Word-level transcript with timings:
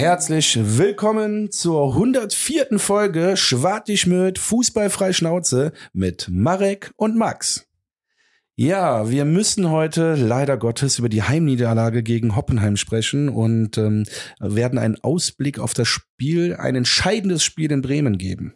Herzlich 0.00 0.58
willkommen 0.58 1.50
zur 1.50 1.92
104. 1.92 2.78
Folge 2.78 3.36
Schwartig 3.36 4.06
mit 4.06 4.38
Fußballfrei 4.38 5.12
Schnauze 5.12 5.72
mit 5.92 6.26
Marek 6.30 6.90
und 6.96 7.18
Max. 7.18 7.68
Ja, 8.56 9.10
wir 9.10 9.26
müssen 9.26 9.68
heute 9.68 10.14
leider 10.14 10.56
Gottes 10.56 10.98
über 10.98 11.10
die 11.10 11.22
Heimniederlage 11.22 12.02
gegen 12.02 12.34
Hoppenheim 12.34 12.78
sprechen 12.78 13.28
und 13.28 13.76
ähm, 13.76 14.06
werden 14.38 14.78
einen 14.78 14.96
Ausblick 15.02 15.58
auf 15.58 15.74
das 15.74 15.88
Spiel, 15.88 16.56
ein 16.56 16.76
entscheidendes 16.76 17.44
Spiel 17.44 17.70
in 17.70 17.82
Bremen 17.82 18.16
geben. 18.16 18.54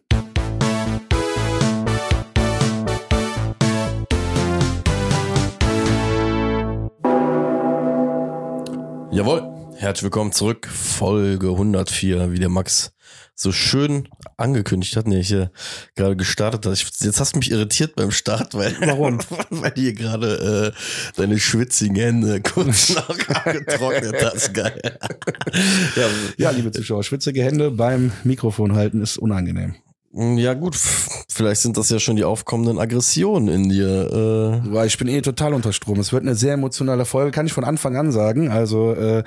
Jawohl, 9.11 9.54
herzlich 9.85 10.05
willkommen 10.05 10.33
zurück. 10.33 10.67
Folge 10.67 11.51
104, 11.51 12.33
wie 12.33 12.39
der 12.39 12.49
Max 12.49 12.93
so 13.35 13.53
schön 13.53 14.09
angekündigt 14.39 14.97
hat. 14.97 15.07
Nee, 15.07 15.21
ich 15.21 15.31
äh, 15.31 15.49
gerade 15.95 16.17
gestartet 16.17 16.65
hat. 16.65 16.79
Jetzt 17.01 17.21
hast 17.21 17.35
du 17.35 17.39
mich 17.39 17.51
irritiert 17.51 17.95
beim 17.95 18.11
Start, 18.11 18.55
weil, 18.55 18.75
Warum? 18.81 19.19
weil 19.51 19.75
hier 19.75 19.93
gerade 19.93 20.73
äh, 20.75 21.19
deine 21.21 21.39
schwitzigen 21.39 21.97
Hände 21.97 22.41
kurz 22.55 22.95
noch 22.95 23.09
getrocknet 23.45 24.25
hast. 24.25 24.55
Geil. 24.55 24.99
ja, 25.97 26.07
ja, 26.39 26.51
liebe 26.51 26.73
Zuschauer, 26.73 27.05
schwitzige 27.05 27.45
Hände 27.45 27.71
beim 27.71 28.11
Mikrofon 28.25 28.75
halten 28.75 29.03
ist 29.03 29.19
unangenehm. 29.19 29.75
Ja 30.17 30.55
gut, 30.55 30.77
vielleicht 31.29 31.63
sind 31.63 31.77
das 31.77 31.91
ja 31.91 31.99
schon 31.99 32.15
die 32.15 32.23
aufkommenden 32.23 32.79
Aggressionen 32.79 33.49
in 33.49 33.69
dir. 33.69 34.63
Äh. 34.73 34.87
Ich 34.87 34.97
bin 34.97 35.09
eh 35.09 35.21
total 35.23 35.55
unter 35.55 35.73
Strom. 35.73 35.99
Es 35.99 36.13
wird 36.13 36.23
eine 36.23 36.37
sehr 36.37 36.55
emotionale 36.55 37.05
Folge, 37.05 37.33
kann 37.33 37.47
ich 37.47 37.53
von 37.53 37.65
Anfang 37.65 37.97
an 37.97 38.13
sagen. 38.13 38.49
Also 38.49 38.95
äh, 38.95 39.25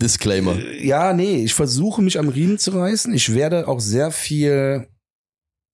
Disclaimer. 0.00 0.56
Äh, 0.56 0.86
ja, 0.86 1.12
nee, 1.12 1.44
ich 1.44 1.52
versuche 1.52 2.00
mich 2.00 2.18
am 2.18 2.30
Riemen 2.30 2.58
zu 2.58 2.70
reißen. 2.70 3.12
Ich 3.12 3.34
werde 3.34 3.68
auch 3.68 3.80
sehr 3.80 4.10
viel, 4.10 4.88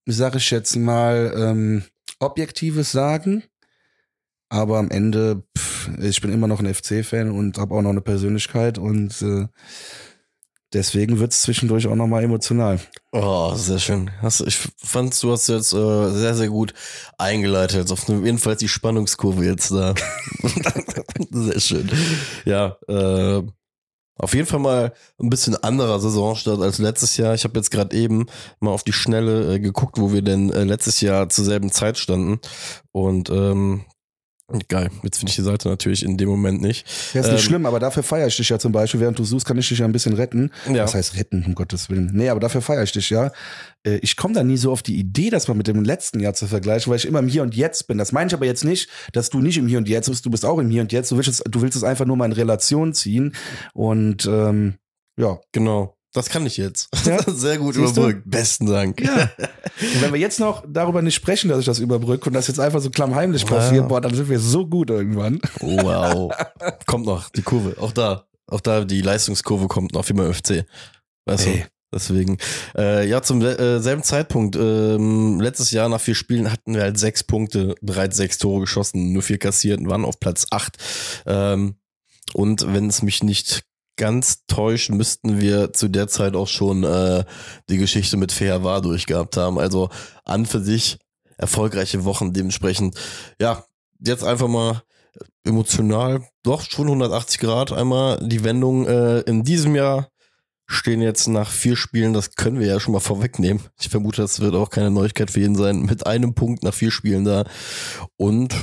sage 0.07 0.39
ich 0.39 0.51
jetzt 0.51 0.75
mal, 0.75 1.33
ähm, 1.37 1.85
Objektives 2.19 2.91
sagen. 2.91 3.45
Aber 4.49 4.79
am 4.79 4.91
Ende, 4.91 5.45
pff, 5.57 5.91
ich 6.01 6.21
bin 6.21 6.33
immer 6.33 6.49
noch 6.49 6.59
ein 6.59 6.73
FC-Fan 6.73 7.31
und 7.31 7.59
habe 7.59 7.77
auch 7.77 7.83
noch 7.83 7.91
eine 7.91 8.01
Persönlichkeit 8.01 8.79
und 8.79 9.23
äh, 9.23 9.47
deswegen 10.77 11.19
wird's 11.19 11.43
zwischendurch 11.43 11.87
auch 11.87 11.95
nochmal 11.95 12.23
emotional. 12.23 12.79
Oh, 13.13 13.55
sehr 13.55 13.79
schön. 13.79 14.11
Hast, 14.23 14.41
ich 14.41 14.57
fand, 14.77 15.21
du 15.23 15.33
hast 15.33 15.49
jetzt 15.49 15.73
äh, 15.73 16.11
sehr, 16.11 16.35
sehr 16.35 16.49
gut 16.49 16.75
eingeleitet. 17.19 17.91
Auf 17.91 18.09
jeden 18.09 18.39
Fall 18.39 18.57
die 18.57 18.69
Spannungskurve 18.69 19.45
jetzt 19.45 19.71
da. 19.71 19.95
sehr 21.31 21.61
schön. 21.61 21.91
Ja, 22.45 22.77
äh, 22.89 23.43
auf 24.19 24.35
jeden 24.35 24.47
Fall 24.47 24.61
mal 24.61 24.93
ein 25.21 25.29
bisschen 25.29 25.57
anderer 25.57 26.01
Saisonstart 26.01 26.61
als 26.61 26.79
letztes 26.79 27.17
Jahr. 27.17 27.35
Ich 27.35 27.45
habe 27.45 27.59
jetzt 27.59 27.71
gerade 27.71 27.95
eben 27.95 28.27
mal 28.61 28.71
auf 28.71 28.83
die 28.83 28.93
Schnelle 28.93 29.55
äh, 29.55 29.59
geguckt, 29.61 29.99
wo 29.99 30.13
wir 30.13 30.23
denn 30.23 30.51
äh, 30.51 30.65
letztes 30.65 31.01
Jahr 31.01 31.29
zur 31.29 31.45
selben 31.45 31.71
Zeit 31.71 31.99
standen. 31.99 32.41
Und 32.93 33.29
ähm, 33.29 33.85
Geil. 34.69 34.91
Jetzt 35.03 35.19
finde 35.19 35.31
ich 35.31 35.37
die 35.37 35.43
Seite 35.43 35.69
natürlich 35.69 36.05
in 36.05 36.17
dem 36.17 36.29
Moment 36.29 36.63
nicht. 36.63 36.87
Ja, 37.15 37.21
ist 37.21 37.27
nicht 37.27 37.41
ähm, 37.41 37.47
schlimm, 37.47 37.67
aber 37.67 37.81
dafür 37.81 38.05
feiere 38.05 38.29
ich 38.29 38.37
dich 38.37 38.49
ja 38.49 38.61
zum 38.61 38.71
Beispiel. 38.71 39.01
Während 39.01 39.19
du 39.19 39.25
suchst, 39.25 39.45
kann 39.45 39.59
ich 39.59 39.69
dich 39.69 39.81
ja 39.81 39.85
ein 39.85 39.91
bisschen 39.91 40.13
retten. 40.13 40.53
Ja. 40.69 40.75
Das 40.75 40.95
heißt 40.95 41.17
retten, 41.17 41.45
um 41.45 41.57
Gottes 41.57 41.91
Willen. 41.91 42.13
Nee, 42.15 42.29
aber 42.29 42.39
dafür 42.39 42.63
feiere 42.63 42.85
ich 42.85 42.93
dich 42.93 43.11
ja. 43.11 43.33
Äh, 43.85 43.97
ich 44.03 44.17
komme 44.17 44.35
da 44.35 44.45
nie 44.45 44.57
so 44.57 44.71
auf 44.71 44.85
die 44.85 44.97
Idee, 44.99 45.31
das 45.31 45.49
mal 45.49 45.55
mit 45.55 45.67
dem 45.67 45.83
letzten 45.83 46.21
Jahr 46.21 46.35
zu 46.35 46.47
vergleichen, 46.47 46.91
weil 46.91 46.99
ich 46.99 47.07
immer 47.07 47.19
im 47.19 47.27
Hier 47.27 47.43
und 47.43 47.57
Jetzt 47.57 47.89
bin. 47.89 47.99
Das 47.99 48.13
meine 48.13 48.29
ich 48.29 48.35
aber 48.35 48.47
jetzt 48.47 48.65
nicht, 48.65 48.89
dass 49.13 49.31
du 49.31 49.41
nicht 49.41 49.59
im 49.59 49.67
Hier 49.67 49.79
und 49.79 49.89
Jetzt 49.89 50.09
bist. 50.09 50.25
Du 50.25 50.31
bist 50.31 50.45
auch 50.45 50.59
im 50.59 50.71
Hier 50.71 50.83
und 50.83 50.93
Jetzt. 50.93 51.11
Du 51.11 51.17
willst 51.17 51.29
es, 51.29 51.39
du 51.39 51.61
willst 51.61 51.77
es 51.77 51.83
einfach 51.83 52.05
nur 52.05 52.17
mal 52.17 52.27
in 52.27 52.33
Relation 52.33 52.95
ziehen. 52.95 53.35
Und 53.75 54.27
ähm, 54.27 54.75
ja. 55.19 55.41
Genau. 55.51 55.96
Das 56.17 56.31
kann 56.31 56.47
ich 56.47 56.57
jetzt. 56.57 56.89
Ja? 57.05 57.19
Sehr 57.27 57.59
gut 57.59 57.75
Siehst 57.75 57.93
überbrückt. 57.93 58.25
Du? 58.25 58.31
Besten 58.31 58.65
Dank. 58.67 59.03
Ja. 59.03 59.31
Und 59.79 60.01
wenn 60.01 60.13
wir 60.15 60.19
jetzt 60.19 60.41
noch 60.41 60.65
darüber 60.67 61.03
nicht 61.03 61.15
sprechen, 61.15 61.51
dass 61.51 61.59
ich 61.59 61.67
das 61.67 61.79
überbrücke 61.79 62.31
und 62.31 62.33
das 62.33 62.49
jetzt 62.49 62.59
einfach 62.59 62.81
so 62.81 62.89
klammheimlich 62.89 63.43
wow. 63.43 63.51
passiert, 63.51 63.87
boah, 63.87 64.01
dann 64.01 64.15
sind 64.15 64.31
wir 64.31 64.41
so 64.41 64.67
gut 64.67 64.89
irgendwann. 64.89 65.41
Wow. 65.61 66.33
kommt 66.87 67.05
noch, 67.05 67.29
die 67.29 67.43
Kurve. 67.43 67.77
Auch 67.79 67.93
da. 67.93 68.25
Auch 68.47 68.63
da, 68.63 68.87
die 68.87 69.03
Leistungskurve 69.03 69.69
kommt 69.69 69.93
noch, 69.93 70.09
wie 70.09 70.15
beim 70.15 70.33
FC. 70.33 70.65
Weißt 71.27 71.47
hey. 71.47 71.59
du? 71.59 71.67
Deswegen, 71.93 72.39
äh, 72.77 73.07
ja, 73.07 73.21
zum 73.21 73.43
äh, 73.43 73.79
selben 73.81 74.03
Zeitpunkt, 74.03 74.57
ähm, 74.57 75.39
letztes 75.39 75.71
Jahr 75.71 75.91
nach 75.91 76.01
vier 76.01 76.15
Spielen 76.15 76.51
hatten 76.51 76.75
wir 76.75 76.81
halt 76.81 76.99
sechs 76.99 77.25
Punkte, 77.25 77.75
bereits 77.83 78.17
sechs 78.17 78.39
Tore 78.39 78.61
geschossen, 78.61 79.13
nur 79.13 79.23
vier 79.23 79.39
kassiert 79.39 79.81
und 79.81 79.91
waren 79.91 80.07
auf 80.07 80.19
Platz 80.19 80.47
acht. 80.51 80.79
Ähm, 81.27 81.77
und 82.33 82.73
wenn 82.73 82.89
es 82.89 83.03
mich 83.03 83.23
nicht 83.23 83.66
ganz 83.97 84.47
täuscht, 84.47 84.91
müssten 84.91 85.41
wir 85.41 85.73
zu 85.73 85.89
der 85.89 86.09
Zeit 86.09 86.37
auch 86.37 86.49
schon 86.49 86.85
äh, 86.85 87.25
die 87.69 87.79
Geschichte 87.79 88.17
mit 88.17 88.33
Fair 88.33 88.63
war 88.63 88.81
durchgehabt 88.81 89.37
haben. 89.37 89.59
Also 89.59 89.91
an 90.25 90.47
für 90.47 90.61
sich 90.61 90.99
erfolgreiche 91.37 92.05
Wochen 92.05 92.33
dementsprechend. 92.33 92.97
Ja, 93.41 93.65
jetzt 93.99 94.25
einfach 94.25 94.49
mal 94.49 94.83
emotional, 95.45 96.27
doch 96.43 96.63
schon 96.63 96.87
180 96.87 97.41
Grad 97.41 97.73
einmal 97.73 98.19
die 98.23 98.45
Wendung 98.45 98.87
äh, 98.87 99.21
in 99.21 99.45
diesem 99.45 99.75
Jahr 99.75 100.11
stehen 100.67 101.01
jetzt 101.01 101.29
nach 101.29 101.51
vier 101.51 101.77
Spielen, 101.77 102.13
das 102.13 102.35
können 102.35 102.59
wir 102.59 102.67
ja 102.67 102.81
schon 102.81 102.93
mal 102.93 103.01
vorwegnehmen. 103.01 103.63
Ich 103.81 103.89
vermute, 103.89 104.23
das 104.23 104.41
wird 104.41 104.55
auch 104.55 104.69
keine 104.69 104.91
Neuigkeit 104.91 105.31
für 105.31 105.41
jeden 105.41 105.55
sein, 105.55 105.83
mit 105.83 106.07
einem 106.07 106.35
Punkt 106.35 106.65
nach 106.65 106.75
vier 106.75 106.91
Spielen 106.91 107.25
da. 107.25 107.45
Und 108.17 108.55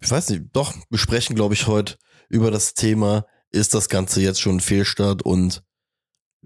ich 0.00 0.10
weiß 0.10 0.30
nicht, 0.30 0.44
doch, 0.52 0.74
wir 0.88 0.98
sprechen, 0.98 1.36
glaube 1.36 1.54
ich, 1.54 1.66
heute 1.66 1.96
über 2.30 2.50
das 2.50 2.72
Thema 2.72 3.26
ist 3.54 3.74
das 3.74 3.88
Ganze 3.88 4.20
jetzt 4.20 4.40
schon 4.40 4.56
ein 4.56 4.60
Fehlstart 4.60 5.22
und 5.22 5.62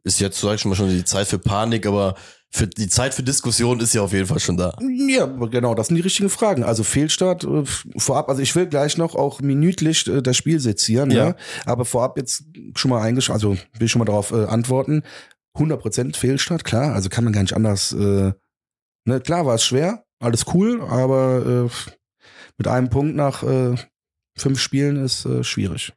ist 0.04 0.20
jetzt, 0.20 0.40
sag 0.40 0.54
ich 0.54 0.60
schon 0.60 0.70
mal, 0.70 0.76
schon 0.76 0.88
die 0.88 1.04
Zeit 1.04 1.26
für 1.26 1.38
Panik, 1.38 1.86
aber 1.86 2.14
für 2.50 2.66
die 2.66 2.88
Zeit 2.88 3.14
für 3.14 3.22
Diskussion 3.22 3.80
ist 3.80 3.94
ja 3.94 4.02
auf 4.02 4.12
jeden 4.12 4.26
Fall 4.26 4.40
schon 4.40 4.56
da. 4.56 4.76
Ja, 4.80 5.26
genau, 5.26 5.74
das 5.74 5.88
sind 5.88 5.96
die 5.96 6.02
richtigen 6.02 6.30
Fragen. 6.30 6.64
Also 6.64 6.82
Fehlstart 6.82 7.44
äh, 7.44 7.64
vorab, 7.96 8.28
also 8.28 8.40
ich 8.40 8.54
will 8.56 8.66
gleich 8.66 8.96
noch 8.96 9.14
auch 9.14 9.40
minütlich 9.40 10.06
äh, 10.06 10.22
das 10.22 10.36
Spiel 10.36 10.58
sezieren, 10.58 11.10
ja. 11.10 11.28
ja. 11.28 11.36
Aber 11.66 11.84
vorab 11.84 12.16
jetzt 12.16 12.44
schon 12.74 12.90
mal 12.90 13.02
eingesch 13.02 13.30
also 13.30 13.52
will 13.52 13.84
ich 13.84 13.90
schon 13.90 13.98
mal 13.98 14.06
darauf 14.06 14.32
äh, 14.32 14.46
antworten. 14.46 15.02
100% 15.56 16.16
Fehlstart, 16.16 16.64
klar, 16.64 16.94
also 16.94 17.08
kann 17.08 17.24
man 17.24 17.32
gar 17.32 17.42
nicht 17.42 17.54
anders, 17.54 17.92
äh, 17.92 18.32
ne, 19.04 19.20
klar 19.20 19.44
war 19.44 19.56
es 19.56 19.64
schwer, 19.64 20.04
alles 20.20 20.46
cool, 20.54 20.80
aber 20.82 21.68
mit 22.56 22.68
einem 22.68 22.90
Punkt 22.90 23.16
nach 23.16 23.42
fünf 24.36 24.60
Spielen 24.60 24.96
ist 24.96 25.26
schwierig. 25.42 25.92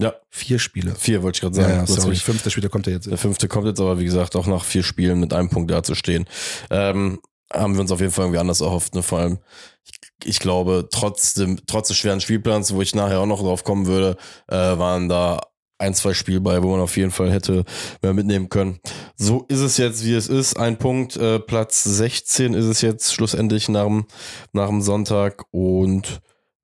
Ja. 0.00 0.14
Vier 0.28 0.58
Spiele. 0.58 0.94
Vier 0.96 1.22
wollte 1.22 1.36
ich 1.36 1.40
gerade 1.40 1.54
sagen. 1.54 1.68
Ja, 1.68 1.76
ja 1.80 1.86
sorry. 1.86 2.16
Fünfter 2.16 2.50
Spieler 2.50 2.68
kommt 2.68 2.86
ja 2.86 2.94
jetzt. 2.94 3.06
Der 3.06 3.18
fünfte 3.18 3.48
kommt 3.48 3.66
jetzt 3.66 3.80
aber, 3.80 3.98
wie 3.98 4.04
gesagt, 4.04 4.34
auch 4.36 4.46
nach 4.46 4.64
vier 4.64 4.82
Spielen 4.82 5.20
mit 5.20 5.32
einem 5.32 5.50
Punkt 5.50 5.70
da 5.70 5.82
zu 5.82 5.94
stehen. 5.94 6.26
Ähm, 6.70 7.20
haben 7.52 7.74
wir 7.74 7.80
uns 7.80 7.92
auf 7.92 8.00
jeden 8.00 8.12
Fall 8.12 8.24
irgendwie 8.24 8.40
anders 8.40 8.60
erhofft. 8.60 8.94
Ne? 8.94 9.02
Vor 9.02 9.20
allem, 9.20 9.38
ich, 9.84 9.92
ich 10.24 10.38
glaube, 10.40 10.88
trotz, 10.90 11.34
dem, 11.34 11.60
trotz 11.66 11.88
des 11.88 11.96
schweren 11.96 12.20
Spielplans, 12.20 12.74
wo 12.74 12.82
ich 12.82 12.94
nachher 12.94 13.20
auch 13.20 13.26
noch 13.26 13.40
drauf 13.40 13.62
kommen 13.62 13.86
würde, 13.86 14.16
äh, 14.48 14.56
waren 14.56 15.08
da 15.08 15.40
ein, 15.78 15.94
zwei 15.94 16.14
Spiele 16.14 16.40
bei, 16.40 16.62
wo 16.62 16.70
man 16.70 16.80
auf 16.80 16.96
jeden 16.96 17.10
Fall 17.10 17.30
hätte 17.30 17.64
mehr 18.02 18.14
mitnehmen 18.14 18.48
können. 18.48 18.80
So 19.16 19.44
ist 19.48 19.60
es 19.60 19.76
jetzt, 19.76 20.04
wie 20.04 20.14
es 20.14 20.28
ist. 20.28 20.56
Ein 20.56 20.78
Punkt, 20.78 21.16
äh, 21.16 21.38
Platz 21.38 21.82
16 21.84 22.54
ist 22.54 22.64
es 22.64 22.80
jetzt 22.80 23.12
schlussendlich 23.12 23.68
nach 23.68 23.84
dem, 23.84 24.06
nach 24.52 24.68
dem 24.68 24.82
Sonntag 24.82 25.44
und 25.50 26.20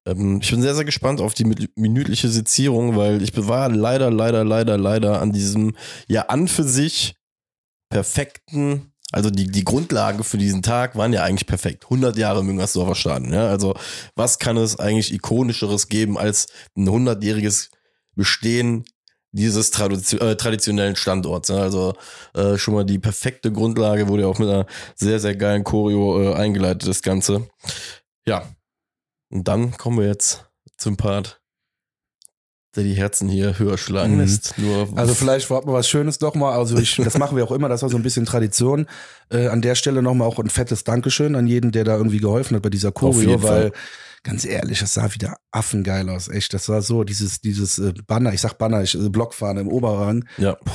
ähm, 0.06 0.40
ich 0.42 0.50
bin 0.50 0.62
sehr, 0.62 0.74
sehr 0.74 0.84
gespannt 0.84 1.20
auf 1.20 1.34
die 1.34 1.44
minütliche 1.74 2.28
Sezierung, 2.28 2.96
weil 2.96 3.22
ich 3.22 3.32
war 3.36 3.68
leider, 3.68 4.10
leider, 4.10 4.44
leider, 4.44 4.78
leider 4.78 5.20
an 5.20 5.32
diesem, 5.32 5.76
ja, 6.08 6.22
an 6.22 6.48
für 6.48 6.64
sich 6.64 7.16
perfekten, 7.90 8.92
also 9.12 9.30
die, 9.30 9.48
die 9.48 9.64
Grundlagen 9.64 10.22
für 10.22 10.38
diesen 10.38 10.62
Tag 10.62 10.96
waren 10.96 11.12
ja 11.12 11.24
eigentlich 11.24 11.46
perfekt. 11.46 11.84
100 11.84 12.16
Jahre 12.16 12.44
Müngersdorfer 12.44 12.94
Stadion, 12.94 13.32
ja. 13.32 13.48
Also, 13.48 13.74
was 14.14 14.38
kann 14.38 14.56
es 14.56 14.78
eigentlich 14.78 15.12
ikonischeres 15.12 15.88
geben 15.88 16.16
als 16.16 16.46
ein 16.76 16.88
100-jähriges 16.88 17.70
Bestehen 18.14 18.84
dieses 19.32 19.70
Tradition, 19.70 20.20
äh, 20.20 20.36
traditionellen 20.36 20.96
Standorts. 20.96 21.48
Ja? 21.48 21.58
Also 21.58 21.94
äh, 22.34 22.56
schon 22.58 22.74
mal 22.74 22.84
die 22.84 22.98
perfekte 22.98 23.52
Grundlage 23.52 24.08
wurde 24.08 24.22
ja 24.22 24.28
auch 24.28 24.38
mit 24.38 24.48
einer 24.48 24.66
sehr, 24.96 25.20
sehr 25.20 25.36
geilen 25.36 25.64
Choreo 25.64 26.22
äh, 26.22 26.34
eingeleitet, 26.34 26.88
das 26.88 27.02
Ganze. 27.02 27.48
Ja, 28.26 28.44
und 29.30 29.48
dann 29.48 29.76
kommen 29.76 29.98
wir 29.98 30.06
jetzt 30.06 30.50
zum 30.76 30.96
Part, 30.96 31.40
der 32.76 32.84
die 32.84 32.94
Herzen 32.94 33.28
hier 33.28 33.58
höher 33.58 33.78
schlagen 33.78 34.14
mhm. 34.14 34.20
lässt. 34.20 34.58
Nur 34.58 34.88
also 34.96 35.14
vielleicht 35.14 35.46
vorab 35.46 35.66
mal 35.66 35.72
was 35.72 35.88
Schönes 35.88 36.18
doch 36.18 36.34
mal. 36.34 36.52
Also 36.52 36.78
ich, 36.78 36.96
das 36.96 37.18
machen 37.18 37.36
wir 37.36 37.44
auch 37.44 37.52
immer, 37.52 37.68
das 37.68 37.82
war 37.82 37.88
so 37.88 37.96
ein 37.96 38.02
bisschen 38.02 38.26
Tradition. 38.26 38.86
Äh, 39.30 39.48
an 39.48 39.62
der 39.62 39.74
Stelle 39.74 40.02
nochmal 40.02 40.28
auch 40.28 40.38
ein 40.38 40.50
fettes 40.50 40.84
Dankeschön 40.84 41.34
an 41.34 41.46
jeden, 41.46 41.72
der 41.72 41.84
da 41.84 41.96
irgendwie 41.96 42.18
geholfen 42.18 42.56
hat 42.56 42.62
bei 42.62 42.70
dieser 42.70 42.92
Choreo, 42.92 43.42
weil 43.42 43.72
ganz 44.22 44.44
ehrlich, 44.44 44.80
das 44.80 44.94
sah 44.94 45.12
wieder 45.14 45.38
affengeil 45.50 46.08
aus, 46.10 46.28
echt. 46.28 46.52
Das 46.52 46.68
war 46.68 46.82
so, 46.82 47.04
dieses, 47.04 47.40
dieses 47.40 47.78
äh, 47.78 47.94
Banner, 48.06 48.32
ich 48.32 48.40
sag 48.40 48.58
Banner, 48.58 48.82
ich, 48.82 48.94
äh, 48.94 49.08
Blockfahren 49.08 49.56
im 49.56 49.68
Oberrang. 49.68 50.26
Ja. 50.38 50.56
Boah 50.64 50.72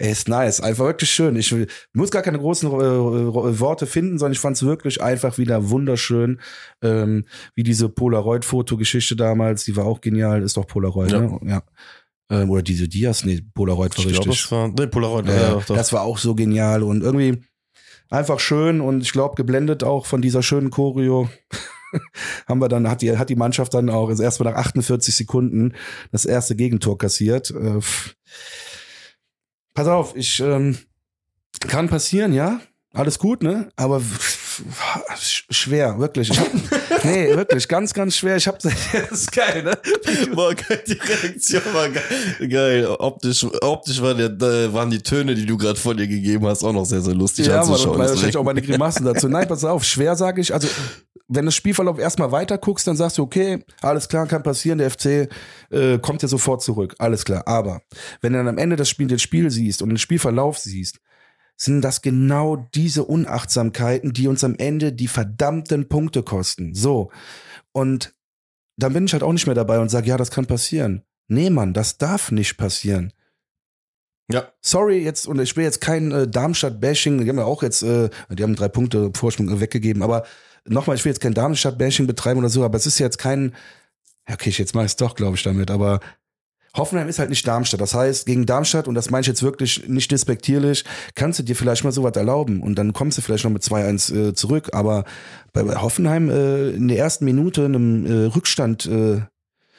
Ey, 0.00 0.12
ist 0.12 0.30
nice, 0.30 0.62
einfach 0.62 0.86
wirklich 0.86 1.10
schön. 1.10 1.36
Ich 1.36 1.54
muss 1.92 2.10
gar 2.10 2.22
keine 2.22 2.38
großen 2.38 2.70
äh, 2.70 3.60
Worte 3.60 3.86
finden, 3.86 4.16
sondern 4.16 4.32
ich 4.32 4.38
fand 4.38 4.56
es 4.56 4.62
wirklich 4.62 5.02
einfach 5.02 5.36
wieder 5.36 5.68
wunderschön, 5.68 6.40
ähm, 6.80 7.26
wie 7.54 7.64
diese 7.64 7.90
Polaroid-Fotogeschichte 7.90 9.14
damals, 9.14 9.64
die 9.64 9.76
war 9.76 9.84
auch 9.84 10.00
genial, 10.00 10.42
ist 10.42 10.56
doch 10.56 10.66
Polaroid, 10.66 11.12
ja. 11.12 11.20
ne? 11.20 11.38
Ja. 11.44 11.62
Ähm, 12.30 12.48
oder 12.48 12.62
diese 12.62 12.88
Diaz, 12.88 13.26
nee, 13.26 13.42
Polaroid 13.52 13.98
war 13.98 14.06
Ich 14.06 14.12
richtig. 14.12 14.42
es 14.42 14.50
war, 14.50 14.68
nee, 14.68 14.86
Polaroid, 14.86 15.26
Ja, 15.26 15.34
ja, 15.34 15.50
doch, 15.50 15.66
doch. 15.66 15.76
das 15.76 15.92
war 15.92 16.00
auch 16.00 16.16
so 16.16 16.34
genial 16.34 16.82
und 16.82 17.02
irgendwie 17.02 17.44
einfach 18.08 18.40
schön 18.40 18.80
und 18.80 19.02
ich 19.02 19.12
glaube 19.12 19.34
geblendet 19.34 19.84
auch 19.84 20.06
von 20.06 20.22
dieser 20.22 20.42
schönen 20.42 20.70
Choreo 20.70 21.28
haben 22.48 22.62
wir 22.62 22.68
dann 22.68 22.88
hat 22.88 23.02
die 23.02 23.18
hat 23.18 23.28
die 23.28 23.36
Mannschaft 23.36 23.74
dann 23.74 23.90
auch 23.90 24.08
also 24.08 24.22
erst 24.22 24.40
mal 24.40 24.50
nach 24.50 24.58
48 24.58 25.14
Sekunden 25.14 25.74
das 26.10 26.24
erste 26.24 26.56
Gegentor 26.56 26.96
kassiert. 26.96 27.50
Äh. 27.50 27.80
Pass 29.74 29.86
auf, 29.86 30.16
ich 30.16 30.40
ähm, 30.40 30.78
kann 31.68 31.88
passieren, 31.88 32.32
ja, 32.32 32.60
alles 32.92 33.18
gut, 33.18 33.42
ne? 33.42 33.70
Aber 33.76 34.00
schwer, 35.50 35.98
wirklich. 35.98 36.30
Ich 36.30 36.38
hab, 36.38 36.48
nee, 37.04 37.34
wirklich, 37.36 37.66
ganz, 37.68 37.92
ganz 37.94 38.16
schwer. 38.16 38.36
Ich 38.36 38.46
habe, 38.46 38.58
das 38.62 38.72
ist 39.10 39.32
geil, 39.32 39.62
ne? 39.62 39.78
Boah, 40.34 40.54
geil, 40.54 40.82
die 40.86 40.92
Reaktion 40.92 41.62
war 41.72 41.88
geil. 41.88 42.48
geil. 42.48 42.86
Optisch, 42.86 43.44
optisch 43.62 44.00
war 44.00 44.14
der, 44.14 44.72
waren 44.72 44.90
die 44.90 45.02
Töne, 45.02 45.34
die 45.34 45.46
du 45.46 45.56
gerade 45.56 45.78
von 45.78 45.96
dir 45.96 46.06
gegeben 46.06 46.46
hast, 46.46 46.62
auch 46.64 46.72
noch 46.72 46.84
sehr, 46.84 47.00
sehr 47.00 47.14
lustig 47.14 47.46
Ja, 47.46 47.60
anzuschauen. 47.60 47.92
deswegen. 47.98 48.08
wahrscheinlich 48.10 48.36
auch 48.36 48.44
meine 48.44 48.62
Grimassen 48.62 49.04
dazu. 49.04 49.28
Nein, 49.28 49.48
pass 49.48 49.64
auf, 49.64 49.84
schwer 49.84 50.16
sage 50.16 50.40
ich. 50.40 50.52
Also, 50.52 50.68
wenn 51.32 51.44
das 51.46 51.54
Spielverlauf 51.54 51.98
erstmal 51.98 52.32
weiter 52.32 52.58
guckst, 52.58 52.86
dann 52.88 52.96
sagst 52.96 53.18
du, 53.18 53.22
okay, 53.22 53.64
alles 53.82 54.08
klar, 54.08 54.26
kann 54.26 54.42
passieren, 54.42 54.78
der 54.78 54.90
FC 54.90 55.28
äh, 55.70 55.98
kommt 56.00 56.22
ja 56.22 56.28
sofort 56.28 56.60
zurück. 56.62 56.96
Alles 56.98 57.24
klar. 57.24 57.46
Aber 57.46 57.82
wenn 58.20 58.32
du 58.32 58.38
dann 58.40 58.48
am 58.48 58.58
Ende 58.58 58.74
das 58.74 58.88
Spiel, 58.88 59.06
das 59.06 59.22
Spiel 59.22 59.48
siehst 59.50 59.80
und 59.80 59.90
den 59.90 59.98
Spielverlauf 59.98 60.58
siehst, 60.58 60.98
sind 61.60 61.82
das 61.82 62.00
genau 62.00 62.68
diese 62.74 63.04
Unachtsamkeiten, 63.04 64.14
die 64.14 64.28
uns 64.28 64.42
am 64.44 64.56
Ende 64.56 64.92
die 64.92 65.08
verdammten 65.08 65.88
Punkte 65.88 66.22
kosten. 66.22 66.74
So. 66.74 67.10
Und 67.72 68.14
dann 68.76 68.94
bin 68.94 69.04
ich 69.04 69.12
halt 69.12 69.22
auch 69.22 69.32
nicht 69.32 69.46
mehr 69.46 69.54
dabei 69.54 69.78
und 69.78 69.90
sage, 69.90 70.08
ja, 70.08 70.16
das 70.16 70.30
kann 70.30 70.46
passieren. 70.46 71.02
Nee, 71.28 71.50
Mann, 71.50 71.74
das 71.74 71.98
darf 71.98 72.32
nicht 72.32 72.56
passieren. 72.56 73.12
ja, 74.32 74.48
Sorry, 74.62 75.04
jetzt, 75.04 75.26
und 75.26 75.38
ich 75.38 75.54
will 75.54 75.64
jetzt 75.64 75.82
kein 75.82 76.10
äh, 76.12 76.26
Darmstadt-Bashing, 76.26 77.22
die 77.22 77.28
haben 77.28 77.38
ja 77.38 77.44
auch 77.44 77.62
jetzt, 77.62 77.82
äh, 77.82 78.08
die 78.30 78.42
haben 78.42 78.56
drei 78.56 78.68
Punkte 78.68 79.10
Vorsprung 79.14 79.50
äh, 79.50 79.60
weggegeben, 79.60 80.02
aber 80.02 80.24
nochmal, 80.64 80.96
ich 80.96 81.04
will 81.04 81.10
jetzt 81.10 81.20
kein 81.20 81.34
Darmstadt-Bashing 81.34 82.06
betreiben 82.06 82.40
oder 82.40 82.48
so, 82.48 82.64
aber 82.64 82.78
es 82.78 82.86
ist 82.86 82.98
jetzt 82.98 83.18
kein, 83.18 83.54
ja, 84.26 84.34
okay, 84.34 84.50
jetzt 84.50 84.74
mach 84.74 84.82
ich 84.82 84.92
es 84.92 84.96
doch, 84.96 85.14
glaube 85.14 85.36
ich, 85.36 85.42
damit, 85.42 85.70
aber 85.70 86.00
Hoffenheim 86.76 87.08
ist 87.08 87.18
halt 87.18 87.30
nicht 87.30 87.46
Darmstadt. 87.46 87.80
Das 87.80 87.94
heißt, 87.94 88.26
gegen 88.26 88.46
Darmstadt, 88.46 88.86
und 88.86 88.94
das 88.94 89.10
meine 89.10 89.22
ich 89.22 89.26
jetzt 89.26 89.42
wirklich 89.42 89.88
nicht 89.88 90.10
despektierlich, 90.10 90.84
kannst 91.14 91.38
du 91.38 91.42
dir 91.42 91.56
vielleicht 91.56 91.82
mal 91.84 91.92
sowas 91.92 92.14
erlauben 92.14 92.62
und 92.62 92.76
dann 92.76 92.92
kommst 92.92 93.18
du 93.18 93.22
vielleicht 93.22 93.44
noch 93.44 93.50
mit 93.50 93.62
2-1 93.62 94.14
äh, 94.28 94.34
zurück. 94.34 94.70
Aber 94.72 95.04
bei 95.52 95.64
bei 95.64 95.76
Hoffenheim 95.76 96.30
äh, 96.30 96.70
in 96.70 96.88
der 96.88 96.98
ersten 96.98 97.24
Minute 97.24 97.64
einem 97.64 98.06
äh, 98.06 98.26
Rückstand 98.26 98.86
äh, 98.86 99.22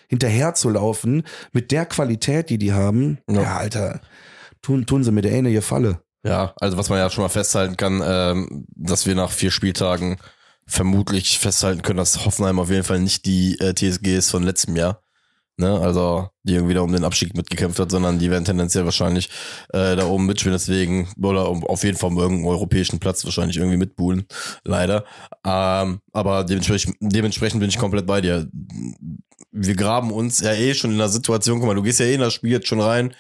hinterher 0.09 0.53
zu 0.53 0.69
laufen, 0.69 1.23
mit 1.53 1.71
der 1.71 1.85
Qualität, 1.85 2.49
die 2.49 2.57
die 2.57 2.73
haben, 2.73 3.19
Ja. 3.29 3.41
ja, 3.41 3.57
Alter, 3.57 4.01
tun, 4.61 4.85
tun 4.85 5.03
sie 5.05 5.11
mit 5.13 5.23
der 5.23 5.33
eine 5.33 5.61
Falle. 5.61 6.01
ja, 6.25 6.53
also 6.59 6.77
was 6.77 6.89
man 6.89 6.99
ja 6.99 7.09
schon 7.09 7.23
mal 7.23 7.29
festhalten 7.29 7.77
kann, 7.77 8.01
ähm, 8.05 8.65
dass 8.75 9.05
wir 9.05 9.15
nach 9.15 9.31
vier 9.31 9.51
Spieltagen 9.51 10.17
vermutlich 10.67 11.39
festhalten 11.39 11.81
können, 11.81 11.97
dass 11.97 12.25
Hoffenheim 12.25 12.59
auf 12.59 12.69
jeden 12.69 12.83
Fall 12.83 12.99
nicht 12.99 13.25
die 13.25 13.57
äh, 13.59 13.73
TSG 13.73 14.17
ist 14.17 14.31
von 14.31 14.44
letztem 14.44 14.75
Jahr. 14.75 15.01
Ne, 15.61 15.79
also 15.79 16.27
die 16.41 16.55
irgendwie 16.55 16.73
da 16.73 16.81
um 16.81 16.91
den 16.91 17.03
Abstieg 17.03 17.37
mitgekämpft 17.37 17.77
hat, 17.77 17.91
sondern 17.91 18.17
die 18.17 18.31
werden 18.31 18.45
tendenziell 18.45 18.83
wahrscheinlich 18.83 19.29
äh, 19.71 19.95
da 19.95 20.07
oben 20.07 20.25
mitspielen, 20.25 20.55
deswegen, 20.55 21.07
oder 21.21 21.47
um, 21.47 21.63
auf 21.63 21.83
jeden 21.83 21.99
Fall 21.99 22.09
um 22.09 22.17
irgendeinen 22.17 22.47
europäischen 22.47 22.97
Platz 22.97 23.23
wahrscheinlich 23.25 23.57
irgendwie 23.57 23.77
mitbuhlen, 23.77 24.25
leider. 24.63 25.05
Ähm, 25.45 25.99
aber 26.13 26.45
dementsprechend, 26.45 26.95
dementsprechend 26.99 27.59
bin 27.59 27.69
ich 27.69 27.77
komplett 27.77 28.07
bei 28.07 28.21
dir. 28.21 28.49
Wir 29.51 29.75
graben 29.75 30.11
uns 30.11 30.39
ja 30.39 30.51
eh 30.53 30.73
schon 30.73 30.93
in 30.93 30.97
der 30.97 31.09
Situation, 31.09 31.59
guck 31.59 31.67
mal, 31.67 31.75
du 31.75 31.83
gehst 31.83 31.99
ja 31.99 32.07
eh 32.07 32.15
in 32.15 32.21
das 32.21 32.33
Spiel 32.33 32.53
jetzt 32.53 32.67
schon 32.67 32.81
rein 32.81 33.13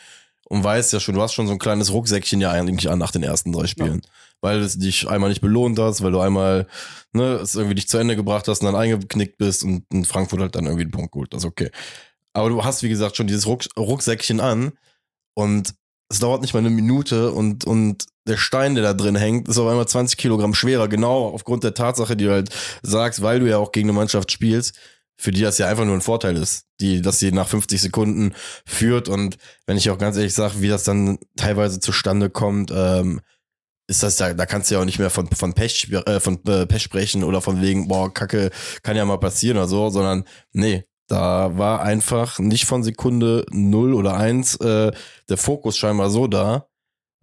und 0.49 0.63
weißt 0.63 0.91
ja 0.93 0.99
schon, 0.99 1.13
du 1.13 1.21
hast 1.21 1.35
schon 1.35 1.45
so 1.45 1.53
ein 1.53 1.59
kleines 1.59 1.93
Rucksäckchen 1.93 2.41
ja 2.41 2.49
eigentlich 2.49 2.89
an 2.89 2.97
nach 2.97 3.11
den 3.11 3.21
ersten 3.21 3.51
drei 3.51 3.67
Spielen. 3.67 4.01
Weil 4.41 4.61
es 4.61 4.79
dich 4.79 5.07
einmal 5.07 5.29
nicht 5.29 5.41
belohnt 5.41 5.77
hast, 5.77 6.01
weil 6.01 6.11
du 6.11 6.19
einmal 6.19 6.65
ne, 7.13 7.35
es 7.35 7.53
irgendwie 7.53 7.75
dich 7.75 7.87
zu 7.87 7.99
Ende 7.99 8.15
gebracht 8.15 8.47
hast 8.47 8.61
und 8.61 8.65
dann 8.65 8.75
eingeknickt 8.75 9.37
bist 9.37 9.63
und 9.63 9.85
in 9.93 10.05
Frankfurt 10.05 10.39
halt 10.39 10.55
dann 10.55 10.65
irgendwie 10.65 10.85
den 10.85 10.91
Punkt 10.91 11.11
geholt. 11.11 11.31
Das 11.31 11.43
ist 11.43 11.47
okay. 11.47 11.69
Aber 12.33 12.49
du 12.49 12.63
hast, 12.63 12.83
wie 12.83 12.89
gesagt, 12.89 13.17
schon 13.17 13.27
dieses 13.27 13.45
Ruck 13.45 13.65
Rucksäckchen 13.77 14.39
an 14.39 14.73
und 15.33 15.73
es 16.09 16.19
dauert 16.19 16.41
nicht 16.41 16.53
mal 16.53 16.59
eine 16.59 16.69
Minute 16.69 17.31
und, 17.31 17.65
und 17.65 18.05
der 18.27 18.37
Stein, 18.37 18.75
der 18.75 18.83
da 18.83 18.93
drin 18.93 19.15
hängt, 19.15 19.47
ist 19.47 19.57
auf 19.57 19.67
einmal 19.67 19.87
20 19.87 20.17
Kilogramm 20.17 20.53
schwerer. 20.53 20.87
Genau 20.87 21.29
aufgrund 21.29 21.63
der 21.63 21.73
Tatsache, 21.73 22.17
die 22.17 22.25
du 22.25 22.31
halt 22.31 22.49
sagst, 22.83 23.21
weil 23.21 23.39
du 23.39 23.49
ja 23.49 23.57
auch 23.57 23.71
gegen 23.71 23.89
eine 23.89 23.97
Mannschaft 23.97 24.31
spielst, 24.31 24.77
für 25.17 25.31
die 25.31 25.41
das 25.41 25.57
ja 25.57 25.67
einfach 25.67 25.85
nur 25.85 25.95
ein 25.95 26.01
Vorteil 26.01 26.35
ist, 26.35 26.65
die, 26.79 27.01
dass 27.01 27.19
sie 27.19 27.31
nach 27.31 27.47
50 27.47 27.79
Sekunden 27.79 28.33
führt 28.65 29.07
und 29.07 29.37
wenn 29.67 29.77
ich 29.77 29.89
auch 29.89 29.97
ganz 29.97 30.17
ehrlich 30.17 30.33
sage, 30.33 30.61
wie 30.61 30.67
das 30.67 30.83
dann 30.83 31.19
teilweise 31.37 31.79
zustande 31.79 32.29
kommt, 32.29 32.71
ähm, 32.75 33.21
ist 33.87 34.03
das 34.03 34.17
ja, 34.19 34.33
da 34.33 34.45
kannst 34.45 34.69
du 34.69 34.75
ja 34.75 34.81
auch 34.81 34.85
nicht 34.85 34.99
mehr 34.99 35.09
von, 35.09 35.27
von 35.27 35.53
Pech, 35.53 35.91
äh, 35.91 36.19
von 36.19 36.43
äh, 36.45 36.65
Pech 36.65 36.81
sprechen 36.81 37.23
oder 37.23 37.41
von 37.41 37.61
wegen, 37.61 37.87
boah, 37.87 38.11
Kacke, 38.11 38.49
kann 38.83 38.97
ja 38.97 39.05
mal 39.05 39.19
passieren 39.19 39.57
oder 39.57 39.67
so, 39.67 39.89
sondern 39.89 40.23
nee, 40.53 40.85
da 41.11 41.57
war 41.57 41.81
einfach 41.81 42.39
nicht 42.39 42.65
von 42.65 42.83
Sekunde 42.83 43.45
null 43.51 43.93
oder 43.93 44.15
eins 44.15 44.55
äh, 44.55 44.93
der 45.27 45.37
Fokus 45.37 45.75
scheinbar 45.75 46.09
so 46.09 46.27
da, 46.27 46.67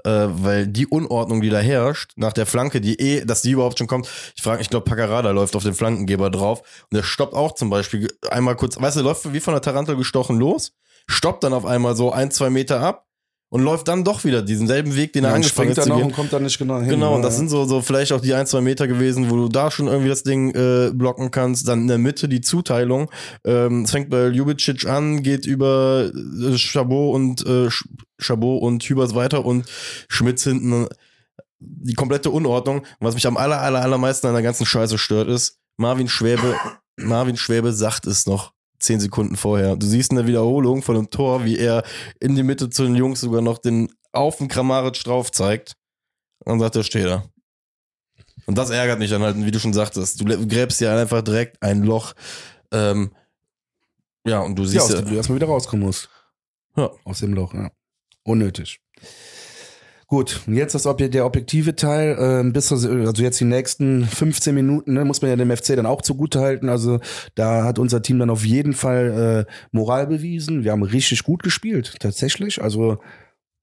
äh, 0.05 0.27
weil 0.29 0.67
die 0.67 0.87
Unordnung, 0.87 1.41
die 1.41 1.49
da 1.49 1.59
herrscht, 1.59 2.13
nach 2.17 2.35
der 2.35 2.45
Flanke, 2.45 2.83
die 2.83 3.01
eh, 3.01 3.25
dass 3.25 3.41
die 3.41 3.53
überhaupt 3.53 3.79
schon 3.79 3.87
kommt, 3.87 4.07
ich 4.37 4.43
frage, 4.43 4.61
ich 4.61 4.69
glaube, 4.69 4.85
Paccarada 4.85 5.31
läuft 5.31 5.57
auf 5.57 5.63
den 5.63 5.73
Flankengeber 5.73 6.29
drauf 6.29 6.61
und 6.61 6.97
der 6.97 7.03
stoppt 7.03 7.33
auch 7.33 7.55
zum 7.55 7.71
Beispiel 7.71 8.09
einmal 8.31 8.57
kurz, 8.57 8.79
weißt 8.79 8.99
du, 8.99 9.01
läuft 9.01 9.33
wie 9.33 9.41
von 9.41 9.55
der 9.55 9.63
Tarantel 9.63 9.97
gestochen 9.97 10.37
los, 10.39 10.75
stoppt 11.07 11.45
dann 11.45 11.55
auf 11.55 11.65
einmal 11.65 11.97
so 11.97 12.13
ein, 12.13 12.31
zwei 12.31 12.51
Meter 12.51 12.83
ab 12.83 13.08
und 13.51 13.63
läuft 13.63 13.89
dann 13.89 14.05
doch 14.05 14.25
wieder 14.25 14.43
diesen 14.43 14.67
selben 14.67 14.95
Weg, 14.95 15.13
den 15.15 15.25
er 15.25 15.31
Dann 15.31 15.37
angefangen 15.37 15.69
springt 15.75 15.79
hat 15.79 15.87
er 15.87 15.95
zu 15.95 15.99
noch 15.99 16.07
und 16.07 16.13
kommt 16.13 16.33
dann 16.33 16.43
nicht 16.43 16.59
genau 16.59 16.81
hin. 16.81 16.89
Genau, 16.91 17.15
und 17.15 17.23
das 17.23 17.35
Ja. 17.35 17.39
sind 17.39 17.49
so, 17.49 17.65
so 17.65 17.81
vielleicht 17.81 18.13
auch 18.13 18.21
die 18.21 18.35
ein, 18.35 18.47
zwei 18.47 18.61
Meter 18.61 18.87
gewesen, 18.87 19.31
wo 19.31 19.37
du 19.37 19.49
da 19.49 19.71
schon 19.71 19.87
irgendwie 19.87 20.09
das 20.11 20.23
Ding 20.23 20.55
äh, 20.55 20.91
blocken 20.93 21.31
kannst. 21.31 21.67
Dann 21.67 21.83
in 21.83 21.89
der 21.89 21.99
Mitte 21.99 22.29
die 22.29 22.43
Zuteilung. 22.43 23.11
Ähm, 23.45 23.85
es 23.85 23.91
fängt 23.91 24.11
bei 24.11 24.27
Ljubicic 24.29 24.87
an, 24.87 25.23
geht 25.23 25.47
über 25.47 26.11
äh, 26.15 26.57
Chabot 26.59 27.15
und 27.15 27.47
äh, 27.47 27.69
Chabot 28.21 28.63
und 28.63 28.83
Hübers 28.85 29.15
weiter 29.15 29.45
und 29.45 29.65
Schmitz 30.09 30.45
hinten. 30.45 30.87
Die 31.61 31.95
komplette 31.95 32.31
Unordnung. 32.31 32.79
Und 32.81 32.87
was 33.01 33.15
mich 33.15 33.27
am 33.27 33.37
aller, 33.37 33.61
aller, 33.61 33.81
allermeisten 33.81 34.27
an 34.27 34.35
der 34.35 34.43
ganzen 34.43 34.67
Scheiße 34.67 34.99
stört, 34.99 35.29
ist, 35.29 35.59
Marvin 35.77 36.09
Schwäbe, 36.09 36.55
Marvin 36.97 37.37
Schwäbe 37.37 37.73
sagt 37.73 38.07
es 38.07 38.27
noch 38.27 38.53
zehn 38.79 39.01
Sekunden 39.01 39.37
vorher. 39.37 39.77
Du 39.77 39.87
siehst 39.87 40.11
in 40.11 40.17
der 40.17 40.27
Wiederholung 40.27 40.83
von 40.83 40.95
dem 40.95 41.11
Tor, 41.11 41.45
wie 41.45 41.59
er 41.59 41.83
in 42.21 42.35
die 42.35 42.43
Mitte 42.43 42.71
zu 42.71 42.85
den 42.85 42.95
Jungs 42.95 43.21
sogar 43.21 43.43
noch 43.43 43.59
den 43.59 43.93
auf 44.13 44.37
den 44.37 44.49
Kramaric 44.49 45.03
drauf 45.05 45.31
zeigt. 45.33 45.75
Und 46.41 46.53
dann 46.53 46.61
sagt 46.61 46.77
er, 46.77 46.85
steh 46.85 47.05
da. 47.05 47.25
Und 48.47 48.57
das 48.57 48.71
ärgert 48.71 48.99
mich 48.99 49.11
dann 49.11 49.23
halt, 49.23 49.37
wie 49.37 49.51
du 49.51 49.61
schon 49.61 49.75
sagtest. 49.75 50.21
Du 50.21 50.25
gräbst 50.49 50.81
dir 50.81 50.93
einfach 50.93 51.23
direkt 51.23 51.63
ein 51.63 51.83
Loch. 51.83 52.15
Ähm, 52.73 53.13
ja, 54.27 54.41
und 54.41 54.57
du 54.57 54.63
Ja, 54.63 54.69
siehst 54.69 54.85
aus 54.85 54.91
ja, 54.93 55.01
dem 55.03 55.09
du 55.11 55.17
erstmal 55.17 55.37
wieder 55.37 55.49
rauskommen 55.49 55.85
musst. 55.85 56.09
Ja. 56.77 56.91
Aus 57.05 57.19
dem 57.21 57.35
Loch, 57.35 57.53
ja. 57.55 57.71
Unnötig. 58.25 58.81
Gut, 60.11 60.41
jetzt 60.47 60.75
das 60.75 60.87
Objek 60.87 61.13
der 61.13 61.27
objektive 61.27 61.77
Teil. 61.77 62.17
Ähm, 62.19 62.55
bis 62.55 62.73
also 62.73 63.23
jetzt 63.23 63.41
die 63.41 63.45
nächsten 63.45 64.07
15 64.07 64.55
Minuten 64.55 64.95
ne, 64.95 65.05
muss 65.05 65.21
man 65.21 65.31
ja 65.31 65.37
dem 65.37 65.55
FC 65.55 65.77
dann 65.77 65.85
auch 65.85 66.01
zugutehalten. 66.01 66.71
Also 66.71 66.99
da 67.35 67.65
hat 67.65 67.79
unser 67.79 68.01
Team 68.01 68.19
dann 68.19 68.31
auf 68.31 68.43
jeden 68.43 68.73
Fall 68.73 69.47
äh, 69.47 69.53
Moral 69.71 70.07
bewiesen. 70.07 70.65
Wir 70.65 70.73
haben 70.73 70.83
richtig 70.83 71.25
gut 71.25 71.43
gespielt, 71.43 71.97
tatsächlich. 72.01 72.63
Also, 72.63 72.99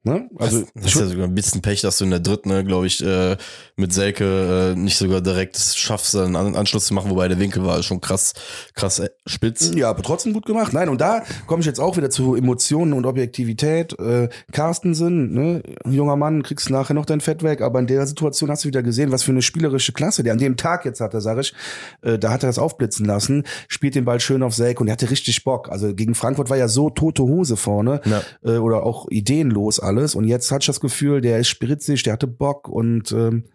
ne? 0.05 0.29
Also 0.37 0.63
das, 0.73 0.85
ist 0.85 0.99
ja 0.99 1.05
sogar 1.07 1.25
ein 1.25 1.35
bisschen 1.35 1.61
Pech, 1.61 1.81
dass 1.81 1.97
du 1.97 2.05
in 2.05 2.11
der 2.11 2.19
dritten, 2.19 2.49
ne, 2.49 2.63
glaube 2.63 2.87
ich, 2.87 3.03
äh, 3.03 3.35
mit 3.75 3.93
Selke 3.93 4.73
äh, 4.73 4.79
nicht 4.79 4.97
sogar 4.97 5.21
direkt 5.21 5.57
schaffst, 5.57 6.15
einen 6.15 6.35
An 6.35 6.55
Anschluss 6.55 6.85
zu 6.85 6.93
machen, 6.93 7.11
wobei 7.11 7.27
der 7.27 7.39
Winkel 7.39 7.65
war 7.65 7.81
schon 7.83 8.01
krass, 8.01 8.33
krass 8.73 8.99
äh, 8.99 9.09
spitz. 9.25 9.71
Ja, 9.75 9.89
aber 9.89 10.03
trotzdem 10.03 10.33
gut 10.33 10.45
gemacht. 10.45 10.73
Nein, 10.73 10.89
und 10.89 11.01
da 11.01 11.23
komme 11.47 11.61
ich 11.61 11.65
jetzt 11.65 11.79
auch 11.79 11.97
wieder 11.97 12.09
zu 12.09 12.35
Emotionen 12.35 12.93
und 12.93 13.05
Objektivität. 13.05 13.97
Äh, 13.99 14.29
Carstensen, 14.51 15.33
ne, 15.33 15.63
junger 15.85 16.15
Mann, 16.15 16.43
kriegst 16.43 16.69
nachher 16.69 16.93
noch 16.93 17.05
dein 17.05 17.21
Fett 17.21 17.43
weg, 17.43 17.61
aber 17.61 17.79
in 17.79 17.87
der 17.87 18.05
Situation 18.07 18.49
hast 18.49 18.63
du 18.63 18.67
wieder 18.67 18.83
gesehen, 18.83 19.11
was 19.11 19.23
für 19.23 19.31
eine 19.31 19.41
spielerische 19.41 19.91
Klasse 19.91 20.23
der 20.23 20.33
an 20.33 20.39
dem 20.39 20.57
Tag 20.57 20.85
jetzt 20.85 21.01
hatte, 21.01 21.21
sag 21.21 21.39
ich. 21.39 21.53
Äh, 22.01 22.19
da 22.19 22.31
hat 22.31 22.43
er 22.43 22.47
das 22.47 22.59
aufblitzen 22.59 23.05
lassen, 23.05 23.43
spielt 23.67 23.95
den 23.95 24.05
Ball 24.05 24.19
schön 24.19 24.43
auf 24.43 24.53
Selk 24.53 24.81
und 24.81 24.87
er 24.87 24.93
hatte 24.93 25.09
richtig 25.09 25.43
Bock. 25.43 25.69
Also 25.69 25.93
gegen 25.93 26.15
Frankfurt 26.15 26.49
war 26.49 26.57
ja 26.57 26.67
so 26.67 26.89
tote 26.89 27.23
Hose 27.23 27.57
vorne 27.57 28.01
Ja. 28.05 28.21
äh, 28.43 28.57
oder 28.57 28.83
auch 28.83 29.07
ideenlos 29.09 29.79
alles. 29.79 29.94
Und 30.15 30.25
jetzt 30.25 30.51
hatte 30.51 30.63
ich 30.63 30.67
das 30.67 30.79
Gefühl, 30.79 31.21
der 31.21 31.39
ist 31.39 31.47
spritzig, 31.47 32.03
der 32.03 32.13
hatte 32.13 32.27
Bock 32.27 32.67
und 32.67 33.11
ähm, 33.11 33.45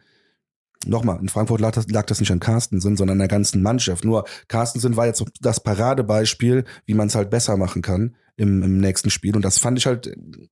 Nochmal, 0.87 1.19
in 1.21 1.29
Frankfurt 1.29 1.61
lag 1.61 1.73
das, 1.73 1.89
lag 1.91 2.07
das 2.07 2.21
nicht 2.21 2.33
an 2.33 2.41
Carstensen, 2.41 2.97
sondern 2.97 3.17
an 3.17 3.19
der 3.19 3.29
ganzen 3.29 3.63
Mannschaft. 3.63 4.03
Nur 4.03 4.25
Carstensen 4.49 4.97
war 4.97 5.05
jetzt 5.05 5.23
das 5.43 5.61
Paradebeispiel, 5.61 6.65
wie 6.87 6.95
man 6.95 7.09
es 7.09 7.15
halt 7.15 7.29
besser 7.29 7.59
machen 7.59 7.83
kann 7.83 8.17
im, 8.39 8.63
im 8.63 8.79
nächsten 8.79 9.11
Spiel. 9.11 9.37
Und 9.37 9.45
das 9.45 9.59
fand 9.59 9.77
ich 9.77 9.85
halt 9.85 10.07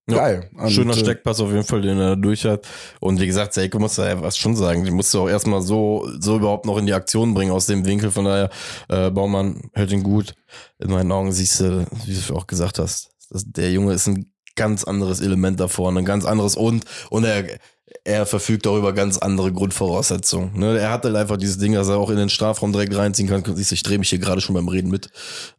Ja, 0.07 0.17
geil. 0.17 0.51
Und, 0.55 0.71
Schöner 0.71 0.93
äh, 0.93 0.99
Steckpass 0.99 1.41
auf 1.41 1.51
jeden 1.51 1.65
Fall, 1.65 1.81
den 1.81 1.99
er 1.99 2.17
durch 2.17 2.45
hat. 2.45 2.69
Und 3.01 3.19
wie 3.19 3.27
gesagt, 3.27 3.55
Selke 3.55 3.79
muss 3.79 3.95
da 3.95 4.07
ja 4.07 4.21
was 4.21 4.37
schon 4.37 4.55
sagen. 4.55 4.85
Die 4.85 4.91
musst 4.91 5.15
du 5.15 5.21
auch 5.21 5.31
erstmal 5.31 5.63
so, 5.63 6.07
so 6.21 6.37
überhaupt 6.37 6.67
noch 6.67 6.77
in 6.77 6.85
die 6.85 6.93
Aktion 6.93 7.33
bringen 7.33 7.53
aus 7.53 7.65
dem 7.65 7.87
Winkel. 7.87 8.11
Von 8.11 8.27
daher, 8.27 8.51
äh, 8.91 9.11
Baumann 9.11 9.71
hält 9.73 9.93
ihn 9.93 10.03
gut. 10.03 10.35
In 10.79 10.91
meinen 10.91 11.11
Augen 11.11 11.33
siehst 11.33 11.61
du, 11.61 11.87
wie 12.05 12.15
du 12.15 12.35
auch 12.35 12.47
gesagt 12.47 12.79
hast, 12.79 13.13
das, 13.31 13.45
der 13.47 13.73
Junge 13.73 13.95
ist 13.95 14.07
ein 14.07 14.31
ganz 14.59 14.85
anderes 14.85 15.21
Element 15.21 15.61
da 15.61 15.69
vorne, 15.69 16.01
ein 16.01 16.05
ganz 16.05 16.27
anderes 16.27 16.57
und, 16.57 16.85
und 17.09 17.25
er, 17.25 17.45
er 18.05 18.27
verfügt 18.27 18.67
auch 18.67 18.77
über 18.77 18.93
ganz 18.93 19.19
andere 19.19 19.53
Grundvoraussetzungen. 19.53 20.59
Ne? 20.59 20.79
Er 20.79 20.91
hat 20.91 21.05
halt 21.05 21.17
einfach 21.17 21.37
dieses 21.37 21.59
Ding, 21.59 21.73
dass 21.73 21.89
er 21.89 21.97
auch 21.97 22.11
in 22.11 22.17
den 22.17 22.29
Strafraum 22.29 22.73
direkt 22.73 22.95
reinziehen 22.97 23.29
kann. 23.29 23.43
Siehst 23.55 23.71
du, 23.71 23.75
ich 23.75 23.83
drehe 23.83 23.99
mich 23.99 24.11
hier 24.11 24.19
gerade 24.19 24.41
schon 24.41 24.55
beim 24.55 24.69
Reden 24.69 24.91
mit 24.91 25.11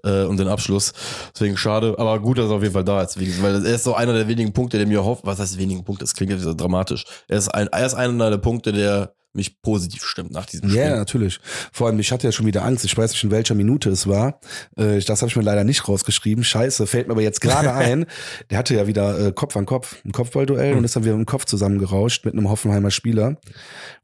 äh, 0.04 0.24
und 0.26 0.38
den 0.38 0.48
Abschluss. 0.48 0.94
Deswegen 1.34 1.58
schade, 1.58 1.96
aber 1.98 2.20
gut, 2.20 2.38
dass 2.38 2.50
er 2.50 2.58
auf 2.58 2.62
jeden 2.62 2.74
Fall 2.74 2.84
da 2.84 3.02
ist. 3.02 3.20
Weil 3.42 3.66
er 3.66 3.76
ist 3.76 3.84
so 3.84 3.96
einer 3.96 4.14
der 4.14 4.28
wenigen 4.28 4.54
Punkte, 4.54 4.78
der 4.78 4.86
mir 4.88 5.04
hofft, 5.04 5.26
was 5.26 5.40
heißt 5.40 5.58
wenigen 5.58 5.84
Punkte, 5.84 6.04
das 6.04 6.14
klingt 6.14 6.32
ja 6.32 6.38
so 6.38 6.54
dramatisch. 6.54 7.06
Er 7.28 7.38
ist, 7.38 7.50
ein, 7.50 7.68
er 7.68 7.86
ist 7.86 7.96
einer 7.96 8.30
der 8.30 8.38
Punkte, 8.38 8.74
der 8.74 9.14
mich 9.34 9.62
positiv 9.62 10.04
stimmt 10.04 10.32
nach 10.32 10.46
diesem 10.46 10.70
Spiel. 10.70 10.82
Ja, 10.82 10.96
natürlich. 10.96 11.40
Vor 11.72 11.88
allem, 11.88 12.00
ich 12.00 12.12
hatte 12.12 12.28
ja 12.28 12.32
schon 12.32 12.46
wieder 12.46 12.64
Angst. 12.64 12.84
Ich 12.86 12.98
weiß 12.98 13.12
nicht, 13.12 13.24
in 13.24 13.32
welcher 13.32 13.56
Minute 13.56 13.90
es 13.90 14.08
war. 14.08 14.40
Äh, 14.76 15.00
das 15.00 15.22
habe 15.22 15.30
ich 15.30 15.36
mir 15.36 15.44
leider 15.44 15.64
nicht 15.64 15.88
rausgeschrieben. 15.88 16.44
Scheiße, 16.44 16.88
fällt 16.88 17.08
mir 17.08 17.14
aber 17.14 17.22
jetzt 17.22 17.42
gerade 17.42 17.74
ein. 17.74 18.06
Der 18.50 18.58
hatte 18.58 18.76
ja 18.76 18.88
wieder 18.88 19.28
äh, 19.28 19.32
Kopf 19.32 19.56
an 19.56 19.66
Kopf, 19.66 20.04
ein 20.04 20.12
Kopfballduell 20.12 20.74
mhm. 20.74 20.80
und 20.80 20.84
ist 20.84 20.96
dann 20.96 21.04
wieder 21.04 21.14
im 21.14 21.26
Kopf 21.26 21.46
zusammengerauscht 21.46 22.26
mit 22.26 22.34
einem 22.34 22.50
Hoffenheimer 22.50 22.92
Spieler. 22.92 23.38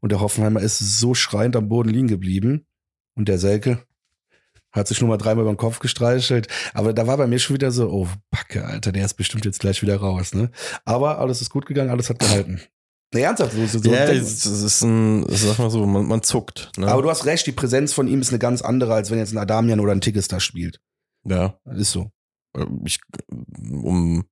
Und 0.00 0.12
der 0.12 0.20
Hoffenheimer 0.20 0.60
ist 0.60 0.78
so 0.78 1.14
schreiend 1.14 1.56
am 1.56 1.68
Boden 1.68 1.88
liegen 1.88 2.08
geblieben. 2.08 2.66
Und 3.14 3.28
der 3.28 3.38
Selke 3.38 3.84
hat 4.72 4.88
sich 4.88 5.00
nur 5.00 5.08
mal 5.08 5.16
dreimal 5.16 5.42
über 5.42 5.52
den 5.52 5.56
Kopf 5.56 5.78
gestreichelt. 5.78 6.48
Aber 6.74 6.92
da 6.92 7.06
war 7.06 7.16
bei 7.16 7.26
mir 7.26 7.38
schon 7.38 7.54
wieder 7.54 7.72
so, 7.72 7.90
oh, 7.90 8.08
Backe, 8.30 8.64
Alter, 8.64 8.92
der 8.92 9.06
ist 9.06 9.14
bestimmt 9.14 9.44
jetzt 9.44 9.60
gleich 9.60 9.82
wieder 9.82 9.96
raus. 9.96 10.34
Ne? 10.34 10.50
Aber 10.84 11.18
alles 11.18 11.40
ist 11.40 11.50
gut 11.50 11.66
gegangen, 11.66 11.90
alles 11.90 12.10
hat 12.10 12.18
gehalten. 12.18 12.60
Nee, 13.14 13.22
ernsthaft, 13.22 13.52
so, 13.52 13.78
so 13.78 13.90
ja, 13.90 14.06
das 14.06 14.44
ist 14.44 14.82
ein, 14.82 15.24
sag 15.28 15.58
mal 15.58 15.70
so, 15.70 15.86
man, 15.86 16.06
man 16.06 16.22
zuckt. 16.22 16.72
Ne? 16.76 16.88
Aber 16.88 17.02
du 17.02 17.10
hast 17.10 17.24
recht, 17.24 17.46
die 17.46 17.52
Präsenz 17.52 17.92
von 17.92 18.08
ihm 18.08 18.20
ist 18.20 18.30
eine 18.30 18.38
ganz 18.38 18.62
andere, 18.62 18.94
als 18.94 19.10
wenn 19.10 19.18
jetzt 19.18 19.32
ein 19.32 19.38
Adamian 19.38 19.80
oder 19.80 19.92
ein 19.92 20.00
Tigges 20.00 20.28
da 20.28 20.40
spielt. 20.40 20.80
Ja. 21.24 21.58
Das 21.64 21.78
ist 21.78 21.92
so. 21.92 22.10
Ich, 22.84 22.98
um, 23.30 24.24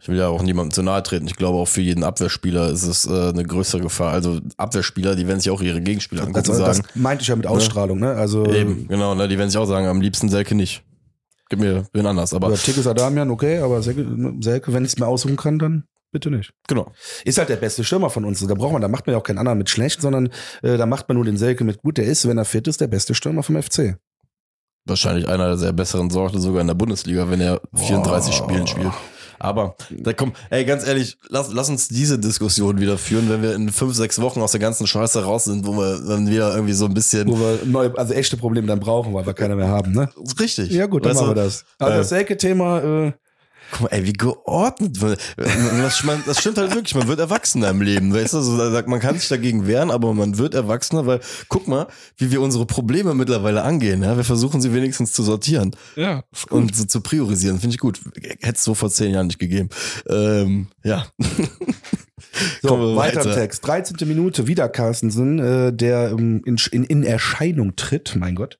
ich 0.00 0.08
will 0.08 0.18
ja 0.18 0.28
auch 0.28 0.42
niemandem 0.42 0.72
zu 0.72 0.82
nahe 0.82 1.02
treten. 1.02 1.26
Ich 1.26 1.36
glaube, 1.36 1.58
auch 1.58 1.68
für 1.68 1.80
jeden 1.80 2.04
Abwehrspieler 2.04 2.70
ist 2.70 2.84
es 2.84 3.06
äh, 3.06 3.30
eine 3.30 3.42
größere 3.42 3.80
Gefahr. 3.80 4.12
Also 4.12 4.38
Abwehrspieler, 4.56 5.16
die 5.16 5.26
werden 5.26 5.40
sich 5.40 5.50
auch 5.50 5.62
ihre 5.62 5.80
Gegenspieler 5.80 6.22
angucken 6.22 6.50
also, 6.50 6.64
sagen. 6.64 6.82
Das 6.82 6.96
meinte 6.96 7.22
ich 7.22 7.28
ja 7.28 7.36
mit 7.36 7.46
ne? 7.46 7.50
Ausstrahlung, 7.50 7.98
ne? 7.98 8.12
Also, 8.12 8.44
Eben, 8.46 8.86
genau, 8.86 9.14
ne? 9.14 9.28
Die 9.28 9.38
werden 9.38 9.50
sich 9.50 9.58
auch 9.58 9.66
sagen, 9.66 9.86
am 9.86 10.00
liebsten 10.00 10.28
Selke 10.28 10.54
nicht. 10.54 10.84
Gib 11.48 11.60
mir 11.60 11.86
wen 11.92 12.06
anders. 12.06 12.32
Aber 12.32 12.48
oder 12.48 12.56
Tigges 12.56 12.86
Adamian, 12.86 13.30
okay, 13.30 13.58
aber 13.58 13.82
Selke, 13.82 14.06
Selke 14.40 14.72
wenn 14.72 14.84
ich 14.84 14.92
es 14.92 14.98
mir 14.98 15.06
aussuchen 15.06 15.36
kann, 15.36 15.58
dann 15.58 15.84
bitte 16.14 16.30
nicht. 16.30 16.54
Genau. 16.68 16.92
Ist 17.26 17.36
halt 17.36 17.50
der 17.50 17.56
beste 17.56 17.84
Stürmer 17.84 18.08
von 18.08 18.24
uns. 18.24 18.40
Da 18.46 18.54
braucht 18.54 18.72
man, 18.72 18.80
da 18.80 18.88
macht 18.88 19.06
man 19.06 19.12
ja 19.12 19.18
auch 19.18 19.24
keinen 19.24 19.38
anderen 19.38 19.58
mit 19.58 19.68
schlecht, 19.68 20.00
sondern 20.00 20.30
äh, 20.62 20.78
da 20.78 20.86
macht 20.86 21.08
man 21.08 21.16
nur 21.16 21.26
den 21.26 21.36
Selke 21.36 21.64
mit 21.64 21.82
gut. 21.82 21.98
Der 21.98 22.06
ist, 22.06 22.26
wenn 22.26 22.38
er 22.38 22.46
fit 22.46 22.66
ist, 22.66 22.80
der 22.80 22.86
beste 22.86 23.14
Stürmer 23.14 23.42
vom 23.42 23.60
FC. 23.62 23.98
Wahrscheinlich 24.86 25.28
einer 25.28 25.48
der 25.48 25.58
sehr 25.58 25.72
besseren 25.72 26.08
Sorte 26.10 26.40
sogar 26.40 26.60
in 26.60 26.68
der 26.68 26.74
Bundesliga, 26.74 27.30
wenn 27.30 27.40
er 27.40 27.60
34 27.74 28.32
oh. 28.32 28.44
Spielen 28.44 28.66
spielt. 28.66 28.92
Aber 29.38 29.76
da 29.90 30.12
komm, 30.12 30.32
ey, 30.50 30.64
ganz 30.64 30.86
ehrlich, 30.86 31.18
lass, 31.28 31.52
lass 31.52 31.68
uns 31.68 31.88
diese 31.88 32.18
Diskussion 32.18 32.80
wieder 32.80 32.96
führen, 32.96 33.28
wenn 33.28 33.42
wir 33.42 33.54
in 33.54 33.70
fünf, 33.70 33.94
sechs 33.94 34.20
Wochen 34.20 34.40
aus 34.40 34.52
der 34.52 34.60
ganzen 34.60 34.86
Scheiße 34.86 35.24
raus 35.24 35.44
sind, 35.44 35.66
wo 35.66 35.72
wir 35.72 36.00
dann 36.06 36.30
wieder 36.30 36.54
irgendwie 36.54 36.72
so 36.72 36.86
ein 36.86 36.94
bisschen. 36.94 37.28
Wo 37.28 37.38
wir 37.38 37.58
neue, 37.64 37.98
also 37.98 38.14
echte 38.14 38.36
Probleme 38.36 38.66
dann 38.68 38.80
brauchen, 38.80 39.12
weil 39.12 39.26
wir 39.26 39.34
keine 39.34 39.56
mehr 39.56 39.68
haben, 39.68 39.92
ne? 39.92 40.08
Richtig. 40.38 40.70
Ja, 40.70 40.86
gut, 40.86 41.04
dann 41.04 41.10
weißt 41.10 41.22
machen 41.22 41.36
wir 41.36 41.42
das. 41.42 41.64
Also 41.78 41.92
äh, 41.92 41.96
das 41.98 42.08
Selke-Thema, 42.10 43.06
äh, 43.06 43.12
Guck 43.74 43.90
mal, 43.90 43.96
ey, 43.96 44.06
wie 44.06 44.12
geordnet. 44.12 45.02
Das, 45.36 46.04
das 46.26 46.40
stimmt 46.40 46.58
halt 46.58 46.72
wirklich, 46.76 46.94
man 46.94 47.08
wird 47.08 47.18
erwachsener 47.18 47.70
im 47.70 47.82
Leben. 47.82 48.14
Weißt 48.14 48.32
du, 48.32 48.36
also, 48.36 48.52
man 48.86 49.00
kann 49.00 49.18
sich 49.18 49.28
dagegen 49.28 49.66
wehren, 49.66 49.90
aber 49.90 50.14
man 50.14 50.38
wird 50.38 50.54
erwachsener, 50.54 51.06
weil 51.06 51.20
guck 51.48 51.66
mal, 51.66 51.88
wie 52.16 52.30
wir 52.30 52.40
unsere 52.40 52.66
Probleme 52.66 53.14
mittlerweile 53.14 53.62
angehen. 53.64 54.04
Ja? 54.04 54.16
Wir 54.16 54.22
versuchen 54.22 54.60
sie 54.60 54.72
wenigstens 54.72 55.10
zu 55.10 55.24
sortieren. 55.24 55.74
Ja. 55.96 56.22
Und 56.50 56.76
so 56.76 56.84
zu 56.84 57.00
priorisieren, 57.00 57.58
finde 57.58 57.74
ich 57.74 57.80
gut. 57.80 58.00
Hätte 58.22 58.54
es 58.54 58.62
so 58.62 58.74
vor 58.74 58.90
zehn 58.90 59.12
Jahren 59.12 59.26
nicht 59.26 59.40
gegeben. 59.40 59.70
Ähm, 60.08 60.68
ja. 60.84 61.08
So, 62.62 62.96
weiter, 62.96 63.20
weiter 63.20 63.30
im 63.30 63.34
Text. 63.34 63.66
13. 63.66 64.08
Minute, 64.08 64.46
wieder 64.46 64.68
Carstensen, 64.68 65.38
äh, 65.38 65.72
der 65.72 66.10
ähm, 66.10 66.42
in, 66.44 66.56
in, 66.72 66.84
in 66.84 67.02
Erscheinung 67.04 67.76
tritt, 67.76 68.16
mein 68.16 68.34
Gott. 68.34 68.58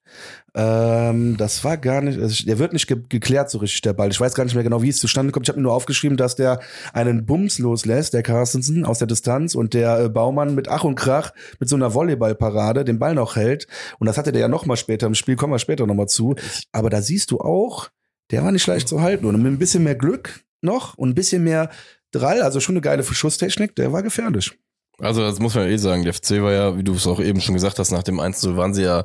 Ähm, 0.56 1.36
das 1.36 1.64
war 1.64 1.76
gar 1.76 2.00
nicht, 2.00 2.20
also 2.20 2.44
der 2.44 2.60
wird 2.60 2.72
nicht 2.72 2.86
ge 2.86 2.98
geklärt 3.08 3.50
so 3.50 3.58
richtig, 3.58 3.82
der 3.82 3.92
Ball. 3.92 4.10
Ich 4.10 4.20
weiß 4.20 4.34
gar 4.34 4.44
nicht 4.44 4.54
mehr 4.54 4.62
genau, 4.62 4.82
wie 4.82 4.88
es 4.88 5.00
zustande 5.00 5.32
kommt. 5.32 5.46
Ich 5.46 5.48
habe 5.48 5.58
mir 5.58 5.64
nur 5.64 5.72
aufgeschrieben, 5.72 6.16
dass 6.16 6.36
der 6.36 6.60
einen 6.92 7.26
Bums 7.26 7.58
loslässt, 7.58 8.14
der 8.14 8.22
Carstensen, 8.22 8.84
aus 8.84 8.98
der 8.98 9.08
Distanz 9.08 9.56
und 9.56 9.74
der 9.74 9.98
äh, 9.98 10.08
Baumann 10.08 10.54
mit 10.54 10.68
Ach 10.68 10.84
und 10.84 10.94
Krach 10.94 11.32
mit 11.58 11.68
so 11.68 11.74
einer 11.74 11.92
Volleyballparade 11.92 12.84
den 12.84 13.00
Ball 13.00 13.14
noch 13.14 13.34
hält. 13.34 13.66
Und 13.98 14.06
das 14.06 14.16
hatte 14.16 14.30
der 14.30 14.42
ja 14.42 14.48
noch 14.48 14.66
mal 14.66 14.76
später 14.76 15.08
im 15.08 15.14
Spiel, 15.14 15.34
kommen 15.34 15.52
wir 15.52 15.58
später 15.58 15.86
noch 15.86 15.94
mal 15.94 16.06
zu. 16.06 16.36
Aber 16.70 16.88
da 16.88 17.02
siehst 17.02 17.32
du 17.32 17.40
auch, 17.40 17.90
der 18.30 18.44
war 18.44 18.52
nicht 18.52 18.66
leicht 18.66 18.88
zu 18.88 19.00
halten. 19.00 19.26
Und 19.26 19.42
mit 19.42 19.52
ein 19.52 19.58
bisschen 19.58 19.82
mehr 19.82 19.96
Glück 19.96 20.44
noch 20.62 20.96
und 20.96 21.10
ein 21.10 21.14
bisschen 21.14 21.42
mehr 21.42 21.70
Drall, 22.18 22.42
also 22.42 22.60
schon 22.60 22.74
eine 22.74 22.80
geile 22.80 23.04
Schusstechnik, 23.04 23.74
der 23.76 23.92
war 23.92 24.02
gefährlich. 24.02 24.52
Also 24.98 25.22
das 25.22 25.40
muss 25.40 25.54
man 25.54 25.64
ja 25.64 25.70
eh 25.70 25.76
sagen, 25.76 26.04
der 26.04 26.14
FC 26.14 26.42
war 26.42 26.52
ja, 26.52 26.76
wie 26.78 26.84
du 26.84 26.94
es 26.94 27.06
auch 27.06 27.20
eben 27.20 27.40
schon 27.40 27.54
gesagt 27.54 27.78
hast, 27.78 27.90
nach 27.90 28.02
dem 28.02 28.20
1 28.20 28.56
waren 28.56 28.74
sie 28.74 28.84
ja 28.84 29.04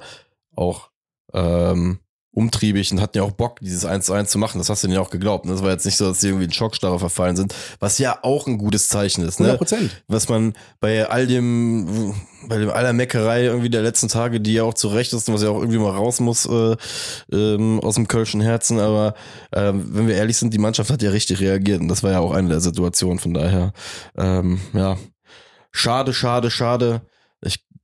auch 0.55 0.91
ähm, 1.33 1.99
umtriebig 2.39 2.91
und 2.93 3.01
hatten 3.01 3.17
ja 3.17 3.23
auch 3.23 3.31
Bock, 3.31 3.59
dieses 3.59 3.83
1 3.83 4.05
zu 4.05 4.13
1 4.13 4.31
zu 4.31 4.37
machen. 4.37 4.59
Das 4.59 4.69
hast 4.69 4.81
du 4.81 4.87
denen 4.87 4.95
ja 4.95 5.01
auch 5.01 5.09
geglaubt. 5.09 5.45
Ne? 5.45 5.51
Das 5.51 5.61
war 5.61 5.71
jetzt 5.71 5.85
nicht 5.85 5.97
so, 5.97 6.07
dass 6.07 6.21
sie 6.21 6.29
irgendwie 6.29 6.45
in 6.45 6.53
Schockstarre 6.53 6.97
verfallen 6.97 7.35
sind, 7.35 7.53
was 7.79 7.97
ja 7.97 8.19
auch 8.21 8.47
ein 8.47 8.57
gutes 8.57 8.87
Zeichen 8.87 9.27
ist. 9.27 9.41
Ne? 9.41 9.57
100%. 9.57 9.89
Was 10.07 10.29
man 10.29 10.53
bei 10.79 11.05
all 11.09 11.27
dem, 11.27 12.15
bei 12.47 12.57
dem 12.57 12.69
aller 12.69 12.93
Meckerei 12.93 13.43
irgendwie 13.43 13.69
der 13.69 13.81
letzten 13.81 14.07
Tage, 14.07 14.39
die 14.39 14.53
ja 14.53 14.63
auch 14.63 14.73
zurecht 14.73 15.11
ist 15.11 15.27
und 15.27 15.35
was 15.35 15.43
ja 15.43 15.49
auch 15.49 15.59
irgendwie 15.59 15.79
mal 15.79 15.91
raus 15.91 16.21
muss 16.21 16.45
äh, 16.45 16.77
ähm, 17.31 17.81
aus 17.81 17.95
dem 17.95 18.07
kölschen 18.07 18.39
Herzen. 18.39 18.79
Aber 18.79 19.15
äh, 19.51 19.73
wenn 19.73 20.07
wir 20.07 20.15
ehrlich 20.15 20.37
sind, 20.37 20.53
die 20.53 20.59
Mannschaft 20.59 20.89
hat 20.89 21.01
ja 21.01 21.11
richtig 21.11 21.41
reagiert 21.41 21.81
und 21.81 21.89
das 21.89 22.03
war 22.03 22.11
ja 22.11 22.19
auch 22.19 22.31
eine 22.31 22.47
der 22.47 22.61
Situationen. 22.61 23.19
Von 23.19 23.33
daher, 23.33 23.73
ähm, 24.17 24.61
ja, 24.71 24.97
schade, 25.71 26.13
schade, 26.13 26.49
schade. 26.49 27.01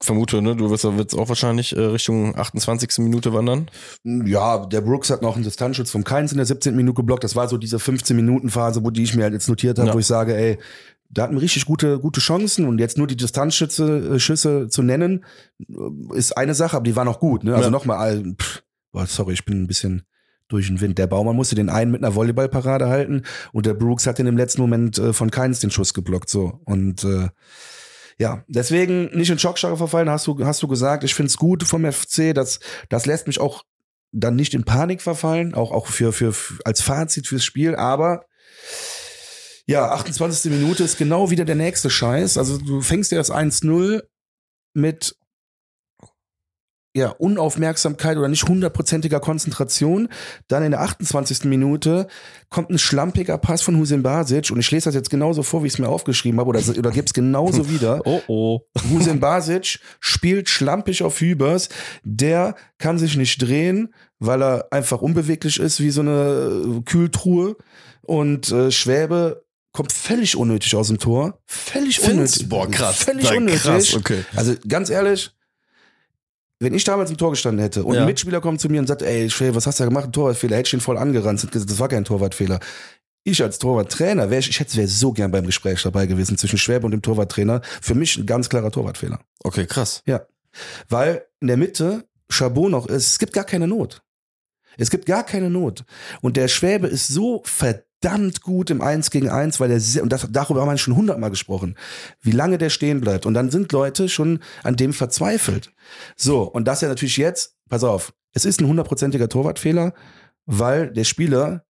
Vermute, 0.01 0.41
ne, 0.41 0.55
du 0.55 0.69
wirst 0.69 0.83
jetzt 0.83 1.15
auch 1.15 1.29
wahrscheinlich 1.29 1.75
äh, 1.75 1.79
Richtung 1.79 2.37
28. 2.37 2.99
Minute 2.99 3.33
wandern. 3.33 3.69
Ja, 4.03 4.65
der 4.65 4.81
Brooks 4.81 5.09
hat 5.09 5.21
noch 5.21 5.35
einen 5.35 5.43
Distanzschutz 5.43 5.89
vom 5.89 6.03
Keins 6.03 6.31
in 6.31 6.37
der 6.37 6.45
17. 6.45 6.75
Minute 6.75 6.95
geblockt. 6.95 7.23
Das 7.23 7.35
war 7.35 7.47
so 7.47 7.57
diese 7.57 7.79
15 7.79 8.15
Minuten 8.15 8.49
Phase, 8.49 8.83
wo 8.83 8.89
die 8.89 9.03
ich 9.03 9.15
mir 9.15 9.23
halt 9.23 9.33
jetzt 9.33 9.47
notiert 9.47 9.79
habe, 9.79 9.89
ja. 9.89 9.93
wo 9.93 9.99
ich 9.99 10.05
sage, 10.05 10.35
ey, 10.35 10.57
da 11.09 11.23
hatten 11.23 11.35
wir 11.35 11.41
richtig 11.41 11.65
gute, 11.65 11.99
gute 11.99 12.19
Chancen 12.19 12.67
und 12.67 12.79
jetzt 12.79 12.97
nur 12.97 13.07
die 13.07 13.15
Distanzschüsse 13.15 14.15
äh, 14.15 14.19
Schüsse 14.19 14.67
zu 14.67 14.83
nennen, 14.83 15.23
äh, 15.59 16.17
ist 16.17 16.37
eine 16.37 16.55
Sache, 16.55 16.75
aber 16.75 16.83
die 16.83 16.95
waren 16.95 17.07
auch 17.07 17.19
gut. 17.19 17.43
Ne? 17.43 17.53
Also 17.53 17.67
ja. 17.67 17.71
nochmal, 17.71 18.35
sorry, 19.05 19.33
ich 19.33 19.45
bin 19.45 19.63
ein 19.63 19.67
bisschen 19.67 20.03
durch 20.47 20.67
den 20.67 20.81
Wind. 20.81 20.97
Der 20.97 21.07
Baumann 21.07 21.35
musste 21.35 21.55
den 21.55 21.69
einen 21.69 21.91
mit 21.91 22.03
einer 22.03 22.15
Volleyballparade 22.15 22.87
halten 22.87 23.23
und 23.51 23.65
der 23.65 23.73
Brooks 23.73 24.07
hat 24.07 24.19
in 24.19 24.25
dem 24.25 24.37
letzten 24.37 24.61
Moment 24.61 24.97
äh, 24.97 25.13
von 25.13 25.31
Keins 25.31 25.59
den 25.59 25.71
Schuss 25.71 25.93
geblockt. 25.93 26.29
So 26.29 26.59
und 26.65 27.03
äh, 27.03 27.29
ja, 28.17 28.43
deswegen 28.47 29.05
nicht 29.17 29.29
in 29.29 29.39
Schockstarre 29.39 29.77
verfallen, 29.77 30.09
hast 30.09 30.27
du, 30.27 30.45
hast 30.45 30.63
du 30.63 30.67
gesagt. 30.67 31.03
Ich 31.03 31.15
finde 31.15 31.27
es 31.27 31.37
gut 31.37 31.63
vom 31.63 31.91
FC, 31.91 32.33
das, 32.33 32.59
das 32.89 33.05
lässt 33.05 33.27
mich 33.27 33.39
auch 33.39 33.63
dann 34.11 34.35
nicht 34.35 34.53
in 34.53 34.63
Panik 34.63 35.01
verfallen, 35.01 35.53
auch, 35.53 35.71
auch 35.71 35.87
für, 35.87 36.13
für, 36.13 36.33
als 36.63 36.81
Fazit 36.81 37.27
fürs 37.27 37.43
Spiel, 37.43 37.75
aber 37.75 38.25
ja, 39.67 39.89
28. 39.91 40.51
Minute 40.51 40.83
ist 40.83 40.97
genau 40.97 41.31
wieder 41.31 41.43
der 41.43 41.55
nächste 41.55 41.89
Scheiß. 41.89 42.37
Also 42.37 42.59
du 42.59 42.81
fängst 42.81 43.11
dir 43.11 43.15
das 43.15 43.31
1-0 43.31 44.03
mit 44.73 45.15
ja, 46.95 47.09
Unaufmerksamkeit 47.09 48.17
oder 48.17 48.29
nicht 48.29 48.47
hundertprozentiger 48.47 49.19
Konzentration. 49.19 50.07
Dann 50.47 50.63
in 50.63 50.71
der 50.71 50.81
28. 50.81 51.43
Minute 51.43 52.07
kommt 52.49 52.69
ein 52.69 52.77
schlampiger 52.77 53.37
Pass 53.37 53.61
von 53.61 53.77
Husin 53.77 54.01
Basic 54.01 54.49
und 54.49 54.59
ich 54.59 54.71
lese 54.71 54.85
das 54.85 54.95
jetzt 54.95 55.09
genauso 55.09 55.43
vor, 55.43 55.63
wie 55.63 55.67
ich 55.67 55.73
es 55.73 55.79
mir 55.79 55.89
aufgeschrieben 55.89 56.39
habe 56.39 56.49
oder, 56.49 56.61
oder 56.77 56.91
gebe 56.91 57.05
es 57.05 57.13
genauso 57.13 57.69
wieder. 57.69 58.01
oh 58.05 58.21
oh. 58.27 58.59
Husin 58.89 59.19
Basic 59.19 59.79
spielt 59.99 60.47
schlampig 60.47 61.03
auf 61.03 61.19
Hübers. 61.19 61.67
Der 62.03 62.55
kann 62.77 62.97
sich 62.97 63.17
nicht 63.17 63.41
drehen, 63.41 63.93
weil 64.19 64.41
er 64.41 64.67
einfach 64.71 65.01
unbeweglich 65.01 65.59
ist 65.59 65.81
wie 65.81 65.91
so 65.91 65.99
eine 65.99 66.81
Kühltruhe 66.85 67.57
und 68.03 68.51
äh, 68.53 68.71
Schwäbe 68.71 69.43
kommt 69.73 69.91
völlig 69.91 70.37
unnötig 70.37 70.73
aus 70.75 70.87
dem 70.87 70.99
Tor. 70.99 71.41
Völlig 71.45 72.01
unnötig. 72.01 72.47
Boah, 72.47 72.71
krass. 72.71 73.03
Völlig 73.03 73.29
unnötig. 73.29 73.63
Krass, 73.63 73.93
okay. 73.93 74.23
Also 74.33 74.55
ganz 74.65 74.89
ehrlich, 74.89 75.34
wenn 76.59 76.73
ich 76.73 76.83
damals 76.83 77.09
im 77.09 77.17
Tor 77.17 77.31
gestanden 77.31 77.61
hätte 77.61 77.83
und 77.83 77.95
ja. 77.95 78.01
ein 78.01 78.07
Mitspieler 78.07 78.41
kommt 78.41 78.61
zu 78.61 78.69
mir 78.69 78.79
und 78.79 78.87
sagt, 78.87 79.01
ey, 79.01 79.29
was 79.53 79.67
hast 79.67 79.79
du 79.79 79.83
da 79.83 79.89
gemacht? 79.89 80.05
Ein 80.05 80.11
Torwartfehler. 80.13 80.55
Hätte 80.57 80.67
ich 80.67 80.73
ihn 80.73 80.79
voll 80.79 80.97
angerannt 80.97 81.43
und 81.43 81.51
gesagt, 81.51 81.69
das 81.69 81.79
war 81.79 81.89
kein 81.89 82.05
Torwartfehler. 82.05 82.59
Ich 83.23 83.41
als 83.41 83.57
Torwarttrainer 83.59 84.29
wäre 84.29 84.39
ich, 84.39 84.49
ich 84.49 84.59
hätte 84.59 84.77
wäre 84.77 84.87
so 84.87 85.11
gern 85.11 85.31
beim 85.31 85.45
Gespräch 85.45 85.81
dabei 85.81 86.05
gewesen 86.05 86.37
zwischen 86.37 86.57
Schwäbe 86.57 86.85
und 86.85 86.91
dem 86.91 87.01
Torwarttrainer. 87.01 87.61
Für 87.81 87.95
mich 87.95 88.17
ein 88.17 88.25
ganz 88.25 88.49
klarer 88.49 88.71
Torwartfehler. 88.71 89.19
Okay, 89.43 89.65
krass. 89.65 90.03
Ja. 90.05 90.25
Weil 90.87 91.25
in 91.41 91.47
der 91.47 91.57
Mitte 91.57 92.05
Chabot 92.29 92.69
noch 92.69 92.87
ist, 92.87 93.07
es 93.07 93.19
gibt 93.19 93.33
gar 93.33 93.43
keine 93.43 93.67
Not. 93.67 94.03
Es 94.77 94.89
gibt 94.89 95.05
gar 95.05 95.23
keine 95.23 95.49
Not. 95.49 95.85
Und 96.21 96.37
der 96.37 96.47
Schwäbe 96.47 96.87
ist 96.87 97.07
so 97.07 97.41
verdammt 97.45 97.84
gut 98.41 98.69
im 98.69 98.81
Eins 98.81 99.11
gegen 99.11 99.29
Eins, 99.29 99.59
weil 99.59 99.71
er 99.71 99.79
sehr, 99.79 100.03
und 100.03 100.09
das, 100.09 100.27
darüber 100.31 100.61
haben 100.61 100.69
wir 100.69 100.77
schon 100.77 100.95
hundertmal 100.95 101.29
gesprochen, 101.29 101.75
wie 102.21 102.31
lange 102.31 102.57
der 102.57 102.69
stehen 102.69 103.01
bleibt. 103.01 103.25
Und 103.25 103.33
dann 103.33 103.51
sind 103.51 103.71
Leute 103.71 104.09
schon 104.09 104.39
an 104.63 104.75
dem 104.75 104.93
verzweifelt. 104.93 105.71
So, 106.15 106.43
und 106.43 106.65
das 106.67 106.81
ja 106.81 106.87
natürlich 106.87 107.17
jetzt, 107.17 107.55
pass 107.69 107.83
auf, 107.83 108.13
es 108.33 108.45
ist 108.45 108.61
ein 108.61 108.67
hundertprozentiger 108.67 109.29
Torwartfehler, 109.29 109.93
weil 110.45 110.91
der 110.91 111.03
Spieler 111.03 111.65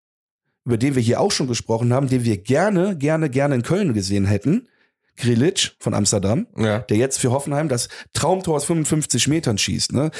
über 0.64 0.78
den 0.78 0.94
wir 0.94 1.02
hier 1.02 1.20
auch 1.20 1.30
schon 1.30 1.46
gesprochen 1.46 1.92
haben, 1.92 2.08
den 2.08 2.24
wir 2.24 2.38
gerne, 2.38 2.96
gerne, 2.96 3.28
gerne 3.28 3.56
in 3.56 3.62
Köln 3.62 3.92
gesehen 3.92 4.24
hätten. 4.24 4.68
Grilic 5.16 5.72
von 5.78 5.94
Amsterdam, 5.94 6.46
Ja. 6.56 6.80
der 6.80 6.96
jetzt 6.96 7.18
für 7.18 7.30
Hoffenheim 7.30 7.68
das 7.68 7.88
Traumtor 8.14 8.56
aus 8.56 8.64
55 8.64 9.28
Metern 9.28 9.58
schießt. 9.58 9.92
Ne? 9.92 10.10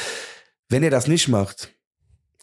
Wenn 0.69 0.83
er 0.83 0.91
das 0.91 1.09
nicht 1.09 1.29
macht, 1.29 1.74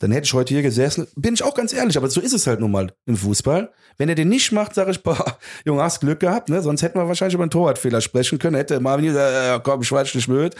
dann 0.02 0.12
hätte 0.12 0.26
ich 0.26 0.34
heute 0.34 0.52
hier 0.56 0.64
gesessen. 0.64 1.08
Bin 1.16 1.36
ich 1.36 1.44
auch 1.44 1.54
ganz 1.54 1.74
ehrlich, 1.74 1.96
aber 1.96 2.10
so 2.10 2.22
ist 2.22 2.34
es 2.34 2.48
halt 2.48 2.60
nun 2.60 2.72
mal 2.72 2.92
im 3.06 3.16
Fußball. 3.16 3.72
Wenn 3.98 4.10
er 4.10 4.16
den 4.16 4.30
nicht 4.30 4.52
macht, 4.52 4.74
sage 4.74 4.90
ich, 4.90 5.04
boah, 5.04 5.38
Junge, 5.66 5.84
hast 5.84 6.00
Glück 6.00 6.20
gehabt, 6.20 6.50
ne? 6.50 6.60
Sonst 6.64 6.82
hätten 6.82 6.98
wir 6.98 7.08
wahrscheinlich 7.08 7.36
über 7.36 7.44
einen 7.44 7.52
Torwartfehler 7.52 8.02
sprechen 8.02 8.40
können. 8.40 8.56
Hätte 8.56 8.80
Marvin 8.80 9.06
gesagt, 9.06 9.62
äh, 9.62 9.64
komm, 9.64 9.84
ich 9.84 9.92
war 9.92 10.02
nicht 10.02 10.28
blöd. 10.28 10.56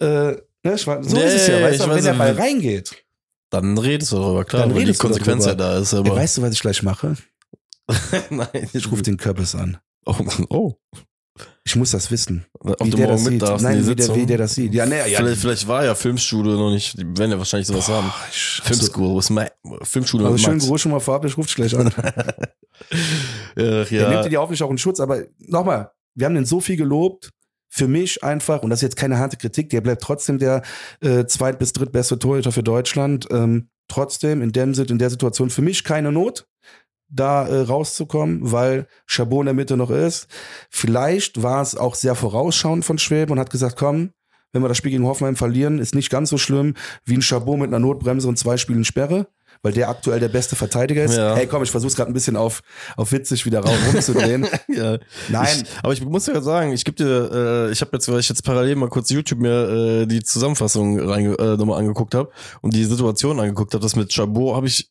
Äh, 0.00 0.06
ne? 0.06 0.38
So 0.78 0.94
Nee, 0.94 1.24
ist 1.26 1.34
es 1.34 1.46
ja, 1.46 1.60
weißt 1.60 1.84
du, 1.84 1.90
wenn 1.90 2.04
der 2.04 2.14
Ball 2.14 2.32
reingeht. 2.32 3.04
Dann 3.50 3.76
redest 3.76 4.12
du 4.12 4.16
darüber, 4.16 4.44
klar, 4.46 4.62
Dann 4.62 4.70
weil 4.70 4.76
die 4.76 4.84
redest 4.84 5.02
du 5.02 5.08
Konsequenz 5.08 5.44
ja 5.44 5.54
da 5.54 5.76
ist. 5.76 5.92
Ey, 5.92 5.98
Aber 5.98 6.16
weißt 6.16 6.38
du, 6.38 6.42
was 6.42 6.52
ich 6.54 6.60
gleich 6.60 6.82
mache? 6.82 7.16
Nein, 8.30 8.70
Ich 8.72 8.90
rufe 8.90 9.02
den 9.02 9.18
Köppes 9.18 9.54
an. 9.54 9.76
Oh, 10.06 10.16
oh. 10.48 10.74
Ich 11.70 11.76
muss 11.76 11.92
das 11.92 12.10
wissen. 12.10 12.44
Ob 12.58 12.84
Wie 12.84 12.90
du 12.90 12.96
der 12.96 13.06
morgen 13.06 13.16
das 13.16 13.30
mit 13.30 13.32
sieht. 13.34 13.42
darfst 13.42 13.64
in 13.64 13.70
Nein, 13.70 13.78
die 13.84 13.88
wie 13.88 13.94
der, 13.94 14.04
Sitzung? 14.06 14.20
wie 14.20 14.26
der 14.26 14.38
das 14.38 14.54
sieht. 14.56 14.74
Ja, 14.74 14.86
nee, 14.86 14.96
ja. 15.08 15.18
vielleicht, 15.18 15.40
vielleicht 15.40 15.68
war 15.68 15.84
ja 15.84 15.94
Filmstudio 15.94 16.52
noch 16.54 16.72
nicht, 16.72 16.98
die 16.98 17.04
werden 17.16 17.30
ja 17.30 17.38
wahrscheinlich 17.38 17.68
sowas 17.68 17.86
haben. 17.88 18.12
Filmschool, 18.32 19.14
was 19.16 19.30
Ma 19.30 19.46
Filmschule 19.84 20.24
also 20.24 20.32
mit 20.32 20.40
schönen 20.42 20.56
Max. 20.56 20.66
Gruß 20.66 20.80
schon 20.80 20.90
mal 20.90 20.98
vorab, 20.98 21.24
ich 21.26 21.36
rufe 21.36 21.46
dich 21.46 21.54
gleich 21.54 21.76
an. 21.78 21.92
Ach, 21.96 23.54
Der 23.56 23.84
ja. 23.88 24.08
nimmt 24.10 24.24
dir 24.24 24.30
die 24.30 24.36
hoffentlich 24.36 24.62
auch 24.64 24.70
in 24.70 24.78
Schutz, 24.78 24.98
aber 24.98 25.22
nochmal, 25.38 25.92
wir 26.16 26.26
haben 26.26 26.34
den 26.34 26.44
so 26.44 26.60
viel 26.60 26.76
gelobt. 26.76 27.30
Für 27.72 27.86
mich 27.86 28.24
einfach, 28.24 28.64
und 28.64 28.70
das 28.70 28.78
ist 28.80 28.82
jetzt 28.82 28.96
keine 28.96 29.18
harte 29.18 29.36
Kritik, 29.36 29.70
der 29.70 29.80
bleibt 29.80 30.02
trotzdem 30.02 30.40
der 30.40 30.62
äh, 31.02 31.26
zweit- 31.26 31.60
bis 31.60 31.72
drittbeste 31.72 32.18
Torhüter 32.18 32.50
für 32.50 32.64
Deutschland. 32.64 33.28
Ähm, 33.30 33.68
trotzdem 33.86 34.42
in 34.42 34.50
dem 34.50 34.74
Sit- 34.74 34.90
in 34.90 34.98
der 34.98 35.08
Situation 35.10 35.50
für 35.50 35.62
mich 35.62 35.84
keine 35.84 36.10
Not, 36.10 36.46
da 37.10 37.46
äh, 37.46 37.62
rauszukommen, 37.62 38.52
weil 38.52 38.86
Chabot 39.06 39.40
in 39.40 39.46
der 39.46 39.54
Mitte 39.54 39.76
noch 39.76 39.90
ist. 39.90 40.28
Vielleicht 40.70 41.42
war 41.42 41.60
es 41.60 41.76
auch 41.76 41.94
sehr 41.94 42.14
vorausschauend 42.14 42.84
von 42.84 42.98
Schwäbe 42.98 43.32
und 43.32 43.40
hat 43.40 43.50
gesagt, 43.50 43.76
komm, 43.76 44.10
wenn 44.52 44.62
wir 44.62 44.68
das 44.68 44.76
Spiel 44.76 44.90
gegen 44.90 45.06
Hoffenheim 45.06 45.36
verlieren, 45.36 45.78
ist 45.78 45.94
nicht 45.94 46.10
ganz 46.10 46.30
so 46.30 46.38
schlimm 46.38 46.74
wie 47.04 47.14
ein 47.14 47.22
Chabot 47.22 47.58
mit 47.58 47.68
einer 47.68 47.78
Notbremse 47.78 48.28
und 48.28 48.36
zwei 48.36 48.56
Spielen 48.56 48.84
Sperre, 48.84 49.28
weil 49.62 49.72
der 49.72 49.88
aktuell 49.88 50.18
der 50.18 50.28
beste 50.28 50.56
Verteidiger 50.56 51.04
ist. 51.04 51.16
Ja. 51.16 51.36
Hey, 51.36 51.46
komm, 51.46 51.62
ich 51.62 51.70
versuch's 51.70 51.94
gerade 51.94 52.10
ein 52.10 52.14
bisschen 52.14 52.36
auf, 52.36 52.62
auf 52.96 53.12
witzig 53.12 53.46
wieder 53.46 53.60
raus 53.60 53.76
rumzudrehen. 53.92 54.46
ja. 54.68 54.98
Nein. 55.28 55.62
Ich, 55.62 55.78
aber 55.82 55.92
ich 55.92 56.04
muss 56.04 56.26
ja 56.26 56.40
sagen, 56.40 56.72
ich 56.72 56.84
gebe 56.84 56.96
dir, 56.96 57.30
äh, 57.68 57.72
ich 57.72 57.80
habe 57.80 57.90
jetzt, 57.92 58.10
weil 58.10 58.18
ich 58.18 58.28
jetzt 58.28 58.44
parallel 58.44 58.76
mal 58.76 58.88
kurz 58.88 59.10
YouTube 59.10 59.40
mir 59.40 60.02
äh, 60.02 60.06
die 60.06 60.22
Zusammenfassung 60.22 60.98
reinge 60.98 61.34
äh, 61.38 61.56
nochmal 61.56 61.78
angeguckt 61.78 62.14
habe 62.14 62.30
und 62.60 62.74
die 62.74 62.84
Situation 62.84 63.38
angeguckt 63.38 63.74
habe, 63.74 63.82
das 63.82 63.94
mit 63.94 64.12
Chabot 64.12 64.56
habe 64.56 64.66
ich 64.66 64.90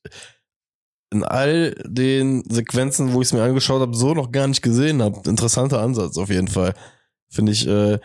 in 1.11 1.23
all 1.23 1.75
den 1.87 2.43
Sequenzen, 2.49 3.13
wo 3.13 3.21
ich 3.21 3.27
es 3.29 3.33
mir 3.33 3.41
angeschaut 3.43 3.81
habe, 3.81 3.95
so 3.95 4.13
noch 4.13 4.31
gar 4.31 4.47
nicht 4.47 4.61
gesehen 4.61 5.01
habe. 5.01 5.27
Interessanter 5.29 5.81
Ansatz 5.81 6.17
auf 6.17 6.29
jeden 6.29 6.47
Fall. 6.47 6.73
Finde 7.29 7.51
ich, 7.51 7.67
äh, 7.67 7.99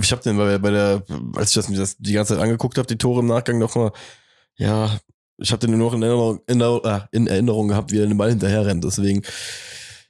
ich 0.00 0.12
habe 0.12 0.22
den 0.22 0.36
bei, 0.36 0.58
bei 0.58 0.70
der, 0.70 1.02
als 1.34 1.50
ich 1.50 1.54
das, 1.54 1.72
das 1.72 1.96
die 1.98 2.12
ganze 2.12 2.34
Zeit 2.34 2.42
angeguckt 2.42 2.76
habe, 2.78 2.86
die 2.86 2.98
Tore 2.98 3.20
im 3.20 3.26
Nachgang 3.26 3.58
noch 3.58 3.74
mal, 3.74 3.92
ja, 4.56 4.98
ich 5.38 5.50
habe 5.52 5.60
den 5.66 5.76
nur 5.76 5.90
noch 5.90 5.94
in 5.94 6.02
Erinnerung, 6.02 6.40
in, 6.46 6.60
äh, 6.60 7.00
in 7.12 7.26
Erinnerung 7.26 7.68
gehabt, 7.68 7.90
wie 7.92 7.98
er 7.98 8.06
den 8.06 8.16
Ball 8.18 8.30
hinterher 8.30 8.66
rennt. 8.66 8.84
Deswegen, 8.84 9.22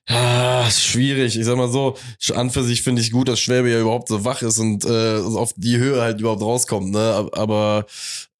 Ah, 0.09 0.71
schwierig. 0.71 1.37
Ich 1.37 1.45
sag 1.45 1.57
mal 1.57 1.69
so, 1.69 1.97
an 2.35 2.51
für 2.51 2.63
sich 2.63 2.83
finde 2.83 3.03
ich 3.03 3.11
gut, 3.11 3.27
dass 3.27 3.41
Schwäbe 3.41 3.69
ja 3.71 3.81
überhaupt 3.81 4.07
so 4.09 4.25
wach 4.25 4.41
ist 4.43 4.61
und 4.61 4.85
äh, 4.85 5.17
auf 5.19 5.53
die 5.57 5.79
Höhe 5.79 6.01
halt 6.01 6.21
überhaupt 6.21 6.43
rauskommt, 6.43 6.93
ne? 6.93 7.13
Ab- 7.13 7.37
Aber 7.37 7.87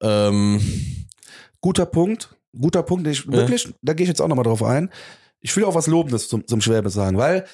ähm, 0.01 0.61
Guter 1.61 1.87
Punkt. 1.87 2.36
Guter 2.61 2.83
Punkt. 2.83 3.07
Ich, 3.07 3.31
wirklich, 3.31 3.69
da 3.83 3.93
gehe 3.95 4.05
ich 4.05 4.09
jetzt 4.09 4.21
auch 4.21 4.29
nochmal 4.29 4.45
drauf 4.45 4.63
ein. 4.63 4.91
Ich 5.41 5.55
will 5.57 5.65
auch 5.65 5.75
was 5.75 5.87
Lobendes 5.87 6.29
zum, 6.29 6.47
zum 6.47 6.61
Schwäbe 6.61 6.91
sagen, 6.91 7.17
weil 7.19 7.45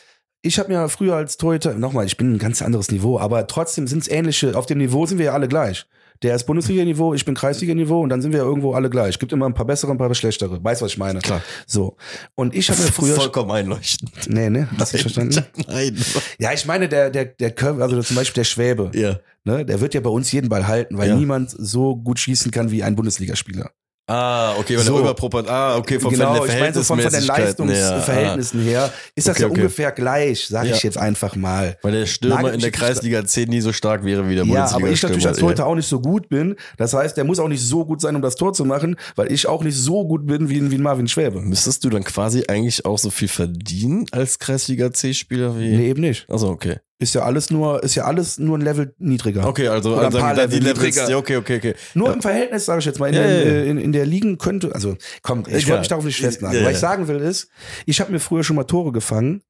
ich 0.41 0.59
habe 0.59 0.73
mir 0.73 0.89
früher 0.89 1.15
als 1.17 1.37
Torhüter, 1.37 1.75
nochmal, 1.75 2.07
ich 2.07 2.17
bin 2.17 2.35
ein 2.35 2.39
ganz 2.39 2.63
anderes 2.63 2.91
Niveau, 2.91 3.19
aber 3.19 3.47
trotzdem 3.47 3.87
sind 3.87 4.01
es 4.03 4.09
ähnliche, 4.09 4.57
auf 4.57 4.67
dem 4.67 4.79
Niveau 4.79 5.07
sind 5.07 5.19
wir 5.19 5.27
ja 5.27 5.33
alle 5.35 5.47
gleich. 5.49 5.87
Der 6.23 6.37
ist 6.37 6.45
Bundesliga-Niveau, 6.47 7.15
ich 7.15 7.25
bin 7.25 7.35
Kreisliga-Niveau 7.35 8.01
und 8.01 8.09
dann 8.09 8.23
sind 8.23 8.31
wir 8.33 8.39
ja 8.41 8.45
irgendwo 8.45 8.75
alle 8.75 8.89
gleich. 8.91 9.19
Gibt 9.19 9.33
immer 9.33 9.47
ein 9.47 9.55
paar 9.55 9.67
bessere, 9.67 9.91
ein 9.91 9.99
paar 9.99 10.15
schlechtere. 10.15 10.63
Weißt, 10.63 10.81
was 10.81 10.93
ich 10.93 10.99
meine? 10.99 11.19
Klar. 11.19 11.43
So. 11.67 11.97
Und 12.37 12.55
ich 12.55 12.71
habe 12.71 12.81
mir 12.81 12.93
früher. 12.93 13.17
vollkommen 13.17 13.51
einleuchtend. 13.51 14.13
Nee, 14.29 14.49
ne? 14.49 14.69
Hast 14.79 14.93
du 14.93 14.97
nicht 14.99 15.03
verstanden? 15.03 15.45
Nein. 15.67 15.97
Ja, 16.39 16.53
ich 16.53 16.65
meine, 16.65 16.89
der, 16.89 17.11
der, 17.11 17.25
der 17.25 17.51
Curve, 17.51 17.83
also 17.83 18.01
zum 18.03 18.15
Beispiel 18.17 18.41
der 18.41 18.45
Schwäbe, 18.45 18.93
Ja. 18.95 19.19
ne, 19.45 19.65
der 19.65 19.81
wird 19.81 19.95
ja 19.95 20.01
bei 20.01 20.11
uns 20.11 20.31
jeden 20.31 20.49
Ball 20.49 20.69
halten, 20.69 20.97
weil 20.97 21.09
Ja. 21.09 21.17
niemand 21.17 21.51
so 21.51 21.97
gut 21.97 22.21
schießen 22.21 22.53
kann 22.53 22.71
wie 22.71 22.85
ein 22.85 22.95
Bundesligaspieler. 22.95 23.71
Ah, 24.13 24.55
okay, 24.59 24.77
weil 24.77 24.85
So. 24.85 24.93
der 24.95 25.01
Überproport. 25.03 25.49
Ah, 25.49 25.77
okay, 25.77 25.99
von 25.99 26.13
genau, 26.13 26.45
der 26.45 26.55
ich 26.55 26.61
meine 26.61 26.75
so 26.75 26.83
von, 26.83 27.01
von 27.01 27.11
den. 27.13 27.25
Leistungsverhältnissen 27.25 28.61
her 28.61 28.91
ist 29.15 29.27
das 29.29 29.37
Okay, 29.37 29.43
ja 29.43 29.49
okay. 29.51 29.61
ungefähr 29.61 29.93
gleich, 29.93 30.47
sage 30.49 30.69
Ja. 30.69 30.77
ich 30.77 30.83
jetzt 30.83 30.99
einfach 30.99 31.35
mal. 31.37 31.77
Ah, 31.77 31.79
weil 31.83 31.93
der 31.93 32.07
Stürmer 32.07 32.37
Nagel 32.37 32.55
in 32.55 32.61
der 32.61 32.71
Kreisliga 32.71 33.25
10 33.25 33.49
nie 33.49 33.61
so 33.61 33.73
stark 33.73 34.05
wäre 34.05 34.29
wie 34.29 34.35
der 34.35 34.45
Ja, 34.45 34.53
Bundesliga. 34.53 34.77
aber 34.77 34.89
ich 34.93 35.03
natürlich 35.03 35.27
als. 35.27 35.39
Torhüter 35.39 35.67
auch 35.67 35.75
nicht 35.75 35.89
so 35.89 36.01
gut 36.01 36.29
bin. 36.29 36.57
Das 36.77 36.93
heißt, 36.95 37.17
der 37.17 37.25
muss 37.25 37.39
auch 37.39 37.49
nicht 37.49 37.63
so 37.63 37.85
gut 37.85 38.01
sein, 38.01 38.15
um 38.17 38.23
das 38.23 38.37
Tor 38.37 38.53
zu 38.53 38.65
machen, 38.65 38.97
weil 39.17 39.33
ich 39.33 39.47
auch 39.47 39.65
nicht 39.65 39.77
so 39.77 40.07
gut 40.07 40.27
bin 40.27 40.49
wie, 40.49 40.71
wie 40.71 40.79
Marvin 40.79 41.09
Schwäbe. 41.09 41.41
Müsstest 41.41 41.85
du 41.85 41.91
dann 41.91 42.05
quasi 42.05 42.45
eigentlich 42.49 42.85
auch 42.85 42.99
so 42.99 43.11
viel 43.11 43.29
verdienen 43.29 44.07
als 44.13 44.39
Kreisliga 44.39 44.93
C-Spieler 44.93 45.59
wie. 45.59 45.69
Nee, 45.77 45.89
eben 45.91 46.01
nicht. 46.03 46.27
Also 46.29 46.49
okay. 46.49 46.77
Ist 47.03 47.15
ja 47.15 47.23
alles 47.23 47.51
nur, 47.51 47.83
ist 47.83 47.95
ja 47.95 48.05
alles 48.05 48.39
nur 48.39 48.57
ein 48.57 48.61
Level 48.61 48.95
niedriger. 48.99 49.47
Okay, 49.47 49.69
also, 49.69 49.91
Oder 49.91 50.01
ein 50.01 50.05
also 50.07 50.19
paar 50.19 50.35
dann 50.35 50.49
die 50.49 50.57
Level 50.57 50.69
Levels. 50.69 50.97
niedriger. 50.97 51.11
Ja, 51.11 51.17
okay, 51.17 51.37
okay, 51.37 51.57
okay. 51.57 51.75
Nur 51.95 52.09
ja. 52.09 52.15
im 52.15 52.23
Verhältnis, 52.23 52.65
sage 52.65 52.79
ich 52.79 52.85
jetzt 52.85 53.01
mal, 53.01 53.09
in, 53.09 53.15
Ja, 53.15 53.23
der, 53.23 53.65
in, 53.67 53.79
in 53.79 53.93
der 53.93 54.07
Ligen 54.07 54.39
könnte, 54.39 54.75
also 54.75 54.97
komm, 55.23 55.45
ich 55.49 55.67
wollte 55.67 55.81
mich 55.81 55.89
darauf 55.89 56.05
nicht 56.05 56.21
festnageln. 56.21 56.65
Was 56.65 56.73
ich 56.73 56.79
sagen 56.79 57.09
will 57.09 57.19
ist, 57.19 57.49
ich 57.87 58.01
habe 58.01 58.13
mir 58.13 58.21
früher 58.21 58.45
schon 58.45 58.57
mal 58.57 58.65
Tore 58.65 58.93
gefangen, 58.93 59.43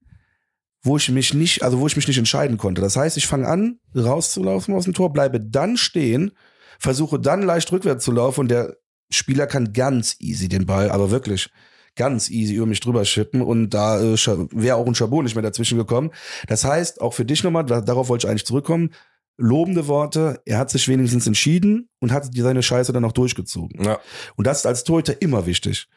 wo 0.81 0.97
ich 0.97 1.09
mich 1.09 1.33
nicht, 1.33 1.63
also 1.63 1.79
wo 1.79 1.87
ich 1.87 1.95
mich 1.95 2.07
nicht 2.07 2.17
entscheiden 2.17 2.57
konnte. 2.57 2.81
Das 2.81 2.95
heißt, 2.95 3.17
ich 3.17 3.27
fange 3.27 3.47
an, 3.47 3.79
rauszulaufen 3.95 4.73
aus 4.75 4.83
dem 4.83 4.93
Tor, 4.93 5.13
bleibe 5.13 5.39
dann 5.39 5.77
stehen, 5.77 6.31
versuche 6.79 7.19
dann 7.19 7.41
leicht 7.41 7.71
rückwärts 7.71 8.03
zu 8.03 8.11
laufen 8.11 8.41
und 8.41 8.47
der 8.49 8.75
Spieler 9.09 9.47
kann 9.47 9.73
ganz 9.73 10.15
easy 10.19 10.49
den 10.49 10.65
Ball, 10.65 10.89
aber 10.89 11.11
wirklich 11.11 11.49
ganz 11.95 12.29
easy 12.29 12.55
über 12.55 12.65
mich 12.65 12.79
drüber 12.79 13.05
schippen 13.05 13.41
und 13.41 13.69
da 13.69 14.01
äh, 14.01 14.15
wäre 14.51 14.77
auch 14.77 14.87
ein 14.87 14.95
Chabot 14.95 15.23
nicht 15.23 15.35
mehr 15.35 15.43
dazwischen 15.43 15.77
gekommen. 15.77 16.11
Das 16.47 16.65
heißt, 16.65 17.01
auch 17.01 17.13
für 17.13 17.25
dich 17.25 17.43
nochmal, 17.43 17.65
da, 17.65 17.81
darauf 17.81 18.09
wollte 18.09 18.25
ich 18.27 18.31
eigentlich 18.31 18.45
zurückkommen, 18.45 18.91
lobende 19.37 19.87
Worte, 19.87 20.41
er 20.45 20.57
hat 20.59 20.69
sich 20.69 20.87
wenigstens 20.87 21.27
entschieden 21.27 21.89
und 21.99 22.11
hat 22.11 22.27
seine 22.35 22.63
Scheiße 22.63 22.93
dann 22.93 23.05
auch 23.05 23.11
durchgezogen. 23.11 23.83
Ja. 23.83 23.99
Und 24.35 24.47
das 24.47 24.59
ist 24.59 24.65
als 24.65 24.83
Torhüter 24.83 25.21
immer 25.21 25.45
wichtig. 25.45 25.87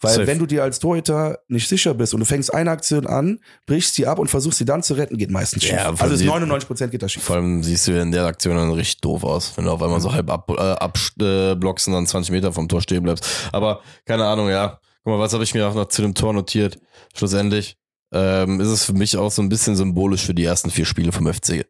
Weil 0.00 0.14
Safe. 0.14 0.26
wenn 0.26 0.38
du 0.38 0.44
dir 0.44 0.62
als 0.62 0.78
Torhüter 0.78 1.38
nicht 1.48 1.68
sicher 1.68 1.94
bist 1.94 2.12
und 2.12 2.20
du 2.20 2.26
fängst 2.26 2.52
eine 2.52 2.70
Aktion 2.70 3.06
an, 3.06 3.40
brichst 3.64 3.94
sie 3.94 4.06
ab 4.06 4.18
und 4.18 4.28
versuchst 4.28 4.58
sie 4.58 4.66
dann 4.66 4.82
zu 4.82 4.92
retten, 4.92 5.16
geht 5.16 5.30
meistens 5.30 5.62
schief. 5.64 5.72
Ja, 5.72 5.88
also 5.88 6.04
ist 6.12 6.20
allem- 6.20 6.26
99 6.26 6.66
Prozent 6.66 6.92
geht 6.92 7.02
das 7.02 7.12
schief. 7.12 7.22
Vor 7.22 7.36
allem 7.36 7.62
siehst 7.62 7.88
du 7.88 7.98
in 7.98 8.12
der 8.12 8.26
Aktion 8.26 8.56
dann 8.56 8.70
richtig 8.72 9.00
doof 9.00 9.24
aus, 9.24 9.56
wenn 9.56 9.64
du 9.64 9.70
auf 9.70 9.82
einmal 9.82 10.00
so 10.02 10.12
halb 10.12 10.30
ab, 10.30 10.50
äh, 10.50 10.60
abblockst 10.60 11.86
äh, 11.86 11.90
und 11.90 11.94
dann 11.94 12.06
20 12.06 12.30
Meter 12.30 12.52
vom 12.52 12.68
Tor 12.68 12.82
stehen 12.82 13.04
bleibst. 13.04 13.26
Aber 13.52 13.80
keine 14.04 14.26
Ahnung, 14.26 14.50
ja. 14.50 14.80
Guck 15.06 15.14
mal, 15.14 15.20
was 15.20 15.34
habe 15.34 15.44
ich 15.44 15.54
mir 15.54 15.68
auch 15.68 15.74
noch 15.74 15.86
zu 15.86 16.02
dem 16.02 16.14
Tor 16.14 16.32
notiert? 16.32 16.80
Schlussendlich 17.14 17.76
ähm, 18.12 18.58
ist 18.60 18.66
es 18.66 18.84
für 18.84 18.92
mich 18.92 19.16
auch 19.16 19.30
so 19.30 19.40
ein 19.40 19.48
bisschen 19.48 19.76
symbolisch 19.76 20.26
für 20.26 20.34
die 20.34 20.42
ersten 20.42 20.68
vier 20.68 20.84
Spiele 20.84 21.12
vom 21.12 21.32
FC. 21.32 21.64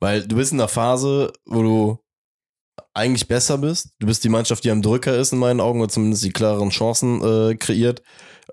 Weil 0.00 0.26
du 0.26 0.36
bist 0.36 0.52
in 0.52 0.58
einer 0.58 0.68
Phase, 0.68 1.30
wo 1.44 1.62
du 1.62 1.98
eigentlich 2.94 3.28
besser 3.28 3.58
bist. 3.58 3.90
Du 3.98 4.06
bist 4.06 4.24
die 4.24 4.30
Mannschaft, 4.30 4.64
die 4.64 4.70
am 4.70 4.80
Drücker 4.80 5.14
ist 5.18 5.34
in 5.34 5.38
meinen 5.38 5.60
Augen 5.60 5.82
oder 5.82 5.90
zumindest 5.90 6.24
die 6.24 6.32
klareren 6.32 6.70
Chancen 6.70 7.20
äh, 7.22 7.56
kreiert. 7.56 8.02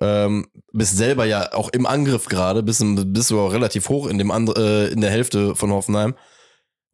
Ähm, 0.01 0.47
bist 0.73 0.97
selber 0.97 1.23
ja 1.23 1.53
auch 1.53 1.69
im 1.69 1.85
Angriff 1.85 2.25
gerade, 2.25 2.61
bist, 2.61 2.83
bist 3.13 3.31
du 3.31 3.39
auch 3.39 3.53
relativ 3.53 3.87
hoch 3.87 4.05
in 4.05 4.17
dem 4.17 4.31
andre, 4.31 4.89
äh, 4.89 4.91
in 4.91 4.99
der 4.99 5.11
Hälfte 5.11 5.55
von 5.55 5.71
Hoffenheim. 5.71 6.13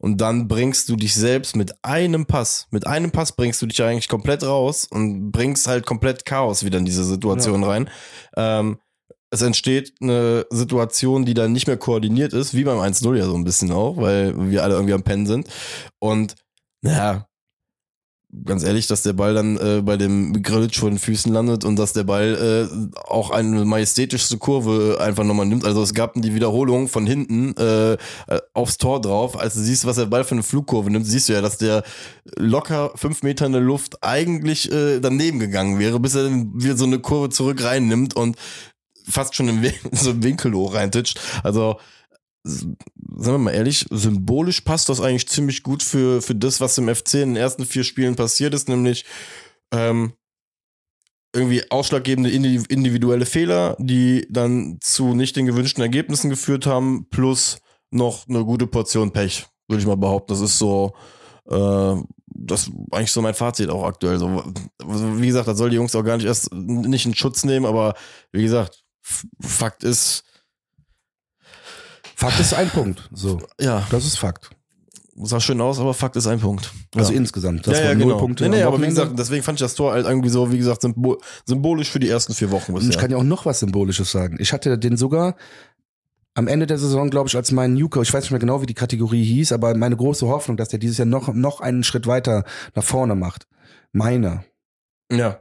Und 0.02 0.20
dann 0.20 0.48
bringst 0.48 0.88
du 0.88 0.96
dich 0.96 1.14
selbst 1.14 1.54
mit 1.54 1.72
einem 1.84 2.26
Pass, 2.26 2.66
mit 2.72 2.88
einem 2.88 3.12
Pass 3.12 3.30
bringst 3.30 3.62
du 3.62 3.66
dich 3.66 3.80
eigentlich 3.84 4.08
komplett 4.08 4.42
raus 4.42 4.88
und 4.90 5.30
bringst 5.30 5.68
halt 5.68 5.86
komplett 5.86 6.24
Chaos 6.24 6.64
wieder 6.64 6.78
in 6.78 6.84
diese 6.84 7.04
Situation 7.04 7.62
rein. 7.62 7.88
Ähm, 8.36 8.78
es 9.30 9.42
entsteht 9.42 9.94
eine 10.00 10.44
Situation, 10.50 11.24
die 11.24 11.34
dann 11.34 11.52
nicht 11.52 11.68
mehr 11.68 11.76
koordiniert 11.76 12.32
ist, 12.32 12.52
wie 12.52 12.64
beim 12.64 12.80
1-0 12.80 13.16
ja 13.16 13.26
so 13.26 13.36
ein 13.36 13.44
bisschen 13.44 13.70
auch, 13.70 13.96
weil 13.96 14.50
wir 14.50 14.64
alle 14.64 14.74
irgendwie 14.74 14.94
am 14.94 15.04
Pennen 15.04 15.26
sind. 15.26 15.46
Und 16.00 16.34
naja, 16.80 17.28
ganz 18.44 18.64
ehrlich, 18.64 18.86
dass 18.86 19.02
der 19.02 19.12
Ball 19.12 19.34
dann 19.34 19.56
äh, 19.58 19.82
bei 19.82 19.96
dem 19.96 20.42
Grillitsch 20.42 20.78
vor 20.78 20.88
den 20.88 20.98
Füßen 20.98 21.32
landet 21.32 21.64
und 21.64 21.76
dass 21.76 21.92
der 21.92 22.04
Ball 22.04 22.68
äh, 22.70 23.00
auch 23.06 23.30
eine 23.30 23.64
majestätischste 23.64 24.38
Kurve 24.38 24.98
einfach 25.00 25.24
nochmal 25.24 25.46
nimmt. 25.46 25.66
Also 25.66 25.82
es 25.82 25.92
gab 25.92 26.14
die 26.14 26.34
Wiederholung 26.34 26.88
von 26.88 27.06
hinten 27.06 27.54
äh, 27.56 27.92
äh, 27.92 27.98
aufs 28.54 28.78
Tor 28.78 29.00
drauf. 29.00 29.38
Als 29.38 29.54
du 29.54 29.60
siehst, 29.60 29.86
was 29.86 29.96
der 29.96 30.06
Ball 30.06 30.24
für 30.24 30.34
eine 30.34 30.42
Flugkurve 30.42 30.90
nimmt, 30.90 31.06
siehst 31.06 31.28
du 31.28 31.34
ja, 31.34 31.42
dass 31.42 31.58
der 31.58 31.82
locker 32.36 32.92
fünf 32.94 33.22
Meter 33.22 33.44
in 33.44 33.52
der 33.52 33.60
Luft 33.60 34.02
eigentlich 34.02 34.72
äh, 34.72 35.00
daneben 35.00 35.38
gegangen 35.38 35.78
wäre, 35.78 36.00
bis 36.00 36.14
er 36.14 36.24
dann 36.24 36.52
wieder 36.54 36.76
so 36.76 36.84
eine 36.84 37.00
Kurve 37.00 37.28
zurück 37.28 37.62
reinnimmt 37.62 38.16
und 38.16 38.36
fast 39.08 39.34
schon 39.34 39.48
in 39.48 39.72
so 39.92 40.10
einen 40.10 40.22
Winkel 40.22 40.54
hoch 40.54 40.74
reintitscht. 40.74 41.20
Also 41.42 41.76
sagen 42.44 42.76
wir 43.08 43.38
mal 43.38 43.54
ehrlich, 43.54 43.86
symbolisch 43.90 44.62
passt 44.62 44.88
das 44.88 45.00
eigentlich 45.00 45.28
ziemlich 45.28 45.62
gut 45.62 45.82
für, 45.82 46.22
für 46.22 46.34
das, 46.34 46.60
was 46.60 46.78
im 46.78 46.92
FC 46.92 47.14
in 47.14 47.34
den 47.34 47.36
ersten 47.36 47.64
vier 47.64 47.84
Spielen 47.84 48.16
passiert 48.16 48.54
ist, 48.54 48.68
nämlich 48.68 49.04
ähm, 49.72 50.12
irgendwie 51.34 51.70
ausschlaggebende 51.70 52.30
individuelle 52.30 53.26
Fehler, 53.26 53.76
die 53.78 54.26
dann 54.28 54.78
zu 54.80 55.14
nicht 55.14 55.36
den 55.36 55.46
gewünschten 55.46 55.82
Ergebnissen 55.82 56.30
geführt 56.30 56.66
haben, 56.66 57.06
plus 57.10 57.58
noch 57.90 58.28
eine 58.28 58.44
gute 58.44 58.66
Portion 58.66 59.12
Pech, 59.12 59.46
würde 59.68 59.80
ich 59.80 59.86
mal 59.86 59.96
behaupten. 59.96 60.32
Das 60.32 60.40
ist 60.40 60.58
so, 60.58 60.94
äh, 61.48 61.94
das 62.26 62.64
ist 62.64 62.72
eigentlich 62.90 63.12
so 63.12 63.22
mein 63.22 63.34
Fazit 63.34 63.70
auch 63.70 63.84
aktuell. 63.84 64.18
So, 64.18 64.42
wie 64.84 65.26
gesagt, 65.26 65.48
da 65.48 65.54
soll 65.54 65.70
die 65.70 65.76
Jungs 65.76 65.94
auch 65.94 66.04
gar 66.04 66.16
nicht 66.16 66.26
erst 66.26 66.52
nicht 66.52 67.06
in 67.06 67.14
Schutz 67.14 67.44
nehmen, 67.44 67.66
aber 67.66 67.94
wie 68.32 68.42
gesagt, 68.42 68.84
Fakt 69.40 69.84
ist. 69.84 70.24
Fakt 72.22 72.38
ist 72.38 72.54
ein 72.54 72.70
Punkt. 72.70 73.08
So. 73.12 73.40
Ja. 73.60 73.84
Das 73.90 74.04
ist 74.04 74.16
Fakt. 74.16 74.50
Sah 75.16 75.40
schön 75.40 75.60
aus, 75.60 75.80
aber 75.80 75.92
Fakt 75.92 76.14
ist 76.14 76.28
ein 76.28 76.38
Punkt. 76.38 76.70
Also 76.94 77.12
ja. 77.12 77.18
insgesamt. 77.18 77.66
Das 77.66 77.78
ja, 77.78 77.86
ja, 77.86 77.94
genau. 77.94 78.16
Punkte 78.16 78.44
nee, 78.48 78.58
nee, 78.58 78.62
aber 78.62 78.80
wie 78.80 78.86
gesagt, 78.86 79.18
deswegen 79.18 79.42
fand 79.42 79.58
ich 79.58 79.64
das 79.64 79.74
Tor 79.74 79.92
halt 79.92 80.06
irgendwie 80.06 80.28
so, 80.28 80.52
wie 80.52 80.56
gesagt, 80.56 80.86
symbolisch 81.44 81.90
für 81.90 81.98
die 81.98 82.08
ersten 82.08 82.32
vier 82.32 82.52
Wochen. 82.52 82.74
Bisher. 82.74 82.90
Ich 82.90 82.98
kann 82.98 83.10
ja 83.10 83.16
auch 83.16 83.24
noch 83.24 83.44
was 83.44 83.58
Symbolisches 83.58 84.12
sagen. 84.12 84.36
Ich 84.38 84.52
hatte 84.52 84.78
den 84.78 84.96
sogar 84.96 85.34
am 86.34 86.46
Ende 86.46 86.66
der 86.66 86.78
Saison, 86.78 87.10
glaube 87.10 87.28
ich, 87.28 87.36
als 87.36 87.50
mein 87.50 87.74
Newcomer, 87.74 88.04
ich 88.04 88.14
weiß 88.14 88.22
nicht 88.22 88.30
mehr 88.30 88.40
genau, 88.40 88.62
wie 88.62 88.66
die 88.66 88.74
Kategorie 88.74 89.24
hieß, 89.24 89.50
aber 89.50 89.74
meine 89.74 89.96
große 89.96 90.26
Hoffnung, 90.28 90.56
dass 90.56 90.68
der 90.68 90.78
dieses 90.78 90.98
Jahr 90.98 91.06
noch, 91.06 91.34
noch 91.34 91.60
einen 91.60 91.82
Schritt 91.82 92.06
weiter 92.06 92.44
nach 92.76 92.84
vorne 92.84 93.16
macht. 93.16 93.48
Meine. 93.90 94.44
Ja. 95.10 95.40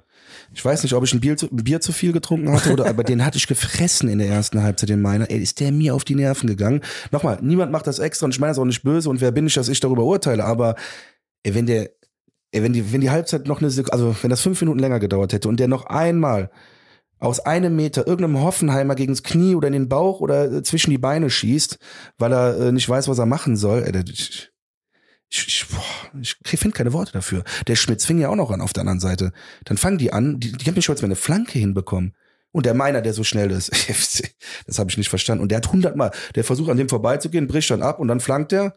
Ich 0.54 0.64
weiß 0.64 0.84
nicht, 0.84 0.94
ob 0.94 1.04
ich 1.04 1.14
ein 1.14 1.20
Bier 1.20 1.38
zu, 1.38 1.48
ein 1.48 1.64
Bier 1.64 1.82
zu 1.82 1.92
viel 1.92 2.12
getrunken 2.12 2.52
hatte 2.52 2.72
oder, 2.72 2.86
aber 2.88 3.04
den 3.04 3.26
hatte 3.26 3.38
ich 3.38 3.48
gefressen 3.48 4.10
in 4.10 4.20
der 4.20 4.28
ersten 4.28 4.62
Halbzeit, 4.62 4.90
den 4.90 5.02
meiner. 5.02 5.30
Ey, 5.30 5.40
ist 5.40 5.60
der 5.60 5.72
mir 5.72 5.96
auf 5.96 6.04
die 6.04 6.16
Nerven 6.16 6.48
gegangen. 6.48 6.82
Nochmal, 7.12 7.40
niemand 7.42 7.72
macht 7.72 7.88
das 7.88 8.00
extra 8.00 8.26
und 8.26 8.34
ich 8.34 8.40
meine 8.40 8.52
das 8.52 8.60
auch 8.60 8.66
nicht 8.66 8.84
böse 8.84 9.10
und 9.10 9.22
wer 9.22 9.32
bin 9.32 9.48
ich, 9.48 9.54
dass 9.54 9.70
ich 9.70 9.80
darüber 9.80 10.04
urteile, 10.04 10.44
aber 10.46 10.76
ey, 11.44 11.56
wenn 11.56 11.66
der, 11.66 11.90
ey, 12.52 12.64
wenn 12.64 12.74
die, 12.74 12.92
wenn 12.92 13.02
die 13.02 13.10
Halbzeit 13.10 13.48
noch 13.48 13.60
eine 13.60 13.70
Sekunde, 13.70 13.94
also 13.94 14.16
wenn 14.22 14.30
das 14.30 14.42
fünf 14.42 14.60
Minuten 14.62 14.80
länger 14.80 15.00
gedauert 15.00 15.34
hätte 15.34 15.48
und 15.48 15.60
der 15.60 15.68
noch 15.68 15.86
einmal 15.86 16.52
aus 17.22 17.40
einem 17.40 17.76
Meter 17.76 18.08
irgendeinem 18.08 18.42
Hoffenheimer 18.42 18.96
gegens 18.96 19.22
Knie 19.22 19.56
oder 19.56 19.68
in 19.68 19.74
den 19.74 19.90
Bauch 19.90 20.22
oder 20.22 20.52
äh, 20.52 20.64
zwischen 20.64 20.90
die 20.90 20.98
Beine 20.98 21.30
schießt, 21.30 21.78
weil 22.18 22.34
er 22.34 22.60
äh, 22.60 22.72
nicht 22.72 22.90
weiß, 22.90 23.08
was 23.08 23.20
er 23.20 23.28
machen 23.28 23.56
soll. 23.56 23.84
Ey, 23.84 24.04
ich, 24.10 24.51
ich, 25.32 25.66
ich, 26.20 26.36
ich 26.52 26.60
finde 26.60 26.76
keine 26.76 26.94
Worte 26.94 27.14
dafür. 27.14 27.44
Der 27.68 27.76
Schmitz 27.76 28.06
fing 28.06 28.20
ja 28.20 28.30
auch 28.30 28.36
noch 28.36 28.52
an 28.52 28.62
auf 28.62 28.74
der 28.74 28.82
anderen 28.82 29.00
Seite. 29.00 29.32
Dann 29.64 29.78
fangen 29.78 29.98
die 29.98 30.12
an, 30.12 30.40
die, 30.40 30.52
die 30.52 30.66
haben 30.66 30.76
nicht 30.76 30.86
schon 30.86 30.96
mal 30.96 31.06
eine 31.06 31.16
Flanke 31.16 31.58
hinbekommen. 31.58 32.14
Und 32.52 32.66
der 32.66 32.74
meiner, 32.74 33.02
der 33.02 33.14
so 33.14 33.24
schnell 33.24 33.50
ist, 33.50 33.72
das 34.68 34.78
habe 34.78 34.92
ich 34.92 34.98
nicht 34.98 35.10
verstanden. 35.10 35.42
Und 35.42 35.50
der 35.50 35.58
hat 35.58 35.72
hundertmal, 35.72 36.12
der 36.36 36.44
versucht 36.44 36.70
an 36.70 36.78
dem 36.78 36.90
vorbeizugehen, 36.90 37.48
bricht 37.48 37.70
dann 37.70 37.82
ab 37.82 38.00
und 38.00 38.10
dann 38.10 38.20
flankt 38.20 38.52
er 38.52 38.76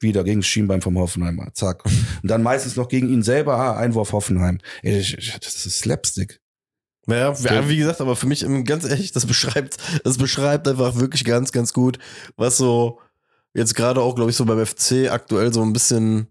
wieder 0.00 0.24
gegen 0.24 0.40
das 0.40 0.48
Schienbein 0.48 0.80
vom 0.80 0.98
Hoffenheimer. 0.98 1.52
Zack. 1.52 1.84
Und 1.84 2.30
dann 2.30 2.42
meistens 2.42 2.76
noch 2.76 2.88
gegen 2.88 3.08
ihn 3.10 3.22
selber, 3.22 3.56
ah, 3.56 3.76
Einwurf 3.76 4.12
Hoffenheim. 4.12 4.58
Ey, 4.82 4.98
das 4.98 5.66
ist 5.66 5.78
Slapstick. 5.78 6.40
Ja, 7.06 7.32
ja, 7.32 7.68
wie 7.68 7.76
gesagt, 7.76 8.00
aber 8.00 8.16
für 8.16 8.26
mich 8.26 8.44
ganz 8.64 8.84
ehrlich, 8.84 9.12
das 9.12 9.26
beschreibt, 9.26 9.76
das 10.02 10.18
beschreibt 10.18 10.66
einfach 10.66 10.96
wirklich 10.96 11.24
ganz, 11.24 11.52
ganz 11.52 11.72
gut, 11.72 11.98
was 12.36 12.56
so 12.56 12.98
jetzt 13.56 13.74
gerade 13.74 14.02
auch, 14.02 14.14
glaube 14.14 14.30
ich, 14.30 14.36
so 14.36 14.44
beim 14.44 14.64
FC 14.64 15.10
aktuell 15.10 15.52
so 15.52 15.62
ein 15.62 15.72
bisschen 15.72 16.28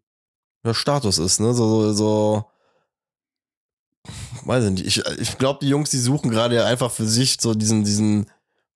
ja, 0.65 0.73
Status 0.73 1.17
ist, 1.17 1.39
ne? 1.39 1.53
So, 1.53 1.67
so, 1.67 1.93
so 1.93 2.45
weiß 4.45 4.65
ich 4.65 4.71
nicht. 4.71 4.85
Ich, 4.85 5.19
ich 5.19 5.38
glaube, 5.38 5.59
die 5.61 5.69
Jungs, 5.69 5.89
die 5.89 5.97
suchen 5.97 6.29
gerade 6.29 6.55
ja 6.55 6.65
einfach 6.65 6.91
für 6.91 7.05
sich 7.05 7.38
so 7.41 7.55
diesen, 7.55 7.83
diesen, 7.83 8.27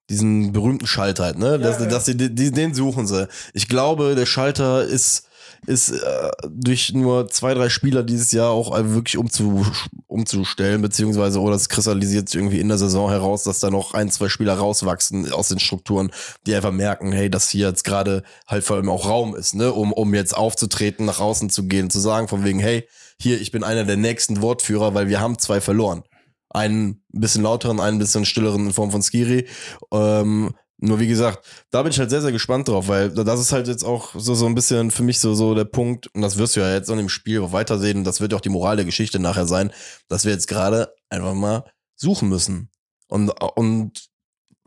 diesen 0.09 0.51
berühmten 0.51 0.88
Schalter 0.88 1.25
halt, 1.25 1.38
ne? 1.38 1.51
Ja, 1.51 1.57
dass, 1.57 1.79
ja. 1.79 1.85
dass 1.85 2.05
sie, 2.05 2.17
den 2.17 2.73
suchen 2.73 3.05
sie. 3.05 3.27
Ich 3.53 3.67
glaube, 3.67 4.15
der 4.15 4.25
Schalter 4.25 4.83
ist 4.83 5.27
ist 5.65 5.89
äh, 5.89 6.31
durch 6.49 6.93
nur 6.93 7.29
zwei, 7.29 7.53
drei 7.53 7.69
Spieler 7.69 8.03
dieses 8.03 8.31
Jahr 8.31 8.49
auch 8.49 8.71
wirklich 8.71 9.17
umzu, 9.17 9.65
umzustellen, 10.07 10.81
beziehungsweise 10.81 11.39
oder 11.39 11.55
es 11.55 11.69
kristallisiert 11.69 12.29
sich 12.29 12.39
irgendwie 12.39 12.59
in 12.59 12.67
der 12.67 12.77
Saison 12.77 13.09
heraus, 13.09 13.43
dass 13.43 13.59
da 13.59 13.69
noch 13.69 13.93
ein, 13.93 14.09
zwei 14.09 14.29
Spieler 14.29 14.55
rauswachsen 14.55 15.31
aus 15.31 15.49
den 15.49 15.59
Strukturen, 15.59 16.11
die 16.45 16.55
einfach 16.55 16.71
merken, 16.71 17.11
hey, 17.11 17.29
dass 17.29 17.49
hier 17.49 17.67
jetzt 17.67 17.83
gerade 17.83 18.23
halt 18.47 18.63
vor 18.63 18.77
allem 18.77 18.89
auch 18.89 19.07
Raum 19.07 19.35
ist, 19.35 19.55
ne, 19.55 19.71
um, 19.71 19.93
um 19.93 20.13
jetzt 20.13 20.35
aufzutreten, 20.35 21.05
nach 21.05 21.19
außen 21.19 21.49
zu 21.49 21.67
gehen, 21.67 21.89
zu 21.89 21.99
sagen, 21.99 22.27
von 22.27 22.43
wegen, 22.43 22.59
hey, 22.59 22.87
hier, 23.21 23.39
ich 23.39 23.51
bin 23.51 23.63
einer 23.63 23.83
der 23.83 23.97
nächsten 23.97 24.41
Wortführer, 24.41 24.93
weil 24.93 25.07
wir 25.07 25.19
haben 25.19 25.37
zwei 25.37 25.61
verloren 25.61 26.03
einen 26.49 27.03
bisschen 27.11 27.43
lauteren, 27.43 27.79
einen 27.79 27.99
bisschen 27.99 28.25
stilleren 28.25 28.67
in 28.67 28.73
Form 28.73 28.91
von 28.91 29.03
Skiri. 29.03 29.47
Ähm, 29.91 30.55
nur 30.81 30.99
wie 30.99 31.07
gesagt, 31.07 31.45
da 31.71 31.83
bin 31.83 31.91
ich 31.91 31.99
halt 31.99 32.09
sehr, 32.09 32.21
sehr 32.21 32.31
gespannt 32.31 32.67
drauf, 32.67 32.87
weil 32.87 33.09
das 33.11 33.39
ist 33.39 33.51
halt 33.51 33.67
jetzt 33.67 33.83
auch 33.83 34.11
so, 34.15 34.33
so 34.33 34.45
ein 34.45 34.55
bisschen 34.55 34.91
für 34.91 35.03
mich 35.03 35.19
so, 35.19 35.33
so 35.33 35.53
der 35.53 35.65
Punkt, 35.65 36.07
und 36.13 36.21
das 36.21 36.37
wirst 36.37 36.55
du 36.55 36.61
ja 36.61 36.73
jetzt 36.73 36.89
an 36.89 36.97
dem 36.97 37.09
Spiel 37.09 37.41
auch 37.41 37.51
weitersehen, 37.51 37.99
und 37.99 38.03
das 38.05 38.21
wird 38.21 38.31
ja 38.31 38.37
auch 38.37 38.41
die 38.41 38.49
Moral 38.49 38.77
der 38.77 38.85
Geschichte 38.85 39.19
nachher 39.19 39.45
sein, 39.45 39.71
dass 40.07 40.25
wir 40.25 40.31
jetzt 40.31 40.47
gerade 40.47 40.93
einfach 41.09 41.33
mal 41.33 41.63
suchen 41.95 42.29
müssen. 42.29 42.69
Und, 43.07 43.29
und 43.55 44.09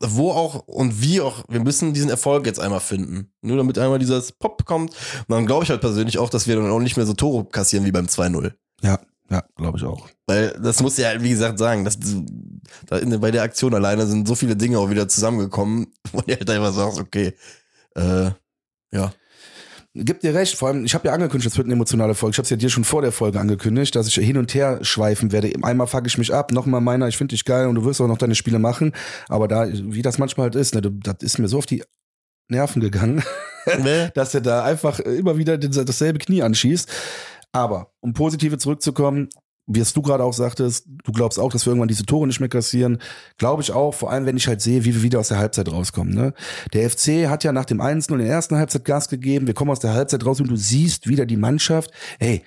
wo 0.05 0.33
auch 0.33 0.67
und 0.67 1.01
wie 1.01 1.21
auch, 1.21 1.45
wir 1.49 1.61
müssen 1.61 1.95
diesen 1.95 2.11
Erfolg 2.11 2.47
jetzt 2.47 2.61
einmal 2.61 2.81
finden. 2.81 3.33
Nur 3.41 3.57
damit 3.57 3.79
einmal 3.79 3.99
dieses 3.99 4.33
Pop 4.33 4.65
kommt. 4.65 4.91
Und 4.91 5.25
dann 5.29 5.47
glaube 5.47 5.65
ich 5.65 5.71
halt 5.71 5.81
persönlich 5.81 6.19
auch, 6.19 6.29
dass 6.29 6.47
wir 6.47 6.57
dann 6.57 6.71
auch 6.71 6.81
nicht 6.81 6.97
mehr 6.97 7.07
so 7.07 7.15
Tore 7.15 7.45
kassieren 7.45 7.85
wie 7.85 7.93
beim 7.93 8.07
2-0. 8.07 8.53
Ja, 8.83 8.99
ja, 9.31 9.45
glaube 9.57 9.79
ich 9.79 9.85
auch. 9.85 10.09
Weil 10.27 10.59
das 10.61 10.83
muss 10.83 10.97
ja, 10.97 11.23
wie 11.23 11.31
gesagt, 11.31 11.59
sagen, 11.59 11.85
dass 11.85 11.99
da 12.87 12.99
in, 12.99 13.19
bei 13.21 13.31
der 13.31 13.43
Aktion 13.43 13.75
alleine 13.75 14.07
sind 14.07 14.27
so 14.27 14.35
viele 14.35 14.57
Dinge 14.57 14.79
auch 14.79 14.91
wieder 14.91 15.09
zusammengekommen, 15.09 15.93
wo 16.13 16.21
du 16.21 16.33
halt 16.33 16.49
einfach 16.49 16.73
sagst, 16.73 17.01
okay, 17.01 17.35
äh, 17.95 18.31
ja. 18.93 19.13
Gibt 19.95 20.23
dir 20.23 20.35
recht, 20.35 20.57
vor 20.57 20.69
allem, 20.69 20.87
ich 20.87 20.95
habe 20.95 21.09
ja 21.09 21.13
angekündigt, 21.13 21.51
es 21.51 21.59
wird 21.59 21.67
eine 21.67 21.75
emotionale 21.75 22.15
Folge. 22.15 22.33
Ich 22.33 22.39
habe 22.39 22.45
es 22.45 22.51
ja 22.51 22.57
dir 22.57 22.71
schon 22.71 22.85
vor 22.85 23.03
der 23.03 23.13
Folge 23.13 23.39
angekündigt, 23.39 23.95
dass 23.95 24.09
ich 24.09 24.15
hin 24.15 24.39
und 24.39 24.55
her 24.55 24.79
schweifen 24.81 25.33
werde. 25.33 25.53
Einmal 25.61 25.87
fuck 25.87 26.07
ich 26.07 26.17
mich 26.17 26.33
ab, 26.33 26.51
nochmal 26.51 26.81
meiner, 26.81 27.09
ich 27.09 27.19
finde 27.19 27.35
dich 27.35 27.45
geil 27.45 27.67
und 27.67 27.75
du 27.75 27.85
wirst 27.85 28.01
auch 28.01 28.07
noch 28.07 28.17
deine 28.17 28.35
Spiele 28.35 28.59
machen. 28.59 28.93
Aber 29.29 29.49
da, 29.49 29.67
wie 29.71 30.01
das 30.01 30.17
manchmal 30.17 30.45
halt 30.45 30.55
ist, 30.55 30.75
ne, 30.75 30.81
das 30.81 31.17
ist 31.21 31.39
mir 31.39 31.49
so 31.49 31.59
auf 31.59 31.67
die 31.67 31.85
Nerven 32.49 32.81
gegangen, 32.81 33.23
nee. 33.83 34.09
dass 34.15 34.35
er 34.35 34.41
da 34.41 34.65
einfach 34.65 34.99
immer 34.99 35.37
wieder 35.37 35.59
dasselbe 35.59 36.19
Knie 36.19 36.43
anschießt. 36.43 36.89
Aber 37.53 37.93
um 38.01 38.15
positive 38.15 38.57
zurückzukommen, 38.57 39.29
wie 39.67 39.81
es 39.81 39.93
du 39.93 40.03
gerade 40.03 40.25
auch 40.25 40.33
sagtest, 40.33 40.87
du 41.05 41.13
glaubst 41.13 41.39
auch, 41.39 41.53
dass 41.53 41.65
wir 41.65 41.71
irgendwann 41.71 41.89
diese 41.89 42.05
Tore 42.05 42.27
nicht 42.27 42.41
mehr 42.41 42.49
kassieren. 42.49 42.99
Glaube 43.39 43.63
ich 43.63 43.73
auch, 43.73 43.95
vor 43.95 44.11
allem 44.11 44.27
wenn 44.27 44.37
ich 44.37 44.49
halt 44.49 44.61
sehe, 44.61 44.85
wie 44.85 44.95
wir 44.95 45.03
wieder 45.03 45.21
aus 45.21 45.29
der 45.29 45.39
Halbzeit 45.39 45.71
rauskommen. 45.71 46.15
Ne? 46.15 46.35
Der 46.73 46.89
FC 46.91 47.29
hat 47.29 47.45
ja 47.45 47.53
nach 47.53 47.65
dem 47.65 47.81
1-0 47.81 48.13
in 48.13 48.19
der 48.19 48.29
ersten 48.29 48.57
Halbzeit 48.57 48.85
Gas 48.85 49.09
gegeben. 49.09 49.47
Wir 49.47 49.55
kommen 49.55 49.71
aus 49.71 49.81
der 49.81 49.95
Halbzeit 49.95 50.27
raus 50.27 50.41
und 50.41 50.49
du 50.49 50.57
siehst 50.57 51.09
wieder 51.09 51.27
die 51.27 51.37
Mannschaft. 51.37 51.91
Ey, 52.19 52.43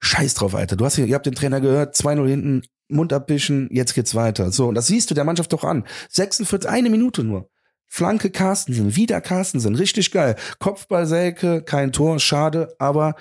scheiß 0.00 0.34
drauf, 0.34 0.54
Alter. 0.54 0.76
Du 0.76 0.84
hast 0.84 0.96
hier, 0.96 1.06
ihr 1.06 1.14
habt 1.14 1.26
den 1.26 1.34
Trainer 1.34 1.60
gehört, 1.60 1.96
2-0 1.96 2.28
hinten, 2.28 2.62
Mund 2.88 3.12
abwischen, 3.12 3.68
jetzt 3.72 3.94
geht's 3.94 4.14
weiter. 4.14 4.52
So, 4.52 4.68
und 4.68 4.74
das 4.74 4.86
siehst 4.86 5.10
du 5.10 5.14
der 5.14 5.24
Mannschaft 5.24 5.52
doch 5.52 5.64
an. 5.64 5.84
46, 6.10 6.68
eine 6.68 6.90
Minute 6.90 7.24
nur. 7.24 7.48
Flanke 7.88 8.30
Carstensen, 8.30 8.96
wieder 8.96 9.20
Carstensen, 9.20 9.74
richtig 9.74 10.12
geil. 10.12 10.36
Kopfball 10.58 11.06
Selke, 11.06 11.62
kein 11.62 11.92
Tor, 11.92 12.18
schade, 12.18 12.74
aber 12.78 13.14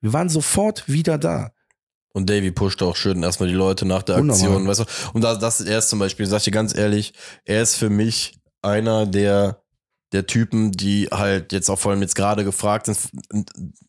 wir 0.00 0.12
waren 0.12 0.28
sofort 0.28 0.88
wieder 0.88 1.18
da. 1.18 1.52
Und 2.16 2.30
Davy 2.30 2.50
pusht 2.50 2.82
auch 2.82 2.96
schön 2.96 3.22
erstmal 3.22 3.50
die 3.50 3.54
Leute 3.54 3.84
nach 3.84 4.02
der 4.02 4.16
Aktion, 4.16 4.66
weißt 4.66 4.80
du? 4.80 4.84
Und 5.12 5.20
das, 5.20 5.38
das 5.38 5.60
er 5.60 5.80
ist 5.80 5.90
zum 5.90 5.98
Beispiel, 5.98 6.24
sag 6.24 6.38
ich 6.38 6.44
dir 6.44 6.50
ganz 6.50 6.74
ehrlich, 6.74 7.12
er 7.44 7.60
ist 7.60 7.76
für 7.76 7.90
mich 7.90 8.40
einer 8.62 9.04
der, 9.04 9.62
der 10.12 10.26
Typen, 10.26 10.72
die 10.72 11.08
halt 11.12 11.52
jetzt 11.52 11.68
auch 11.68 11.78
vor 11.78 11.92
allem 11.92 12.00
jetzt 12.00 12.14
gerade 12.14 12.42
gefragt 12.42 12.86
sind. 12.86 12.96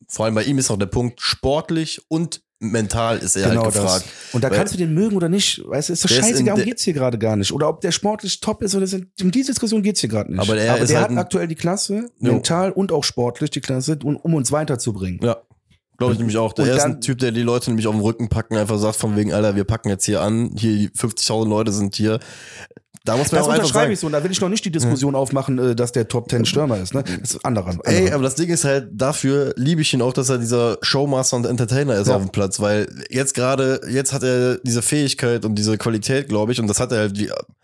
Vor 0.10 0.26
allem 0.26 0.36
bei 0.36 0.44
ihm 0.44 0.58
ist 0.58 0.70
auch 0.70 0.78
der 0.78 0.88
Punkt 0.88 1.22
sportlich 1.22 2.02
und 2.10 2.42
mental 2.60 3.20
ist 3.20 3.38
er 3.38 3.44
halt 3.44 3.52
genau 3.54 3.64
halt 3.64 3.76
gefragt. 3.76 4.06
Das. 4.06 4.34
Und 4.34 4.44
da 4.44 4.50
kannst 4.50 4.74
du 4.74 4.78
den 4.78 4.94
mögen 4.94 5.16
oder 5.16 5.30
nicht, 5.30 5.64
weißt 5.66 5.88
du, 5.88 5.94
ist 5.94 6.04
doch 6.04 6.10
scheißegal, 6.10 6.44
darum 6.44 6.64
geht's 6.66 6.84
hier 6.84 6.94
gerade 6.94 7.18
gar 7.18 7.38
nicht. 7.38 7.54
Oder 7.54 7.70
ob 7.70 7.80
der 7.80 7.94
sportlich 7.94 8.42
top 8.42 8.62
ist 8.62 8.76
oder 8.76 8.88
sind, 8.88 9.08
um 9.22 9.32
diese 9.32 9.52
Diskussion 9.52 9.84
geht's 9.84 10.02
hier 10.02 10.10
gerade 10.10 10.34
nicht. 10.34 10.42
Aber, 10.42 10.58
er 10.58 10.74
Aber 10.74 10.86
der 10.86 11.00
halt 11.00 11.12
hat 11.12 11.18
aktuell 11.18 11.48
die 11.48 11.56
Klasse, 11.56 12.10
mental 12.20 12.74
und 12.74 12.92
auch 12.92 13.06
sportlich 13.06 13.52
die 13.52 13.62
Klasse, 13.62 13.98
um, 14.04 14.18
um 14.18 14.34
uns 14.34 14.52
weiterzubringen. 14.52 15.22
Ja. 15.24 15.38
Glaube 15.98 16.14
ich 16.14 16.20
nämlich 16.20 16.38
auch. 16.38 16.54
Der 16.54 16.68
erste 16.68 17.00
Typ, 17.00 17.18
der 17.20 17.32
die 17.32 17.42
Leute 17.42 17.70
nämlich 17.70 17.88
auf 17.88 17.96
den 17.96 18.02
Rücken 18.02 18.30
packen, 18.30 18.56
einfach 18.56 18.78
sagt 18.78 18.98
von 18.98 19.16
wegen, 19.16 19.34
Alter, 19.34 19.56
wir 19.56 19.64
packen 19.64 19.90
jetzt 19.90 20.06
hier 20.06 20.22
an, 20.22 20.52
hier 20.56 20.90
50.000 20.90 21.50
Leute 21.50 21.72
sind 21.72 21.96
hier. 21.96 22.20
Da 23.08 23.16
muss 23.16 23.32
man 23.32 23.40
das 23.40 23.48
auch 23.48 23.54
unterschreibe 23.54 23.94
ich 23.94 24.00
so 24.02 24.08
und 24.08 24.14
da 24.14 24.22
will 24.22 24.32
ich 24.32 24.42
noch 24.42 24.50
nicht 24.50 24.66
die 24.66 24.72
Diskussion 24.72 25.14
ja. 25.14 25.20
aufmachen, 25.20 25.58
äh, 25.58 25.76
dass 25.76 25.94
der 25.94 26.10
Top 26.10 26.30
10 26.30 26.46
Stürmer 26.46 26.78
ist. 26.78 26.94
Ne? 26.94 27.04
Das 27.04 27.36
ist 27.36 27.46
anderer, 27.46 27.70
anderer. 27.70 27.88
Ey, 27.88 28.12
aber 28.12 28.24
das 28.24 28.36
Ding 28.36 28.50
ist 28.50 28.66
halt, 28.66 28.90
dafür 28.92 29.54
liebe 29.56 29.82
ich 29.82 29.94
ihn 29.94 30.02
auch, 30.02 30.12
dass 30.12 30.30
er 30.30 30.38
dieser 30.40 30.78
Showmaster 30.82 31.38
und 31.38 31.46
Entertainer 31.46 31.96
ist 31.96 32.10
ja. 32.10 32.18
auf 32.18 32.22
dem 32.22 32.32
Platz, 32.32 32.60
weil 32.60 32.88
jetzt 33.10 33.34
gerade, 33.34 33.80
jetzt 33.90 34.12
hat 34.12 34.24
er 34.24 34.58
diese 34.58 34.82
Fähigkeit 34.82 35.46
und 35.46 35.56
diese 35.56 35.78
Qualität, 35.78 36.28
glaube 36.28 36.52
ich, 36.52 36.60
und 36.60 36.68
das 36.68 36.82
hat 36.82 36.92
er 36.92 37.00
halt, 37.00 37.18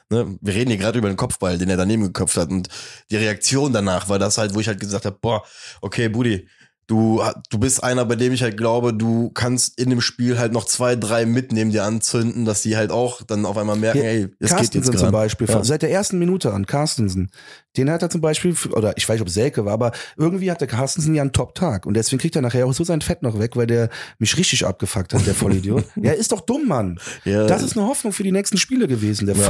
ne, 0.10 0.38
wir 0.40 0.54
reden 0.56 0.70
hier 0.70 0.80
gerade 0.80 0.98
über 0.98 1.10
den 1.10 1.18
Kopfball, 1.18 1.58
den 1.58 1.70
er 1.70 1.78
daneben 1.78 2.04
geköpft 2.04 2.38
hat 2.38 2.50
und 2.50 2.70
die 3.12 3.18
Reaktion 3.18 3.74
danach 3.74 4.08
war 4.08 4.20
das 4.20 4.38
halt, 4.38 4.56
wo 4.56 4.62
ich 4.62 4.68
halt 4.70 4.80
gesagt 4.80 5.06
habe, 5.06 5.18
boah, 5.22 5.44
okay, 5.82 6.08
Budi, 6.08 6.48
du, 6.88 7.22
du 7.50 7.58
bist 7.58 7.84
einer, 7.84 8.06
bei 8.06 8.16
dem 8.16 8.34
ich 8.34 8.44
halt 8.44 8.58
glaube, 8.58 8.94
du 8.94 9.30
kannst 9.32 9.80
in 9.80 9.90
dem 9.90 10.02
Spiel 10.02 10.38
halt 10.38 10.52
noch 10.54 10.66
zwei, 10.66 10.96
drei 10.96 11.26
mitnehmen, 11.26 11.72
die 11.72 11.80
anzünden, 11.80 12.46
dass 12.46 12.62
die 12.62 12.76
halt 12.78 12.92
auch 12.92 13.24
dann 13.24 13.46
auf 13.46 13.58
einmal 13.58 13.76
merken, 13.78 14.02
ey, 14.02 14.28
es 14.40 14.56
geht 14.56 14.76
jetzt 14.76 14.86
gerade. 14.86 14.98
zum 14.98 15.12
Beispiel, 15.12 15.48
Ja. 15.50 15.64
seit 15.64 15.82
der 15.82 15.92
ersten 15.92 16.20
Minute 16.20 16.54
an, 16.54 16.66
Carstensen, 16.66 17.32
den 17.78 17.90
hat 17.90 18.02
er 18.04 18.10
zum 18.10 18.22
Beispiel, 18.22 18.56
oder 18.72 18.96
ich 18.98 19.08
weiß 19.10 19.16
nicht, 19.16 19.22
ob 19.22 19.28
es 19.30 19.34
Selke 19.34 19.66
war, 19.66 19.74
aber 19.74 19.92
irgendwie 20.18 20.52
hat 20.52 20.62
der 20.62 20.68
Carstensen 20.68 21.16
ja 21.16 21.22
einen 21.24 21.32
Top-Tag 21.32 21.86
und 21.88 21.96
deswegen 21.96 22.20
kriegt 22.22 22.36
er 22.36 22.42
nachher 22.44 22.68
auch 22.68 22.74
so 22.74 22.84
sein 22.84 23.02
Fett 23.02 23.24
noch 23.24 23.40
weg, 23.40 23.56
weil 23.56 23.66
der 23.68 23.90
mich 24.20 24.38
richtig 24.38 24.66
abgefuckt 24.66 25.14
hat, 25.14 25.26
der 25.26 25.34
Vollidiot. 25.34 25.86
ja, 25.96 26.12
ist 26.12 26.32
doch 26.32 26.42
dumm, 26.42 26.68
Mann. 26.68 27.00
Ja, 27.26 27.48
Das 27.48 27.64
ist 27.64 27.76
eine 27.76 27.88
Hoffnung 27.88 28.14
für 28.14 28.24
die 28.24 28.32
nächsten 28.32 28.58
Spiele 28.58 28.88
gewesen, 28.88 29.26
der 29.26 29.36
Ja. 29.36 29.44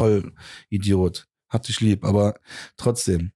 Vollidiot. 0.72 1.28
Hat 1.50 1.68
dich 1.68 1.82
lieb, 1.82 2.04
aber 2.06 2.36
trotzdem. 2.78 3.33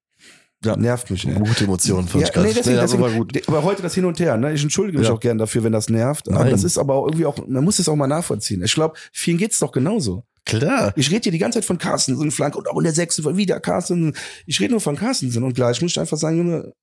Ja. 0.65 0.75
Nervt 0.75 1.11
mich, 1.11 1.27
ey. 1.27 1.35
gute 1.35 1.65
Emotionen 1.65 2.07
fand 2.07 2.23
Ja, 2.23 2.29
ich 2.29 2.35
nee, 2.35 2.53
deswegen, 2.53 2.77
das 2.77 2.91
deswegen, 2.91 3.03
war 3.03 3.11
gut. 3.11 3.47
aber 3.47 3.63
heute 3.63 3.83
das 3.83 3.93
Hin 3.93 4.05
und 4.05 4.19
Her, 4.19 4.37
ne? 4.37 4.53
Ich 4.53 4.63
entschuldige 4.63 4.97
mich 4.97 5.07
Ja. 5.07 5.13
auch 5.13 5.19
gern 5.19 5.37
dafür, 5.37 5.63
wenn 5.63 5.71
das 5.71 5.87
nervt. 5.89 6.27
Aber 6.29 6.39
Nein. 6.45 6.51
das 6.51 6.63
ist 6.63 6.77
aber 6.79 6.95
auch 6.95 7.05
irgendwie 7.05 7.25
auch, 7.27 7.37
man 7.47 7.63
muss 7.63 7.77
es 7.77 7.87
auch 7.87 7.95
mal 7.95 8.07
nachvollziehen. 8.07 8.63
Ich 8.63 8.73
glaube, 8.73 8.95
vielen 9.13 9.37
geht's 9.37 9.59
doch 9.59 9.71
genauso. 9.71 10.23
Klar. 10.45 10.93
Ich 10.95 11.11
rede 11.11 11.23
hier 11.23 11.31
die 11.31 11.37
ganze 11.37 11.59
Zeit 11.59 11.65
von 11.65 11.77
Carstensen, 11.77 12.31
Flank 12.31 12.55
und 12.55 12.67
auch 12.69 12.77
in 12.77 12.85
der 12.85 12.93
sechsten 12.93 13.37
wieder 13.37 13.59
Carstensen. 13.59 14.15
Ich 14.45 14.59
rede 14.59 14.71
nur 14.71 14.81
von 14.81 14.95
Carstensen 14.95 15.43
und 15.43 15.53
gleich 15.53 15.81
muss 15.81 15.91
ich 15.91 15.99
einfach 15.99 16.17
sagen, 16.17 16.37
Junge, 16.37 16.73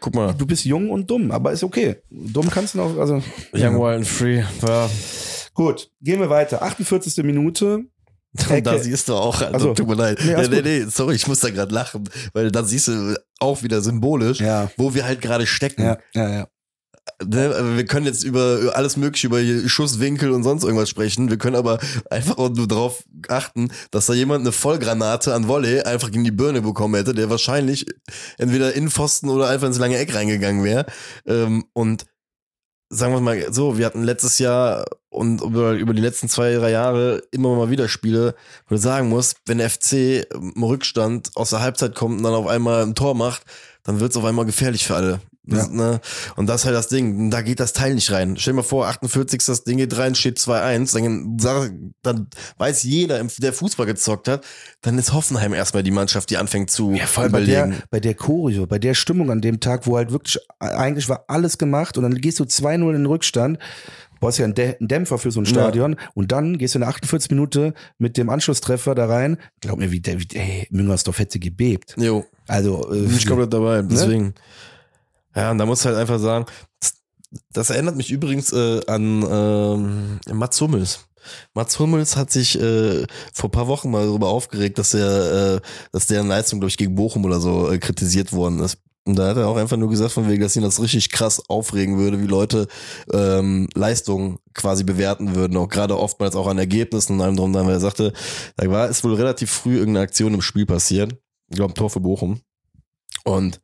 Guck 0.00 0.14
mal. 0.14 0.34
du 0.34 0.44
bist 0.46 0.64
jung 0.64 0.90
und 0.90 1.08
dumm, 1.08 1.30
aber 1.30 1.52
ist 1.52 1.62
okay. 1.62 1.96
Dumm 2.10 2.48
kannst 2.50 2.74
du 2.74 2.78
noch, 2.78 2.98
also. 2.98 3.22
Young, 3.54 3.78
Wild 3.80 3.96
and 3.98 4.06
Free 4.08 4.42
war. 4.62 4.90
Gut, 5.54 5.90
gehen 6.02 6.18
wir 6.20 6.28
weiter. 6.28 6.60
48. 6.62 7.22
Minute. 7.24 7.84
Und 8.50 8.66
da 8.66 8.78
siehst 8.78 9.08
du 9.08 9.14
auch, 9.14 9.40
also, 9.40 9.54
Also, 9.54 9.74
tut 9.74 9.88
mir 9.88 9.94
leid. 9.94 10.18
nee, 10.24 10.34
Nee, 10.36 10.48
nee, 10.48 10.62
nee, 10.62 10.86
sorry, 10.90 11.14
ich 11.14 11.26
muss 11.26 11.40
da 11.40 11.50
gerade 11.50 11.74
lachen, 11.74 12.08
weil 12.32 12.50
da 12.50 12.62
siehst 12.64 12.88
du 12.88 13.14
auch 13.40 13.62
wieder 13.62 13.80
symbolisch, 13.82 14.40
Ja. 14.40 14.70
wo 14.76 14.94
wir 14.94 15.04
halt 15.06 15.20
gerade 15.20 15.46
stecken. 15.46 15.82
Ja, 15.82 15.98
ja, 16.14 16.28
ja. 16.30 16.46
Ne, 17.24 17.76
Wir 17.76 17.86
können 17.86 18.04
jetzt 18.04 18.24
über 18.24 18.72
alles 18.74 18.96
mögliche, 18.96 19.28
über 19.28 19.40
Schusswinkel 19.68 20.32
und 20.32 20.42
sonst 20.42 20.64
irgendwas 20.64 20.88
sprechen. 20.90 21.30
Wir 21.30 21.38
können 21.38 21.54
aber 21.56 21.78
einfach 22.10 22.36
nur 22.36 22.66
darauf 22.66 23.04
achten, 23.28 23.68
dass 23.92 24.06
da 24.06 24.12
jemand 24.12 24.40
eine 24.40 24.50
Vollgranate 24.52 25.32
an 25.32 25.46
Volley 25.46 25.80
einfach 25.82 26.10
gegen 26.10 26.24
die 26.24 26.32
Birne 26.32 26.62
bekommen 26.62 26.96
hätte, 26.96 27.14
der 27.14 27.30
wahrscheinlich 27.30 27.86
entweder 28.38 28.74
in 28.74 28.90
Pfosten 28.90 29.28
oder 29.30 29.48
einfach 29.48 29.68
ins 29.68 29.78
lange 29.78 29.96
Eck 29.98 30.14
reingegangen 30.14 30.64
wäre. 30.64 30.84
Ähm, 31.26 31.64
Und 31.74 32.04
sagen 32.88 33.12
wir 33.12 33.20
mal 33.20 33.52
so, 33.52 33.78
wir 33.78 33.86
hatten 33.86 34.02
letztes 34.02 34.38
Jahr 34.38 34.84
und 35.08 35.40
über, 35.40 35.72
über 35.72 35.94
die 35.94 36.02
letzten 36.02 36.28
zwei, 36.28 36.54
drei 36.54 36.70
Jahre 36.70 37.22
immer 37.30 37.54
mal 37.56 37.70
wieder 37.70 37.88
Spiele, 37.88 38.34
wo 38.68 38.74
du 38.74 38.80
sagen 38.80 39.08
musst, 39.08 39.38
wenn 39.46 39.58
der 39.58 39.70
FC 39.70 40.26
im 40.32 40.62
Rückstand 40.62 41.30
aus 41.34 41.50
der 41.50 41.60
Halbzeit 41.60 41.94
kommt 41.94 42.18
und 42.18 42.22
dann 42.22 42.34
auf 42.34 42.46
einmal 42.46 42.82
ein 42.82 42.94
Tor 42.94 43.14
macht, 43.14 43.42
dann 43.82 44.00
wird 44.00 44.10
es 44.10 44.16
auf 44.16 44.24
einmal 44.24 44.44
gefährlich 44.46 44.86
für 44.86 44.96
alle. 44.96 45.20
Das, 45.46 45.68
Ja. 45.68 45.72
ne? 45.72 46.00
Und 46.36 46.46
das 46.48 46.62
ist 46.62 46.64
halt 46.66 46.74
das 46.76 46.88
Ding. 46.88 47.30
Da 47.30 47.40
geht 47.42 47.60
das 47.60 47.72
Teil 47.72 47.94
nicht 47.94 48.10
rein. 48.10 48.36
Stell 48.36 48.52
dir 48.52 48.56
mal 48.56 48.62
vor, 48.62 48.86
48. 48.88 49.40
das 49.46 49.64
Ding 49.64 49.78
geht 49.78 49.96
rein, 49.96 50.14
steht 50.14 50.38
2-1. 50.38 50.92
Dann, 51.40 51.90
dann 52.02 52.26
weiß 52.58 52.82
jeder, 52.82 53.22
der 53.38 53.52
Fußball 53.52 53.86
gezockt 53.86 54.28
hat, 54.28 54.44
dann 54.82 54.98
ist 54.98 55.12
Hoffenheim 55.12 55.54
erstmal 55.54 55.82
die 55.82 55.90
Mannschaft, 55.92 56.30
die 56.30 56.36
anfängt 56.36 56.70
zu 56.70 56.92
Ja, 56.92 57.06
vor 57.06 57.22
allem 57.24 57.32
bei 57.32 57.44
der, 57.44 57.72
bei 57.90 58.00
der 58.00 58.14
Choreo, 58.14 58.66
bei 58.66 58.78
der 58.78 58.94
Stimmung 58.94 59.30
an 59.30 59.40
dem 59.40 59.60
Tag, 59.60 59.86
wo 59.86 59.96
halt 59.96 60.10
wirklich, 60.12 60.38
eigentlich 60.58 61.08
war 61.08 61.24
alles 61.28 61.58
gemacht 61.58 61.96
und 61.96 62.02
dann 62.02 62.14
gehst 62.16 62.40
du 62.40 62.44
2-0 62.44 62.74
in 62.88 62.92
den 62.92 63.06
Rückstand, 63.06 63.58
brauchst 64.18 64.38
ja 64.38 64.44
einen, 64.46 64.54
Dä- 64.54 64.78
einen 64.78 64.88
Dämpfer 64.88 65.18
für 65.18 65.30
so 65.30 65.40
ein 65.40 65.44
Ja. 65.44 65.50
Stadion 65.50 65.96
und 66.14 66.32
dann 66.32 66.58
gehst 66.58 66.74
du 66.74 66.78
in 66.78 66.80
der 66.80 66.88
48 66.88 67.30
Minute 67.30 67.74
mit 67.98 68.16
dem 68.16 68.30
Anschlusstreffer 68.30 68.94
da 68.94 69.06
rein. 69.06 69.36
Glaub 69.60 69.78
mir, 69.78 69.92
wie 69.92 70.00
der, 70.00 70.18
wie, 70.18 70.26
ey, 70.34 70.66
Müngersdorf 70.70 71.18
hätte 71.18 71.38
gebebt. 71.38 71.94
Jo. 71.98 72.24
Also, 72.48 72.90
äh, 72.92 73.02
Bin 73.02 73.16
ich 73.16 73.26
komplett 73.26 73.52
dabei. 73.52 73.82
Deswegen. 73.82 74.34
Ja, 75.36 75.50
und 75.50 75.58
da 75.58 75.66
muss 75.66 75.84
halt 75.84 75.96
einfach 75.96 76.18
sagen, 76.18 76.46
das, 77.52 77.70
erinnert 77.70 77.96
mich 77.96 78.10
übrigens 78.10 78.52
äh, 78.52 78.80
an 78.86 79.22
ähm, 79.30 80.20
Mats 80.32 80.60
Hummels. 80.60 81.00
Mats 81.54 81.78
Hummels 81.78 82.16
hat 82.16 82.30
sich 82.30 82.58
äh, 82.58 83.04
vor 83.32 83.50
paar 83.50 83.66
Wochen 83.66 83.90
mal 83.90 84.06
darüber 84.06 84.28
aufgeregt, 84.28 84.78
dass 84.78 84.94
er, 84.94 85.56
äh, 85.56 85.60
dass 85.92 86.06
deren 86.06 86.28
Leistung, 86.28 86.60
glaube 86.60 86.70
ich, 86.70 86.78
gegen 86.78 86.94
Bochum 86.94 87.24
oder 87.24 87.40
so 87.40 87.70
äh, 87.70 87.78
kritisiert 87.78 88.32
worden 88.32 88.60
ist. 88.60 88.78
Und 89.04 89.16
da 89.16 89.28
hat 89.28 89.36
er 89.36 89.46
auch 89.46 89.56
einfach 89.56 89.76
nur 89.76 89.90
gesagt, 89.90 90.12
von 90.12 90.28
wegen, 90.28 90.42
dass 90.42 90.56
ihn 90.56 90.62
das 90.62 90.80
richtig 90.82 91.10
krass 91.10 91.42
aufregen 91.48 91.96
würde, 91.96 92.20
wie 92.20 92.26
Leute 92.26 92.66
ähm, 93.12 93.68
Leistungen 93.74 94.38
quasi 94.52 94.82
bewerten 94.82 95.36
würden, 95.36 95.56
auch 95.56 95.68
gerade 95.68 95.96
oftmals 95.96 96.34
auch 96.34 96.48
an 96.48 96.58
Ergebnissen 96.58 97.14
und 97.14 97.20
allem 97.20 97.36
drum, 97.36 97.52
dran, 97.52 97.66
weil 97.66 97.74
er 97.74 97.80
sagte, 97.80 98.12
da 98.56 98.68
war 98.68 98.88
ist 98.88 99.04
wohl 99.04 99.14
relativ 99.14 99.50
früh 99.50 99.76
irgendeine 99.76 100.04
Aktion 100.04 100.34
im 100.34 100.42
Spiel 100.42 100.66
passiert. 100.66 101.14
Ich 101.50 101.56
glaube, 101.56 101.74
Tor 101.74 101.90
für 101.90 102.00
Bochum. 102.00 102.40
Und 103.22 103.60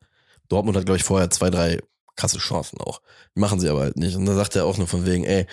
Dortmund 0.53 0.77
hat, 0.77 0.85
glaube 0.85 0.99
ich, 0.99 1.05
vorher 1.05 1.31
zwei, 1.31 1.49
drei 1.49 1.79
krasse 2.15 2.38
Chancen 2.38 2.79
auch. 2.79 3.01
Machen 3.35 3.59
sie 3.59 3.69
aber 3.71 3.81
halt 3.81 3.97
nicht. 3.97 4.17
Und 4.17 4.27
da 4.27 4.35
sagt 4.35 4.55
er 4.55 4.67
auch 4.67 4.77
nur 4.77 4.87
von 4.87 5.07
wegen, 5.07 5.25
ey, 5.25 5.47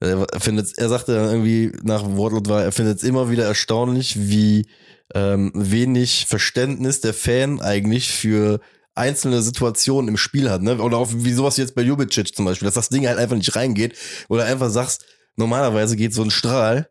er 0.00 0.26
findet, 0.40 0.76
er 0.76 0.88
sagte 0.88 1.14
dann 1.14 1.30
irgendwie 1.30 1.72
nach 1.82 2.04
Wortlaut 2.04 2.48
war, 2.48 2.64
er 2.64 2.72
findet 2.72 2.98
es 2.98 3.04
immer 3.04 3.30
wieder 3.30 3.44
erstaunlich, 3.44 4.28
wie 4.28 4.66
ähm, 5.14 5.52
wenig 5.54 6.26
Verständnis 6.26 7.00
der 7.00 7.14
Fan 7.14 7.60
eigentlich 7.60 8.10
für 8.10 8.60
einzelne 8.94 9.40
Situationen 9.40 10.08
im 10.08 10.16
Spiel 10.16 10.50
hat, 10.50 10.62
ne? 10.62 10.80
Oder 10.82 10.96
auch 10.96 11.10
wie 11.14 11.32
sowas 11.32 11.56
jetzt 11.58 11.74
bei 11.74 11.82
Jubicic 11.82 12.34
zum 12.34 12.44
Beispiel, 12.44 12.66
dass 12.66 12.74
das 12.74 12.88
Ding 12.88 13.06
halt 13.06 13.18
einfach 13.18 13.36
nicht 13.36 13.54
reingeht, 13.54 13.96
oder 14.28 14.46
einfach 14.46 14.70
sagst, 14.70 15.04
normalerweise 15.36 15.96
geht 15.96 16.12
so 16.12 16.22
ein 16.22 16.30
Strahl, 16.30 16.90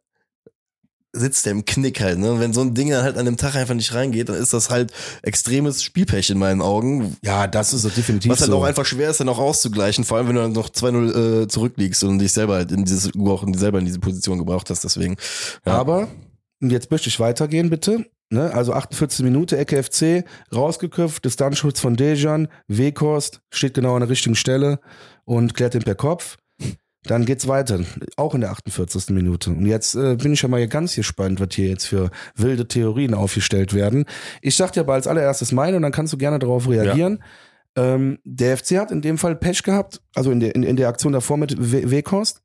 sitzt 1.11 1.45
der 1.45 1.53
im 1.53 1.65
Knick 1.65 2.01
halt, 2.01 2.19
ne? 2.19 2.31
Und 2.31 2.39
wenn 2.39 2.53
so 2.53 2.61
ein 2.61 2.75
Ding 2.75 2.89
dann 2.89 3.03
halt 3.03 3.17
an 3.17 3.25
dem 3.25 3.37
Tag 3.37 3.55
einfach 3.55 3.73
nicht 3.73 3.93
reingeht, 3.93 4.29
dann 4.29 4.35
ist 4.35 4.53
das 4.53 4.69
halt 4.69 4.91
extremes 5.23 5.83
Spielpech 5.83 6.29
in 6.29 6.37
meinen 6.37 6.61
Augen. 6.61 7.17
ja, 7.23 7.47
das 7.47 7.73
ist 7.73 7.81
so 7.81 7.89
definitiv 7.89 8.31
Was 8.31 8.41
halt 8.41 8.51
so. 8.51 8.57
auch 8.57 8.63
einfach 8.63 8.85
schwer 8.85 9.09
ist, 9.09 9.19
dann 9.19 9.29
auch 9.29 9.39
auszugleichen, 9.39 10.03
vor 10.03 10.17
allem 10.17 10.27
wenn 10.27 10.35
du 10.35 10.41
dann 10.41 10.51
noch 10.51 10.69
2-0 10.69 11.43
äh, 11.43 11.47
zurückliegst 11.47 12.03
und 12.03 12.19
dich 12.19 12.31
selber 12.31 12.55
halt 12.55 12.71
in 12.71 12.85
dieses, 12.85 13.11
auch 13.17 13.45
selber 13.55 13.79
in 13.79 13.85
diese 13.85 13.99
Position 13.99 14.37
gebraucht 14.37 14.69
hast, 14.69 14.83
deswegen. 14.83 15.17
Ja. 15.65 15.73
Aber, 15.73 16.09
jetzt 16.61 16.91
möchte 16.91 17.09
ich 17.09 17.19
weitergehen, 17.19 17.69
bitte. 17.69 18.05
Ne? 18.31 18.53
Also 18.53 18.73
48 18.73 19.23
Minute, 19.25 19.57
Ecke 19.57 19.81
FC, 19.81 20.23
rausgeköpft, 20.53 21.25
Distanzschutz 21.25 21.79
von 21.79 21.95
Dejan, 21.95 22.47
Weghorst, 22.67 23.41
steht 23.49 23.73
genau 23.73 23.95
an 23.95 24.01
der 24.01 24.09
richtigen 24.09 24.35
Stelle 24.35 24.79
und 25.25 25.55
klärt 25.55 25.73
ihn 25.73 25.81
per 25.81 25.95
Kopf. 25.95 26.37
Dann 27.03 27.25
geht's 27.25 27.47
weiter, 27.47 27.79
auch 28.17 28.35
in 28.35 28.41
der 28.41 28.51
48. 28.51 29.09
Minute. 29.11 29.51
Und 29.51 29.65
jetzt 29.65 29.95
äh, 29.95 30.15
bin 30.17 30.33
ich 30.33 30.41
ja 30.41 30.49
mal 30.49 30.67
ganz 30.67 30.95
gespannt, 30.95 31.39
was 31.39 31.49
hier 31.53 31.69
jetzt 31.69 31.85
für 31.85 32.11
wilde 32.35 32.67
Theorien 32.67 33.13
aufgestellt 33.13 33.73
werden. 33.73 34.05
Ich 34.41 34.57
sag 34.57 34.73
dir 34.73 34.81
aber 34.81 34.93
als 34.95 35.07
allererstes 35.07 35.51
meine 35.53 35.77
und 35.77 35.83
dann 35.83 35.93
kannst 35.93 36.11
du 36.11 36.17
gerne 36.17 36.39
darauf 36.39 36.67
reagieren. 36.67 37.23
Ähm, 37.77 38.19
der 38.25 38.57
FC 38.57 38.77
hat 38.79 38.91
in 38.91 39.01
dem 39.01 39.17
Fall 39.17 39.35
Pech 39.37 39.63
gehabt, 39.63 40.01
also 40.13 40.29
in 40.31 40.41
der, 40.41 40.55
in, 40.55 40.63
in 40.63 40.75
der 40.75 40.89
Aktion 40.89 41.13
davor 41.13 41.37
mit 41.37 41.55
We- 41.57 41.89
Weghorst. 41.89 42.41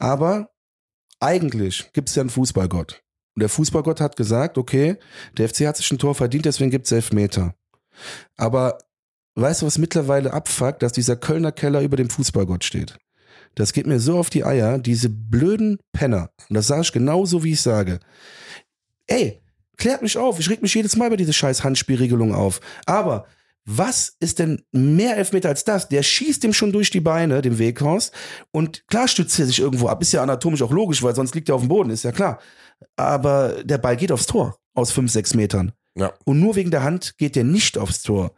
Aber 0.00 0.48
eigentlich 1.20 1.92
gibt's 1.92 2.14
ja 2.16 2.22
einen 2.22 2.30
Fußballgott. 2.30 3.02
Und 3.36 3.40
der 3.40 3.48
Fußballgott 3.48 4.00
hat 4.00 4.16
gesagt, 4.16 4.58
okay, 4.58 4.96
der 5.38 5.48
FC 5.48 5.66
hat 5.66 5.76
sich 5.76 5.90
ein 5.92 5.98
Tor 5.98 6.14
verdient, 6.14 6.44
deswegen 6.44 6.70
gibt's 6.70 6.90
Elfmeter. 6.92 7.54
Aber 8.36 8.78
weißt 9.36 9.62
du, 9.62 9.66
was 9.66 9.78
mittlerweile 9.78 10.32
abfuckt, 10.32 10.82
dass 10.82 10.92
dieser 10.92 11.16
Kölner 11.16 11.52
Keller 11.52 11.82
über 11.82 11.96
dem 11.96 12.10
Fußballgott 12.10 12.64
steht? 12.64 12.98
Das 13.54 13.72
geht 13.72 13.86
mir 13.86 14.00
so 14.00 14.18
auf 14.18 14.30
die 14.30 14.44
Eier, 14.44 14.78
diese 14.78 15.08
blöden 15.08 15.78
Penner. 15.92 16.30
Und 16.48 16.54
das 16.54 16.66
sage 16.66 16.82
ich 16.82 16.92
genauso, 16.92 17.44
wie 17.44 17.52
ich 17.52 17.60
sage. 17.60 18.00
Ey, 19.06 19.42
klärt 19.76 20.02
mich 20.02 20.16
auf. 20.16 20.38
Ich 20.38 20.48
reg 20.48 20.62
mich 20.62 20.74
jedes 20.74 20.96
Mal 20.96 21.10
bei 21.10 21.16
diese 21.16 21.32
scheiß 21.32 21.64
Handspielregelung 21.64 22.34
auf. 22.34 22.60
Aber 22.86 23.26
was 23.64 24.16
ist 24.18 24.38
denn 24.38 24.62
mehr 24.72 25.16
Elfmeter 25.16 25.48
als 25.48 25.64
das? 25.64 25.88
Der 25.88 26.02
schießt 26.02 26.42
ihm 26.44 26.52
schon 26.52 26.72
durch 26.72 26.90
die 26.90 27.00
Beine, 27.00 27.42
dem 27.42 27.58
Weghorst. 27.58 28.12
Und 28.50 28.86
klar 28.88 29.06
stützt 29.06 29.38
er 29.38 29.46
sich 29.46 29.60
irgendwo 29.60 29.88
ab. 29.88 30.02
Ist 30.02 30.12
ja 30.12 30.22
anatomisch 30.22 30.62
auch 30.62 30.72
logisch, 30.72 31.02
weil 31.02 31.14
sonst 31.14 31.34
liegt 31.34 31.48
er 31.48 31.54
auf 31.54 31.62
dem 31.62 31.68
Boden, 31.68 31.90
ist 31.90 32.02
ja 32.02 32.12
klar. 32.12 32.40
Aber 32.96 33.62
der 33.62 33.78
Ball 33.78 33.96
geht 33.96 34.10
aufs 34.10 34.26
Tor 34.26 34.56
aus 34.74 34.90
fünf, 34.90 35.12
sechs 35.12 35.34
Metern. 35.34 35.72
Ja. 35.94 36.12
Und 36.24 36.40
nur 36.40 36.56
wegen 36.56 36.70
der 36.70 36.82
Hand 36.82 37.16
geht 37.18 37.36
der 37.36 37.44
nicht 37.44 37.78
aufs 37.78 38.02
Tor. 38.02 38.34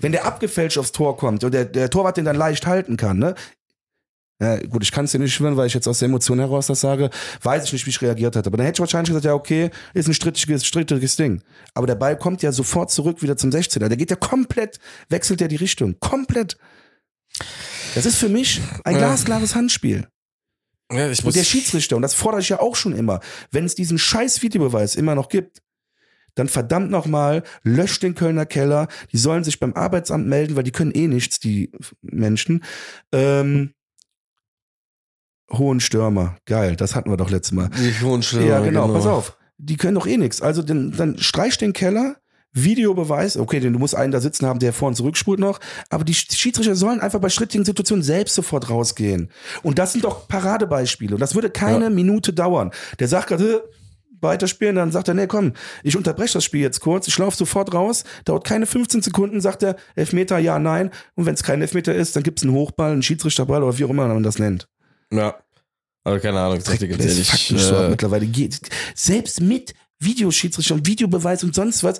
Wenn 0.00 0.12
der 0.12 0.24
abgefälscht 0.26 0.78
aufs 0.78 0.92
Tor 0.92 1.16
kommt 1.16 1.42
und 1.44 1.52
der, 1.52 1.64
der 1.64 1.90
Torwart 1.90 2.16
den 2.16 2.24
dann 2.24 2.36
leicht 2.36 2.66
halten 2.66 2.96
kann, 2.96 3.18
ne? 3.18 3.34
Ja, 4.40 4.56
gut, 4.58 4.84
ich 4.84 4.92
kann 4.92 5.04
es 5.06 5.10
dir 5.10 5.18
nicht 5.18 5.34
schwören, 5.34 5.56
weil 5.56 5.66
ich 5.66 5.74
jetzt 5.74 5.88
aus 5.88 5.98
der 5.98 6.06
Emotion 6.06 6.38
heraus 6.38 6.68
das 6.68 6.80
sage, 6.80 7.10
weiß 7.42 7.64
ich 7.64 7.72
nicht, 7.72 7.86
wie 7.86 7.90
ich 7.90 8.00
reagiert 8.00 8.36
hätte. 8.36 8.46
Aber 8.46 8.56
dann 8.56 8.66
hätte 8.66 8.76
ich 8.76 8.80
wahrscheinlich 8.80 9.08
gesagt, 9.08 9.24
ja, 9.24 9.34
okay, 9.34 9.70
ist 9.94 10.06
ein 10.06 10.14
strittiges, 10.14 10.64
strittiges 10.64 11.16
Ding. 11.16 11.42
Aber 11.74 11.88
der 11.88 11.96
Ball 11.96 12.16
kommt 12.16 12.42
ja 12.42 12.52
sofort 12.52 12.92
zurück 12.92 13.20
wieder 13.20 13.36
zum 13.36 13.50
16er. 13.50 13.88
Der 13.88 13.96
geht 13.96 14.10
ja 14.10 14.16
komplett, 14.16 14.78
wechselt 15.08 15.40
ja 15.40 15.48
die 15.48 15.56
Richtung. 15.56 15.96
Komplett. 15.98 16.56
Das 17.96 18.06
ist 18.06 18.16
für 18.16 18.28
mich 18.28 18.60
ein 18.84 18.94
Ja. 18.94 18.98
glasklares 19.00 19.56
Handspiel. 19.56 20.06
Ja, 20.92 21.10
ich 21.10 21.24
Und 21.24 21.34
der 21.34 21.44
Schiedsrichter, 21.44 21.96
und 21.96 22.02
das 22.02 22.14
fordere 22.14 22.40
ich 22.40 22.48
ja 22.48 22.60
auch 22.60 22.76
schon 22.76 22.94
immer, 22.94 23.18
wenn 23.50 23.64
es 23.64 23.74
diesen 23.74 23.98
scheiß 23.98 24.40
Videobeweis 24.42 24.94
immer 24.94 25.16
noch 25.16 25.28
gibt, 25.28 25.62
dann 26.38 26.48
verdammt 26.48 26.90
nochmal, 26.90 27.42
löscht 27.62 28.02
den 28.02 28.14
Kölner 28.14 28.46
Keller, 28.46 28.88
die 29.12 29.18
sollen 29.18 29.44
sich 29.44 29.60
beim 29.60 29.74
Arbeitsamt 29.74 30.26
melden, 30.26 30.56
weil 30.56 30.62
die 30.62 30.72
können 30.72 30.92
eh 30.92 31.08
nichts, 31.08 31.40
die 31.40 31.72
Menschen. 32.02 32.64
Ähm, 33.12 33.72
Hohen 35.50 35.80
Stürmer, 35.80 36.36
geil, 36.44 36.76
das 36.76 36.94
hatten 36.94 37.10
wir 37.10 37.16
doch 37.16 37.30
letztes 37.30 37.52
Mal. 37.52 37.70
Die 37.70 38.04
Hohenstürmer, 38.04 38.46
Ja, 38.46 38.60
genau, 38.60 38.88
pass 38.88 39.06
auf. 39.06 39.36
Die 39.56 39.76
können 39.76 39.94
doch 39.94 40.06
eh 40.06 40.18
nichts. 40.18 40.42
Also 40.42 40.62
dann, 40.62 40.92
dann 40.92 41.18
streich 41.18 41.56
den 41.56 41.72
Keller, 41.72 42.16
Videobeweis, 42.52 43.36
okay, 43.36 43.60
denn 43.60 43.72
du 43.72 43.78
musst 43.78 43.94
einen 43.94 44.12
da 44.12 44.20
sitzen 44.20 44.46
haben, 44.46 44.58
der 44.58 44.72
vor 44.72 44.88
und 44.88 44.94
zurückspult 44.94 45.38
noch, 45.38 45.60
aber 45.90 46.04
die 46.04 46.14
Schiedsrichter 46.14 46.74
sollen 46.76 47.00
einfach 47.00 47.20
bei 47.20 47.28
strittigen 47.28 47.64
Situationen 47.64 48.02
selbst 48.02 48.34
sofort 48.34 48.70
rausgehen. 48.70 49.30
Und 49.62 49.78
das 49.78 49.92
sind 49.92 50.04
doch 50.04 50.28
Paradebeispiele. 50.28 51.14
Und 51.14 51.20
das 51.20 51.34
würde 51.34 51.50
keine 51.50 51.84
ja. 51.84 51.90
Minute 51.90 52.32
dauern. 52.32 52.70
Der 52.98 53.08
sagt 53.08 53.28
gerade, 53.28 53.68
weiterspielen, 54.20 54.76
dann 54.76 54.92
sagt 54.92 55.08
er, 55.08 55.14
nee, 55.14 55.26
komm, 55.26 55.52
ich 55.82 55.96
unterbreche 55.96 56.34
das 56.34 56.44
Spiel 56.44 56.60
jetzt 56.60 56.80
kurz, 56.80 57.08
ich 57.08 57.18
laufe 57.18 57.36
sofort 57.36 57.72
raus, 57.74 58.04
dauert 58.24 58.44
keine 58.44 58.66
15 58.66 59.02
Sekunden, 59.02 59.40
sagt 59.40 59.62
er, 59.62 59.76
Elfmeter, 59.94 60.38
ja, 60.38 60.58
nein. 60.58 60.90
Und 61.14 61.26
wenn 61.26 61.34
es 61.34 61.42
kein 61.42 61.60
Elfmeter 61.60 61.94
ist, 61.94 62.16
dann 62.16 62.22
gibt 62.22 62.38
es 62.40 62.44
einen 62.44 62.54
Hochball, 62.54 62.92
einen 62.92 63.02
Schiedsrichterball 63.02 63.62
oder 63.62 63.78
wie 63.78 63.84
auch 63.84 63.90
immer 63.90 64.06
man 64.08 64.22
das 64.22 64.38
nennt. 64.38 64.68
Ja. 65.12 65.36
Aber 66.04 66.20
keine 66.20 66.40
Ahnung, 66.40 66.56
das, 66.56 66.64
das 66.64 66.82
ehrlich, 66.82 67.52
äh, 67.52 67.58
so 67.58 67.88
mittlerweile 67.90 68.26
geht. 68.26 68.60
Selbst 68.94 69.40
mit 69.40 69.74
Videoschiedsrichter 70.00 70.74
und 70.74 70.86
Videobeweis 70.86 71.44
und 71.44 71.54
sonst 71.54 71.82
was. 71.84 71.98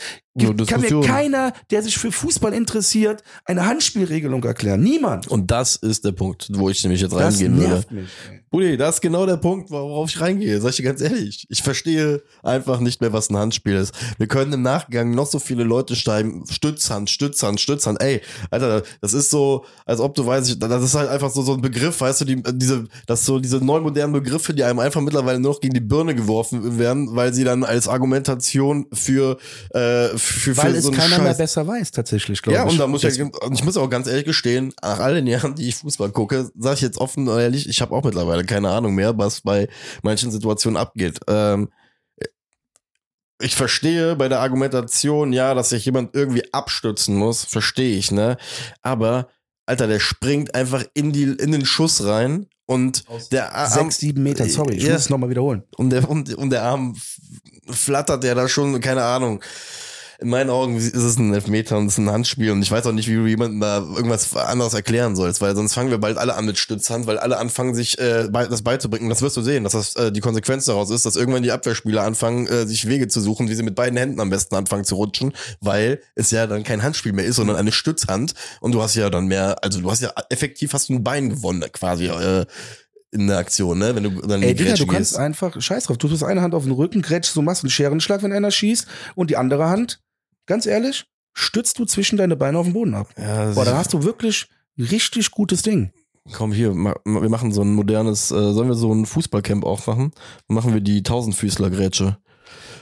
Kann 0.66 0.80
mir 0.80 1.00
keiner, 1.00 1.52
der 1.70 1.82
sich 1.82 1.98
für 1.98 2.12
Fußball 2.12 2.52
interessiert, 2.52 3.22
eine 3.44 3.66
Handspielregelung 3.66 4.42
erklären. 4.44 4.82
Niemand. 4.82 5.28
Und 5.28 5.50
das 5.50 5.76
ist 5.76 6.04
der 6.04 6.12
Punkt, 6.12 6.48
wo 6.52 6.70
ich 6.70 6.82
nämlich 6.82 7.00
jetzt 7.00 7.14
reingehen 7.14 7.58
das 7.58 7.68
nervt 7.68 7.90
würde. 7.90 8.02
Mich, 8.02 8.10
Buddy, 8.50 8.78
das 8.78 8.96
ist 8.96 9.00
genau 9.02 9.26
der 9.26 9.36
Punkt, 9.36 9.70
worauf 9.70 10.08
ich 10.08 10.20
reingehe. 10.20 10.58
Sag 10.60 10.70
ich 10.70 10.76
dir 10.76 10.84
ganz 10.84 11.02
ehrlich. 11.02 11.46
Ich 11.50 11.62
verstehe 11.62 12.22
einfach 12.42 12.80
nicht 12.80 13.00
mehr, 13.02 13.12
was 13.12 13.28
ein 13.28 13.36
Handspiel 13.36 13.74
ist. 13.74 13.94
Wir 14.16 14.26
können 14.26 14.52
im 14.54 14.62
Nachgang 14.62 15.10
noch 15.10 15.26
so 15.26 15.38
viele 15.38 15.64
Leute 15.64 15.96
schreiben, 15.96 16.44
Stützhand, 16.48 17.10
Stützhand, 17.10 17.60
Stützhand. 17.60 18.00
Ey, 18.00 18.22
Alter, 18.50 18.84
das 19.02 19.12
ist 19.12 19.30
so, 19.30 19.66
als 19.84 20.00
ob 20.00 20.14
du 20.14 20.24
weißt, 20.24 20.62
das 20.62 20.82
ist 20.82 20.94
halt 20.94 21.10
einfach 21.10 21.30
so, 21.30 21.42
so 21.42 21.52
ein 21.52 21.60
Begriff, 21.60 22.00
weißt 22.00 22.22
du, 22.22 22.24
die, 22.24 22.42
diese, 22.54 22.84
das 23.06 23.26
so 23.26 23.38
diese 23.38 23.62
neu 23.62 23.80
modernen 23.80 24.14
Begriffe, 24.14 24.54
die 24.54 24.64
einem 24.64 24.78
einfach 24.78 25.02
mittlerweile 25.02 25.40
nur 25.40 25.52
noch 25.52 25.60
gegen 25.60 25.74
die 25.74 25.80
Birne 25.80 26.14
geworfen 26.14 26.78
werden, 26.78 27.14
weil 27.14 27.34
sie 27.34 27.44
dann 27.44 27.64
als 27.64 27.86
Argumentation 27.86 28.86
für, 28.94 29.36
äh, 29.70 30.08
für, 30.16 30.18
weil 30.56 30.74
für 30.74 30.80
so 30.80 30.90
es 30.90 30.96
keiner 30.96 31.16
Scheiß. 31.16 31.22
mehr 31.22 31.34
besser 31.34 31.66
weiß, 31.66 31.90
tatsächlich, 31.90 32.40
glaube 32.40 32.56
ich. 32.56 32.64
Ja, 32.64 32.70
und 32.70 32.78
da 32.78 32.86
muss 32.86 33.04
ich, 33.04 33.18
ich 33.18 33.64
muss 33.64 33.76
auch 33.76 33.90
ganz 33.90 34.06
ehrlich 34.06 34.24
gestehen, 34.24 34.72
nach 34.82 35.00
all 35.00 35.14
den 35.14 35.26
Jahren, 35.26 35.54
die 35.54 35.68
ich 35.68 35.76
Fußball 35.76 36.10
gucke, 36.10 36.50
sage 36.56 36.74
ich 36.76 36.82
jetzt 36.82 36.98
offen 36.98 37.28
und 37.28 37.38
ehrlich, 37.38 37.68
ich 37.68 37.80
habe 37.80 37.94
auch 37.94 38.04
mittlerweile 38.04 38.28
mittlerweile 38.28 38.44
keine 38.44 38.70
Ahnung 38.70 38.94
mehr, 38.94 39.16
was 39.16 39.40
bei 39.40 39.68
manchen 40.02 40.30
Situationen 40.30 40.76
abgeht. 40.76 41.20
Ähm, 41.28 41.68
ich 43.40 43.54
verstehe 43.54 44.16
bei 44.16 44.28
der 44.28 44.40
Argumentation, 44.40 45.32
ja, 45.32 45.54
dass 45.54 45.70
sich 45.70 45.84
jemand 45.84 46.14
irgendwie 46.14 46.52
abstützen 46.52 47.16
muss, 47.16 47.44
verstehe 47.44 47.96
ich, 47.96 48.10
ne? 48.10 48.36
Aber, 48.82 49.28
Alter, 49.66 49.86
der 49.86 50.00
springt 50.00 50.54
einfach 50.54 50.84
in, 50.94 51.12
die, 51.12 51.24
in 51.24 51.52
den 51.52 51.64
Schuss 51.64 52.04
rein 52.04 52.46
und 52.66 53.04
Aus 53.06 53.28
der 53.28 53.54
Arm. 53.54 53.70
Sechs, 53.70 53.98
sieben 53.98 54.24
Meter, 54.24 54.48
sorry, 54.48 54.74
ich 54.74 54.82
ja, 54.82 54.92
muss 54.92 55.02
es 55.02 55.10
nochmal 55.10 55.30
wiederholen. 55.30 55.62
Und 55.76 55.90
der, 55.90 56.08
und, 56.10 56.34
und 56.34 56.50
der 56.50 56.64
Arm 56.64 56.96
flattert 57.70 58.24
ja 58.24 58.34
da 58.34 58.48
schon, 58.48 58.80
keine 58.80 59.04
Ahnung 59.04 59.42
in 60.20 60.30
meinen 60.30 60.50
Augen 60.50 60.76
ist 60.76 60.94
es 60.96 61.16
ein 61.16 61.32
Elfmeter 61.32 61.78
und 61.78 61.86
es 61.86 61.92
ist 61.92 61.98
ein 61.98 62.10
Handspiel 62.10 62.50
und 62.50 62.60
ich 62.60 62.70
weiß 62.72 62.84
auch 62.86 62.92
nicht, 62.92 63.08
wie 63.08 63.14
du 63.14 63.26
jemandem 63.26 63.60
da 63.60 63.78
irgendwas 63.78 64.34
anderes 64.34 64.74
erklären 64.74 65.14
sollst, 65.14 65.40
weil 65.40 65.54
sonst 65.54 65.74
fangen 65.74 65.90
wir 65.90 65.98
bald 65.98 66.18
alle 66.18 66.34
an 66.34 66.44
mit 66.44 66.58
Stützhand, 66.58 67.06
weil 67.06 67.18
alle 67.18 67.38
anfangen, 67.38 67.72
sich 67.72 68.00
äh, 68.00 68.28
das 68.28 68.62
beizubringen. 68.62 69.08
Das 69.10 69.22
wirst 69.22 69.36
du 69.36 69.42
sehen, 69.42 69.62
dass 69.62 69.74
das 69.74 69.94
äh, 69.94 70.10
die 70.10 70.20
Konsequenz 70.20 70.64
daraus 70.64 70.90
ist, 70.90 71.06
dass 71.06 71.14
irgendwann 71.14 71.44
die 71.44 71.52
Abwehrspieler 71.52 72.02
anfangen, 72.02 72.48
äh, 72.48 72.66
sich 72.66 72.88
Wege 72.88 73.06
zu 73.06 73.20
suchen, 73.20 73.48
wie 73.48 73.54
sie 73.54 73.62
mit 73.62 73.76
beiden 73.76 73.96
Händen 73.96 74.20
am 74.20 74.28
besten 74.28 74.56
anfangen 74.56 74.84
zu 74.84 74.96
rutschen, 74.96 75.32
weil 75.60 76.00
es 76.16 76.32
ja 76.32 76.48
dann 76.48 76.64
kein 76.64 76.82
Handspiel 76.82 77.12
mehr 77.12 77.24
ist, 77.24 77.36
sondern 77.36 77.54
eine 77.54 77.70
Stützhand 77.70 78.34
und 78.60 78.72
du 78.72 78.82
hast 78.82 78.96
ja 78.96 79.10
dann 79.10 79.28
mehr, 79.28 79.56
also 79.62 79.80
du 79.80 79.88
hast 79.88 80.02
ja 80.02 80.12
effektiv 80.30 80.72
hast 80.72 80.88
du 80.88 80.94
ein 80.94 81.04
Bein 81.04 81.30
gewonnen 81.30 81.64
quasi. 81.72 82.06
Äh, 82.06 82.46
in 83.10 83.26
der 83.26 83.38
Aktion, 83.38 83.78
ne? 83.78 83.94
Wenn 83.94 84.02
du 84.02 84.10
dann 84.20 84.42
Ey, 84.42 84.54
Digga, 84.54 84.74
du 84.74 84.86
kannst 84.86 85.16
einfach, 85.16 85.58
scheiß 85.58 85.84
drauf, 85.84 85.96
du 85.96 86.08
tust 86.08 86.22
eine 86.22 86.42
Hand 86.42 86.54
auf 86.54 86.64
den 86.64 86.72
Rücken, 86.72 87.00
grätschst, 87.00 87.34
du 87.34 87.40
machst 87.40 87.64
einen 87.64 87.70
Scherenschlag, 87.70 88.22
wenn 88.22 88.34
einer 88.34 88.50
schießt 88.50 88.86
und 89.14 89.30
die 89.30 89.38
andere 89.38 89.70
Hand 89.70 90.00
ganz 90.48 90.66
ehrlich, 90.66 91.06
stützt 91.34 91.78
du 91.78 91.84
zwischen 91.84 92.16
deine 92.16 92.34
Beine 92.34 92.58
auf 92.58 92.66
den 92.66 92.72
Boden 92.72 92.94
ab. 92.94 93.08
Ja, 93.16 93.52
Boah, 93.52 93.64
dann 93.64 93.76
hast 93.76 93.92
du 93.92 94.02
wirklich 94.02 94.48
ein 94.76 94.86
richtig 94.86 95.30
gutes 95.30 95.62
Ding. 95.62 95.92
Komm 96.32 96.52
hier, 96.52 96.74
wir 96.74 97.28
machen 97.28 97.52
so 97.52 97.62
ein 97.62 97.72
modernes, 97.72 98.30
äh, 98.30 98.52
sollen 98.52 98.68
wir 98.68 98.74
so 98.74 98.92
ein 98.92 99.06
Fußballcamp 99.06 99.64
aufmachen? 99.64 100.12
Machen 100.48 100.74
wir 100.74 100.80
die 100.80 101.02
Tausendfüßler-Grätsche. 101.02 102.18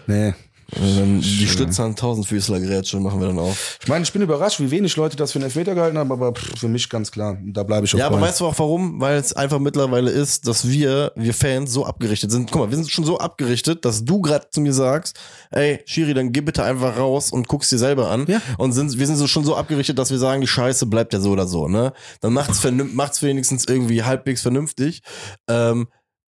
Nee. 0.07 0.35
Dann 0.73 1.21
die 1.21 1.47
Stütze 1.47 1.83
an 1.83 1.95
Tausendfüßler 1.95 2.61
Grätsche 2.61 2.99
machen 2.99 3.21
wir 3.21 3.29
dann 3.29 3.39
auch. 3.39 3.55
Ich 3.81 3.89
meine, 3.89 4.03
ich 4.03 4.13
bin 4.13 4.23
überrascht, 4.23 4.59
wie 4.59 4.71
wenig 4.71 4.97
Leute 4.97 5.17
das 5.17 5.33
für 5.33 5.39
einen 5.39 5.45
Elfmeter 5.45 5.75
gehalten 5.75 5.97
haben, 5.97 6.11
aber 6.11 6.35
für 6.35 6.69
mich 6.69 6.89
ganz 6.89 7.13
klar. 7.13 7.39
Da 7.45 7.63
bleibe 7.63 7.87
ich 7.87 7.95
auch. 7.95 7.99
Ja, 7.99 8.07
aber 8.07 8.21
weißt 8.21 8.41
du 8.41 8.47
auch 8.47 8.59
warum? 8.59 9.01
Weil 9.01 9.17
es 9.19 9.33
einfach 9.33 9.61
mittlerweile 9.61 10.11
ist, 10.11 10.49
dass 10.49 10.69
wir, 10.69 11.13
wir 11.15 11.35
Fans, 11.35 11.73
so 11.73 11.87
abgerichtet 11.87 12.33
sind. 12.33 12.51
Guck 12.51 12.63
mal, 12.63 12.71
wir 12.71 12.77
sind 12.77 12.91
schon 12.91 13.05
so 13.05 13.19
abgerichtet, 13.19 13.85
dass 13.85 14.05
du 14.05 14.21
gerade 14.21 14.51
zu 14.51 14.61
mir 14.61 14.73
sagst, 14.73 15.17
ey, 15.51 15.81
Shiri, 15.87 16.15
dann 16.15 16.33
geh 16.33 16.41
bitte 16.41 16.65
einfach 16.65 16.99
raus 16.99 17.31
und 17.31 17.47
guck's 17.47 17.69
dir 17.69 17.79
selber 17.79 18.11
an. 18.11 18.27
Ja. 18.27 18.41
Und 18.59 18.73
sind, 18.73 18.99
wir 18.99 19.07
sind 19.07 19.17
so 19.17 19.29
schon 19.29 19.45
so 19.45 19.55
abgerichtet, 19.55 19.99
dass 19.99 20.11
wir 20.11 20.19
sagen, 20.19 20.41
die 20.41 20.49
Scheiße 20.49 20.87
bleibt 20.87 21.13
ja 21.13 21.21
so 21.21 21.31
oder 21.31 21.47
so, 21.47 21.69
ne? 21.69 21.93
Dann 22.21 22.33
macht's, 22.33 22.67
macht's 22.93 23.23
wenigstens 23.23 23.67
irgendwie 23.69 24.03
halbwegs 24.03 24.43
vernünftig. 24.43 25.03
Ähm, 25.49 25.87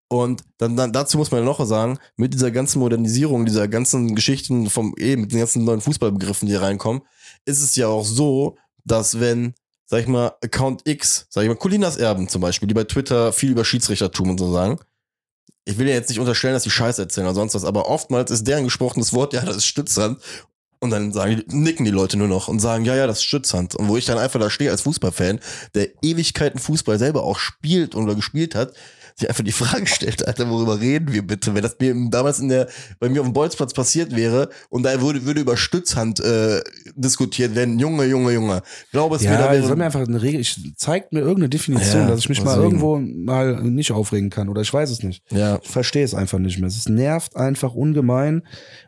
und 0.10 0.44
dann, 0.58 0.78
dann 0.78 0.94
dazu 0.94 1.18
muss 1.18 1.32
man 1.32 1.42
ja 1.42 1.46
noch 1.46 1.64
sagen, 1.66 2.00
mit 2.16 2.34
dieser 2.34 2.52
ganzen 2.52 2.80
Modernisierung, 2.80 3.46
dieser 3.46 3.68
ganzen 3.68 4.16
Geschichten 4.16 4.70
vom, 4.70 4.96
eh, 4.98 5.18
mit 5.18 5.32
den 5.32 5.40
ganzen 5.40 5.66
neuen 5.66 5.82
Fußballbegriffen, 5.82 6.48
die 6.48 6.56
reinkommen, 6.56 7.02
ist 7.46 7.62
es 7.62 7.76
ja 7.76 7.88
auch 7.88 8.06
so, 8.06 8.58
dass 8.86 9.20
wenn, 9.20 9.54
sag 9.86 10.02
ich 10.02 10.08
mal, 10.08 10.34
Account 10.42 10.88
X, 10.88 11.28
sag 11.30 11.44
ich 11.44 11.50
mal, 11.50 11.56
Colinas 11.56 11.98
Erben 11.98 12.30
zum 12.30 12.42
Beispiel, 12.42 12.68
die 12.68 12.74
bei 12.74 12.86
Twitter 12.86 13.34
viel 13.34 13.52
über 13.52 13.66
Schiedsrichtertum 13.66 14.30
und 14.30 14.40
so 14.40 14.52
sagen, 14.52 14.80
ich 15.66 15.78
will 15.78 15.90
ja 15.90 15.96
jetzt 15.96 16.08
nicht 16.08 16.20
unterstellen, 16.20 16.54
dass 16.54 16.64
die 16.64 16.70
Scheiße 16.70 17.02
erzählen 17.02 17.28
oder 17.28 17.36
sonst 17.36 17.54
was, 17.54 17.66
aber 17.66 17.90
oftmals 17.90 18.32
ist 18.32 18.48
deren 18.48 18.64
gesprochenes 18.64 19.12
Wort, 19.12 19.34
ja, 19.34 19.44
das 19.44 19.58
ist 19.58 19.66
Stützhand. 19.66 20.22
Und 20.80 20.92
dann 20.92 21.12
sagen, 21.12 21.44
nicken 21.48 21.86
die 21.86 21.92
Leute 21.92 22.18
nur 22.18 22.28
noch 22.28 22.48
und 22.48 22.60
sagen, 22.60 22.86
ja, 22.86 22.96
ja, 22.96 23.08
das 23.08 23.18
ist 23.18 23.24
Stützhand. 23.24 23.76
Und 23.76 23.88
wo 23.88 23.98
ich 23.98 24.06
dann 24.06 24.20
einfach 24.20 24.40
da 24.40 24.50
stehe 24.50 24.70
als 24.70 24.82
Fußballfan, 24.82 25.40
der 25.74 25.90
Ewigkeiten 26.04 26.60
Fußball 26.60 27.00
selber 27.00 27.24
auch 27.24 27.40
spielt 27.40 27.96
oder 27.96 28.14
gespielt 28.14 28.54
hat, 28.54 28.74
sich 29.18 29.30
einfach 29.30 29.44
die 29.44 29.52
Frage 29.64 29.88
stellt, 29.88 30.28
Alter, 30.28 30.50
worüber 30.50 30.80
reden 30.80 31.12
wir 31.12 31.26
bitte? 31.26 31.54
Wenn 31.56 31.64
das 31.64 31.78
mir 31.80 31.96
damals 32.10 32.40
in 32.40 32.50
der, 32.50 32.68
bei 33.00 33.10
mir 33.10 33.22
auf 33.22 33.28
dem 33.28 33.34
Bolzplatz 33.34 33.74
passiert 33.74 34.16
wäre 34.16 34.50
und 34.70 34.84
da 34.84 35.02
würde, 35.02 35.26
würde 35.26 35.42
über 35.42 35.58
Stützhand 35.58 36.20
äh, 36.20 36.62
diskutiert 36.96 37.56
werden, 37.56 37.80
Junge, 37.80 38.06
Junge, 38.06 38.34
Junge. 38.34 38.62
Ich 38.86 38.92
glaube, 38.92 39.16
es 39.16 39.24
ja, 39.24 39.32
wäre. 39.32 39.56
Ja, 39.56 39.64
soll 39.64 39.76
mir 39.76 39.86
einfach 39.86 40.08
eine 40.08 40.22
Regel, 40.22 40.42
ich, 40.42 40.60
zeigt 40.76 41.14
mir 41.14 41.20
irgendeine 41.20 41.50
Definition, 41.50 42.02
ja, 42.02 42.08
dass 42.08 42.20
ich 42.20 42.30
mich 42.30 42.44
mal 42.44 42.58
irgendwo 42.58 42.98
mal 42.98 43.62
nicht 43.64 43.92
aufregen 43.92 44.30
kann 44.30 44.50
oder 44.50 44.62
ich 44.62 44.74
weiß 44.74 44.90
es 44.92 45.02
nicht. 45.02 45.24
Ja. 45.32 45.60
Ich 45.62 45.70
verstehe 45.70 46.04
es 46.04 46.14
einfach 46.14 46.40
nicht 46.40 46.60
mehr. 46.60 46.68
Es 46.68 46.88
nervt 46.88 47.36
einfach 47.36 47.74
ungemein 47.74 48.44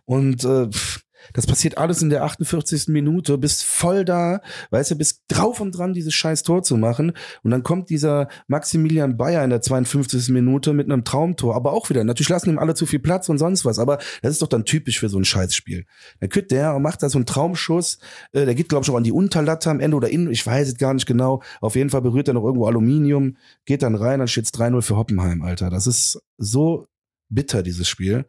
und 0.06 0.44
äh, 0.44 0.68
pff, 0.68 1.02
das 1.34 1.48
passiert 1.48 1.78
alles 1.78 2.02
in 2.02 2.10
der 2.10 2.24
48. 2.24 2.88
Minute, 2.88 3.38
bist 3.38 3.64
voll 3.64 4.06
da, 4.06 4.42
weißt 4.72 4.92
du, 4.92 4.96
bist 4.96 5.24
drauf 5.28 5.60
und 5.60 5.72
dran, 5.72 5.94
dieses 5.94 6.14
scheiß 6.14 6.44
Tor 6.44 6.64
zu 6.64 6.78
machen. 6.78 7.14
Und 7.44 7.52
dann 7.52 7.64
kommt 7.64 7.90
dieser 7.90 8.28
Maximilian 8.48 9.18
Bayer 9.18 9.44
in 9.44 9.50
der 9.50 9.62
52. 9.62 10.30
Minute 10.30 10.74
mit 10.74 10.92
einem 10.92 11.04
Traumtor. 11.04 11.56
Aber 11.56 11.74
auch 11.74 11.90
wieder, 11.90 12.04
natürlich 12.04 12.30
lassen 12.30 12.50
ihm 12.50 12.60
alle 12.60 12.76
zu 12.76 12.86
viel 12.86 13.00
Platz 13.00 13.30
und 13.30 13.38
sonst 13.38 13.66
was. 13.66 13.80
Aber 13.80 14.00
das 14.22 14.32
ist 14.34 14.42
doch 14.42 14.48
dann 14.48 14.66
typisch 14.66 15.00
für 15.00 15.10
so 15.10 15.18
ein 15.18 15.26
Scheißspiel. 15.26 15.86
Dann 16.20 16.30
kütt 16.30 16.52
der 16.52 16.76
und 16.76 16.82
macht 16.82 17.04
da 17.04 17.10
so 17.10 17.18
einen 17.18 17.26
Traumschuss. 17.26 18.00
Äh, 18.32 18.46
der 18.46 18.56
geht, 18.56 18.70
glaube 18.70 18.84
ich, 18.84 18.92
auch 18.92 18.98
an 18.98 19.04
die 19.04 19.12
Unterlatte 19.12 19.70
am 19.70 19.80
Ende 19.80 19.98
oder 19.98 20.10
innen. 20.10 20.32
Ich 20.32 20.46
weiß 20.46 20.68
es 20.68 20.78
gar 20.78 20.94
nicht 20.94 21.06
genau. 21.06 21.42
Auf 21.62 21.76
jeden 21.76 21.90
Fall 21.90 22.02
berührt 22.02 22.28
er 22.28 22.34
noch 22.34 22.44
irgendwo 22.44 22.68
Aluminium, 22.68 23.38
geht 23.66 23.84
dann 23.84 23.96
rein, 23.96 24.20
dann 24.20 24.28
steht's 24.28 24.54
3-0 24.54 24.82
für 24.82 24.98
Hoppenheim, 24.98 25.42
Alter. 25.42 25.70
Das 25.70 25.88
ist 25.88 26.22
so 26.38 26.88
bitter, 27.30 27.64
dieses 27.64 27.88
Spiel. 27.88 28.26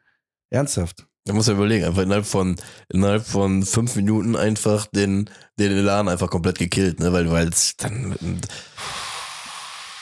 Ernsthaft. 0.50 1.06
Da 1.24 1.34
muss 1.34 1.48
ja 1.48 1.52
überlegen, 1.52 1.84
einfach 1.84 2.02
innerhalb 2.02 2.26
von, 2.26 2.56
innerhalb 2.88 3.26
von 3.26 3.62
fünf 3.62 3.94
Minuten 3.96 4.36
einfach 4.36 4.86
den, 4.86 5.28
den 5.58 5.72
Elan 5.72 6.08
einfach 6.08 6.30
komplett 6.30 6.58
gekillt, 6.58 6.98
ne, 6.98 7.12
weil, 7.12 7.30
weil 7.30 7.48
es 7.48 7.76
dann, 7.76 8.16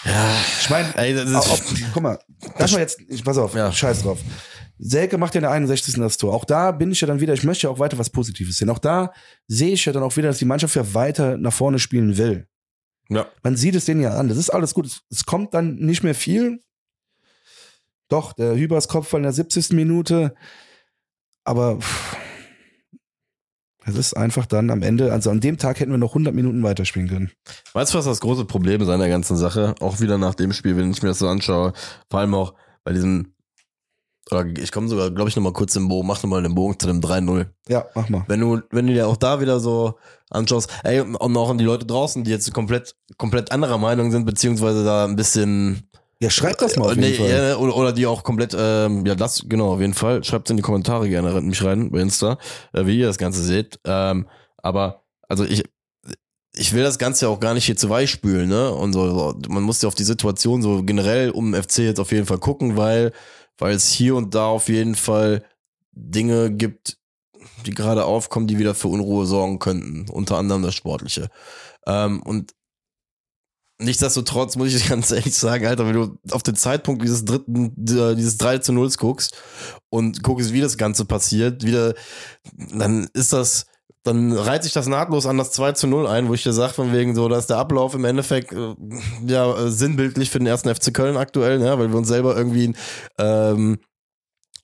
ja. 0.04 0.36
Ich 0.60 0.70
meine, 0.70 0.92
guck 1.92 2.02
mal, 2.02 2.18
das 2.56 2.72
mal 2.72 2.78
jetzt, 2.80 3.00
ich, 3.08 3.24
pass 3.24 3.38
auf, 3.38 3.54
ja. 3.54 3.72
scheiß 3.72 4.02
drauf. 4.02 4.18
Selke 4.78 5.18
macht 5.18 5.34
ja 5.34 5.40
in 5.40 5.42
der 5.42 5.50
61. 5.50 5.94
das 5.96 6.16
Tor. 6.18 6.32
Auch 6.32 6.44
da 6.44 6.70
bin 6.70 6.92
ich 6.92 7.00
ja 7.00 7.08
dann 7.08 7.20
wieder, 7.20 7.34
ich 7.34 7.42
möchte 7.42 7.66
ja 7.66 7.70
auch 7.70 7.80
weiter 7.80 7.98
was 7.98 8.10
Positives 8.10 8.58
sehen. 8.58 8.70
Auch 8.70 8.78
da 8.78 9.12
sehe 9.48 9.72
ich 9.72 9.84
ja 9.84 9.92
dann 9.92 10.04
auch 10.04 10.16
wieder, 10.16 10.28
dass 10.28 10.38
die 10.38 10.44
Mannschaft 10.44 10.76
ja 10.76 10.94
weiter 10.94 11.36
nach 11.36 11.52
vorne 11.52 11.80
spielen 11.80 12.16
will. 12.16 12.46
Ja. 13.08 13.26
Man 13.42 13.56
sieht 13.56 13.74
es 13.74 13.86
denen 13.86 14.00
ja 14.00 14.16
an. 14.16 14.28
Das 14.28 14.38
ist 14.38 14.50
alles 14.50 14.74
gut. 14.74 14.86
Es, 14.86 15.02
es 15.10 15.24
kommt 15.24 15.52
dann 15.54 15.76
nicht 15.76 16.04
mehr 16.04 16.14
viel. 16.14 16.62
Doch, 18.08 18.32
der 18.32 18.54
Hübers 18.54 18.86
Kopfball 18.86 19.20
in 19.20 19.24
der 19.24 19.32
70. 19.32 19.70
Minute 19.70 20.34
aber 21.44 21.78
es 23.88 23.96
ist 23.96 24.16
einfach 24.16 24.46
dann 24.46 24.70
am 24.70 24.82
Ende, 24.82 25.12
also 25.12 25.30
an 25.30 25.40
dem 25.40 25.56
Tag 25.56 25.80
hätten 25.80 25.90
wir 25.90 25.98
noch 25.98 26.10
100 26.10 26.34
Minuten 26.34 26.62
weiterspielen 26.62 27.08
können. 27.08 27.30
Weißt 27.72 27.94
du, 27.94 27.98
was 27.98 28.04
das 28.04 28.20
große 28.20 28.44
Problem 28.44 28.82
ist 28.82 28.88
an 28.88 29.00
der 29.00 29.08
ganzen 29.08 29.36
Sache? 29.36 29.74
Auch 29.80 30.00
wieder 30.00 30.18
nach 30.18 30.34
dem 30.34 30.52
Spiel, 30.52 30.76
wenn 30.76 30.90
ich 30.90 31.02
mir 31.02 31.08
das 31.08 31.20
so 31.20 31.28
anschaue, 31.28 31.72
vor 32.10 32.20
allem 32.20 32.34
auch 32.34 32.54
bei 32.84 32.92
diesem, 32.92 33.32
oder 34.30 34.44
ich 34.58 34.72
komme 34.72 34.88
sogar, 34.88 35.10
glaube 35.10 35.30
ich, 35.30 35.36
nochmal 35.36 35.54
kurz 35.54 35.74
im 35.76 35.88
Bogen, 35.88 36.06
mach 36.06 36.22
nochmal 36.22 36.42
den 36.42 36.54
Bogen 36.54 36.78
zu 36.78 36.86
dem 36.86 37.00
3-0. 37.00 37.46
Ja, 37.68 37.86
mach 37.94 38.08
mal. 38.10 38.24
Wenn 38.28 38.40
du, 38.40 38.60
wenn 38.70 38.86
du 38.86 38.92
dir 38.92 39.08
auch 39.08 39.16
da 39.16 39.40
wieder 39.40 39.58
so 39.58 39.98
anschaust, 40.28 40.70
ey, 40.84 41.00
und 41.00 41.36
auch 41.36 41.50
an 41.50 41.58
die 41.58 41.64
Leute 41.64 41.86
draußen, 41.86 42.24
die 42.24 42.30
jetzt 42.30 42.52
komplett, 42.52 42.94
komplett 43.16 43.52
anderer 43.52 43.78
Meinung 43.78 44.10
sind, 44.10 44.26
beziehungsweise 44.26 44.84
da 44.84 45.06
ein 45.06 45.16
bisschen, 45.16 45.88
Ja, 46.20 46.30
schreibt 46.30 46.62
das 46.62 46.76
mal 46.76 46.86
auf 46.86 46.96
Äh, 46.96 47.00
jeden 47.00 47.10
nee, 47.10 47.14
Fall. 47.14 47.30
ja, 47.30 47.56
oder, 47.56 47.76
oder 47.76 47.92
die 47.92 48.06
auch 48.06 48.24
komplett, 48.24 48.54
ähm, 48.58 49.06
ja, 49.06 49.14
das, 49.14 49.44
genau, 49.48 49.74
auf 49.74 49.80
jeden 49.80 49.94
Fall. 49.94 50.24
Schreibt 50.24 50.50
in 50.50 50.56
die 50.56 50.62
Kommentare 50.62 51.08
gerne, 51.08 51.34
rennt 51.34 51.46
mich 51.46 51.62
rein 51.62 51.90
bei 51.90 52.00
Insta, 52.00 52.38
äh, 52.72 52.86
wie 52.86 52.98
ihr 52.98 53.06
das 53.06 53.18
Ganze 53.18 53.42
seht. 53.42 53.78
Ähm, 53.84 54.26
aber, 54.56 55.04
also 55.28 55.44
ich, 55.44 55.64
ich 56.54 56.72
will 56.72 56.82
das 56.82 56.98
Ganze 56.98 57.28
auch 57.28 57.38
gar 57.40 57.54
nicht 57.54 57.66
hier 57.66 57.76
zu 57.76 57.88
weich 57.88 58.10
spülen, 58.10 58.48
ne? 58.48 58.72
Und 58.72 58.92
so, 58.92 59.08
so, 59.10 59.38
man 59.48 59.62
muss 59.62 59.80
ja 59.82 59.88
auf 59.88 59.94
die 59.94 60.04
Situation 60.04 60.60
so 60.62 60.82
generell 60.82 61.30
um 61.30 61.52
den 61.52 61.62
FC 61.62 61.78
jetzt 61.78 62.00
auf 62.00 62.10
jeden 62.10 62.26
Fall 62.26 62.38
gucken, 62.38 62.76
weil, 62.76 63.12
weil 63.58 63.74
es 63.76 63.88
hier 63.92 64.16
und 64.16 64.34
da 64.34 64.46
auf 64.46 64.68
jeden 64.68 64.96
Fall 64.96 65.44
Dinge 65.92 66.50
gibt, 66.50 66.96
die 67.66 67.70
gerade 67.72 68.04
aufkommen, 68.04 68.46
die 68.48 68.58
wieder 68.58 68.74
für 68.74 68.88
Unruhe 68.88 69.26
sorgen 69.26 69.58
könnten. 69.60 70.08
Unter 70.10 70.36
anderem 70.38 70.62
das 70.62 70.74
Sportliche. 70.74 71.28
Ähm, 71.86 72.22
und 72.22 72.52
Nichtsdestotrotz 73.80 74.56
muss 74.56 74.74
ich 74.74 74.88
ganz 74.88 75.10
ehrlich 75.10 75.34
sagen, 75.34 75.66
Alter, 75.66 75.86
wenn 75.86 75.94
du 75.94 76.18
auf 76.30 76.42
den 76.42 76.56
Zeitpunkt 76.56 77.02
dieses 77.02 77.24
dritten, 77.24 77.72
dieses 77.76 78.38
3 78.38 78.58
zu 78.58 78.72
0 78.72 78.90
guckst 78.98 79.36
und 79.88 80.22
guckst, 80.22 80.52
wie 80.52 80.60
das 80.60 80.76
Ganze 80.76 81.04
passiert, 81.04 81.64
wieder, 81.64 81.94
dann 82.72 83.08
ist 83.14 83.32
das, 83.32 83.66
dann 84.02 84.32
reiht 84.32 84.64
sich 84.64 84.72
das 84.72 84.88
nahtlos 84.88 85.26
an 85.26 85.38
das 85.38 85.52
2 85.52 85.72
zu 85.72 85.86
0 85.86 86.06
ein, 86.06 86.28
wo 86.28 86.34
ich 86.34 86.42
dir 86.42 86.52
sag, 86.52 86.72
von 86.72 86.92
wegen 86.92 87.14
so, 87.14 87.28
dass 87.28 87.46
der 87.46 87.58
Ablauf 87.58 87.94
im 87.94 88.04
Endeffekt, 88.04 88.52
äh, 88.52 88.74
ja, 89.26 89.56
äh, 89.56 89.70
sinnbildlich 89.70 90.30
für 90.30 90.38
den 90.38 90.46
ersten 90.46 90.74
FC 90.74 90.92
Köln 90.92 91.16
aktuell, 91.16 91.58
ne, 91.58 91.78
weil 91.78 91.90
wir 91.90 91.98
uns 91.98 92.08
selber 92.08 92.36
irgendwie, 92.36 92.74
ähm, 93.18 93.78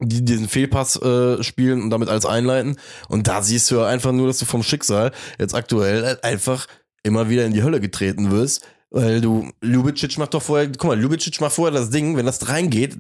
die 0.01 0.25
diesen 0.25 0.49
Fehlpass 0.49 1.01
äh, 1.01 1.43
spielen 1.45 1.83
und 1.83 1.91
damit 1.91 2.09
alles 2.09 2.27
einleiten. 2.27 2.77
Und 3.09 3.29
da 3.29 3.43
siehst 3.43 3.71
du 3.71 3.77
ja 3.77 3.87
einfach 3.87 4.11
nur, 4.11 4.27
dass 4.27 4.39
du 4.39 4.45
vom 4.45 4.65
Schicksal 4.65 5.13
jetzt 5.39 5.55
aktuell 5.55 6.05
halt 6.05 6.25
einfach 6.25 6.67
immer 7.05 7.29
wieder 7.29 7.45
in 7.45 7.53
die 7.53 7.63
Hölle 7.63 7.81
getreten 7.81 8.33
wirst. 8.33 8.67
Weil 8.95 9.21
du, 9.21 9.51
Ljubicic 9.61 10.19
macht 10.19 10.35
doch 10.35 10.43
vorher, 10.43 10.69
guck 10.69 10.85
mal, 10.85 10.97
Ljubicic 10.97 11.41
macht 11.41 11.53
vorher 11.53 11.77
das 11.77 11.91
Ding, 11.91 12.17
wenn 12.17 12.27
das 12.27 12.49
reingeht, 12.49 12.97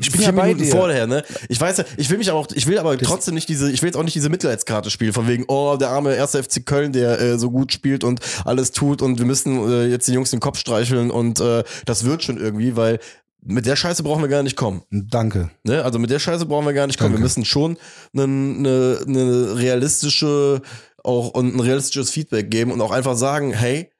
Ich 0.00 0.10
bin 0.10 0.20
ja 0.20 0.32
bei 0.32 0.48
Minuten 0.48 0.64
dir. 0.64 0.70
vorher, 0.72 1.06
ne? 1.06 1.22
Ich 1.48 1.60
weiß 1.60 1.76
ja, 1.76 1.84
ich 1.96 2.10
will 2.10 2.18
mich 2.18 2.28
aber 2.28 2.40
auch, 2.40 2.48
ich 2.52 2.66
will 2.66 2.76
aber 2.76 2.98
trotzdem 2.98 3.34
nicht 3.34 3.48
diese, 3.48 3.70
ich 3.70 3.82
will 3.82 3.86
jetzt 3.86 3.96
auch 3.96 4.02
nicht 4.02 4.16
diese 4.16 4.30
Mitleidskarte 4.30 4.90
spielen, 4.90 5.12
von 5.12 5.28
wegen, 5.28 5.44
oh, 5.46 5.76
der 5.78 5.90
arme 5.90 6.16
erste 6.16 6.42
FC 6.42 6.66
Köln, 6.66 6.90
der 6.92 7.20
äh, 7.20 7.38
so 7.38 7.52
gut 7.52 7.72
spielt 7.72 8.02
und 8.02 8.18
alles 8.44 8.72
tut 8.72 9.00
und 9.00 9.20
wir 9.20 9.26
müssen 9.26 9.70
äh, 9.70 9.86
jetzt 9.86 10.08
den 10.08 10.14
Jungs 10.14 10.32
den 10.32 10.40
Kopf 10.40 10.58
streicheln 10.58 11.12
und 11.12 11.38
äh, 11.38 11.62
das 11.84 12.04
wird 12.04 12.24
schon 12.24 12.36
irgendwie, 12.36 12.74
weil 12.74 12.98
mit 13.44 13.64
der 13.64 13.76
Scheiße 13.76 14.02
brauchen 14.02 14.22
wir 14.22 14.28
gar 14.28 14.42
nicht 14.42 14.56
kommen. 14.56 14.82
Danke. 14.90 15.50
Ne? 15.62 15.84
Also 15.84 16.00
mit 16.00 16.10
der 16.10 16.18
Scheiße 16.18 16.46
brauchen 16.46 16.66
wir 16.66 16.72
gar 16.72 16.88
nicht 16.88 16.98
kommen. 16.98 17.12
Danke. 17.12 17.20
Wir 17.20 17.26
müssen 17.26 17.44
schon 17.44 17.76
eine, 18.12 18.24
eine, 18.24 18.98
eine 19.06 19.56
realistische 19.56 20.62
auch 21.04 21.28
und 21.28 21.54
ein 21.54 21.60
realistisches 21.60 22.10
Feedback 22.10 22.50
geben 22.50 22.72
und 22.72 22.80
auch 22.80 22.90
einfach 22.90 23.16
sagen, 23.16 23.52
hey, 23.52 23.92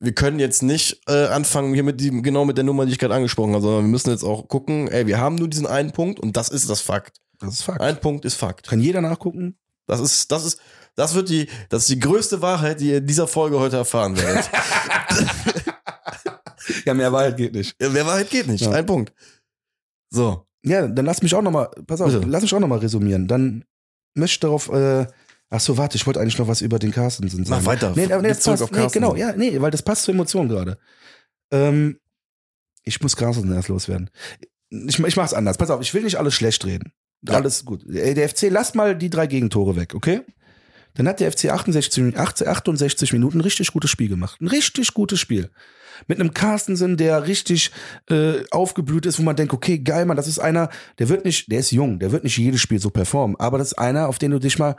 wir 0.00 0.12
können 0.12 0.38
jetzt 0.38 0.62
nicht 0.62 1.00
äh, 1.08 1.26
anfangen 1.26 1.74
hier 1.74 1.82
mit 1.82 2.00
dem 2.00 2.22
genau 2.22 2.44
mit 2.44 2.56
der 2.56 2.64
Nummer, 2.64 2.86
die 2.86 2.92
ich 2.92 2.98
gerade 2.98 3.14
angesprochen 3.14 3.52
habe, 3.52 3.62
sondern 3.62 3.84
wir 3.84 3.90
müssen 3.90 4.10
jetzt 4.10 4.24
auch 4.24 4.46
gucken, 4.48 4.88
ey, 4.88 5.06
wir 5.06 5.18
haben 5.18 5.34
nur 5.34 5.48
diesen 5.48 5.66
einen 5.66 5.92
Punkt 5.92 6.20
und 6.20 6.36
das 6.36 6.48
ist 6.48 6.70
das 6.70 6.80
Fakt. 6.80 7.20
Das 7.40 7.54
ist 7.54 7.62
Fakt. 7.62 7.80
Ein 7.80 8.00
Punkt 8.00 8.24
ist 8.24 8.34
Fakt. 8.34 8.68
Kann 8.68 8.80
jeder 8.80 9.00
nachgucken? 9.00 9.56
Das 9.86 10.00
ist 10.00 10.30
das 10.30 10.44
ist 10.44 10.60
das 10.94 11.14
wird 11.14 11.28
die 11.28 11.48
das 11.68 11.82
ist 11.82 11.90
die 11.90 11.98
größte 11.98 12.42
Wahrheit, 12.42 12.80
die 12.80 12.90
ihr 12.90 12.98
in 12.98 13.06
dieser 13.06 13.26
Folge 13.26 13.58
heute 13.58 13.76
erfahren 13.76 14.16
werdet. 14.16 14.48
Ja, 16.84 16.94
mehr 16.94 17.12
Wahrheit 17.12 17.36
geht 17.36 17.54
nicht. 17.54 17.80
Ja, 17.80 17.92
Wer 17.92 18.06
Wahrheit 18.06 18.30
geht 18.30 18.46
nicht. 18.46 18.62
Ja. 18.64 18.72
Ein 18.72 18.86
Punkt. 18.86 19.12
So. 20.10 20.46
Ja, 20.64 20.86
dann 20.86 21.06
lass 21.06 21.22
mich 21.22 21.34
auch 21.34 21.42
noch 21.42 21.50
mal, 21.50 21.68
pass 21.86 22.00
auf, 22.00 22.12
Bitte. 22.12 22.26
lass 22.26 22.42
mich 22.42 22.52
auch 22.54 22.60
noch 22.60 22.68
mal 22.68 22.78
resümieren. 22.78 23.28
Dann 23.28 23.64
möchte 24.14 24.34
ich 24.34 24.40
darauf, 24.40 24.68
äh, 24.70 25.06
ach 25.50 25.60
so, 25.60 25.76
warte, 25.76 25.96
ich 25.96 26.06
wollte 26.06 26.20
eigentlich 26.20 26.38
noch 26.38 26.48
was 26.48 26.60
über 26.60 26.78
den 26.78 26.92
Carstensen 26.92 27.44
sagen. 27.44 27.62
Mach 27.64 27.70
weiter. 27.70 27.92
Nee, 27.94 28.12
aber 28.12 28.22
nee, 28.22 28.28
das 28.28 28.40
zurück 28.40 28.58
passt, 28.58 28.72
auf 28.72 28.78
nee, 28.78 28.88
genau, 28.92 29.16
ja, 29.16 29.32
nee, 29.32 29.60
weil 29.60 29.70
das 29.70 29.82
passt 29.82 30.04
zur 30.04 30.14
Emotion 30.14 30.48
gerade. 30.48 30.78
Ähm, 31.50 31.98
ich 32.84 33.00
muss 33.00 33.16
Carstensen 33.16 33.54
erst 33.54 33.68
loswerden. 33.68 34.10
Ich, 34.70 34.98
ich 34.98 35.16
mach's 35.16 35.34
anders. 35.34 35.58
Pass 35.58 35.70
auf, 35.70 35.80
ich 35.80 35.92
will 35.94 36.02
nicht 36.02 36.16
alles 36.16 36.34
schlecht 36.34 36.64
reden. 36.64 36.92
Ja. 37.22 37.34
Alles 37.34 37.64
gut. 37.64 37.84
Ey, 37.88 38.14
Der 38.14 38.28
FC, 38.28 38.50
lasst 38.50 38.74
mal 38.74 38.96
die 38.96 39.10
drei 39.10 39.26
Gegentore 39.26 39.76
weg, 39.76 39.94
okay? 39.94 40.22
Dann 40.94 41.06
hat 41.06 41.20
der 41.20 41.30
FC 41.30 41.46
68, 41.46 42.14
68 42.16 43.12
Minuten 43.12 43.38
ein 43.38 43.42
richtig 43.42 43.72
gutes 43.72 43.90
Spiel 43.90 44.08
gemacht. 44.08 44.40
Ein 44.40 44.48
richtig 44.48 44.94
gutes 44.94 45.20
Spiel. 45.20 45.50
Mit 46.06 46.20
einem 46.20 46.32
Carstensen, 46.32 46.96
der 46.96 47.26
richtig 47.26 47.72
äh, 48.08 48.44
aufgeblüht 48.50 49.06
ist, 49.06 49.18
wo 49.18 49.22
man 49.22 49.36
denkt, 49.36 49.52
okay, 49.52 49.78
geil, 49.78 50.06
Mann, 50.06 50.16
das 50.16 50.28
ist 50.28 50.38
einer, 50.38 50.70
der 50.98 51.08
wird 51.08 51.24
nicht, 51.24 51.50
der 51.50 51.60
ist 51.60 51.72
jung, 51.72 51.98
der 51.98 52.12
wird 52.12 52.24
nicht 52.24 52.36
jedes 52.36 52.60
Spiel 52.60 52.78
so 52.78 52.90
performen, 52.90 53.36
aber 53.38 53.58
das 53.58 53.68
ist 53.68 53.78
einer, 53.78 54.08
auf 54.08 54.18
den 54.18 54.30
du 54.30 54.38
dich 54.38 54.58
mal 54.58 54.76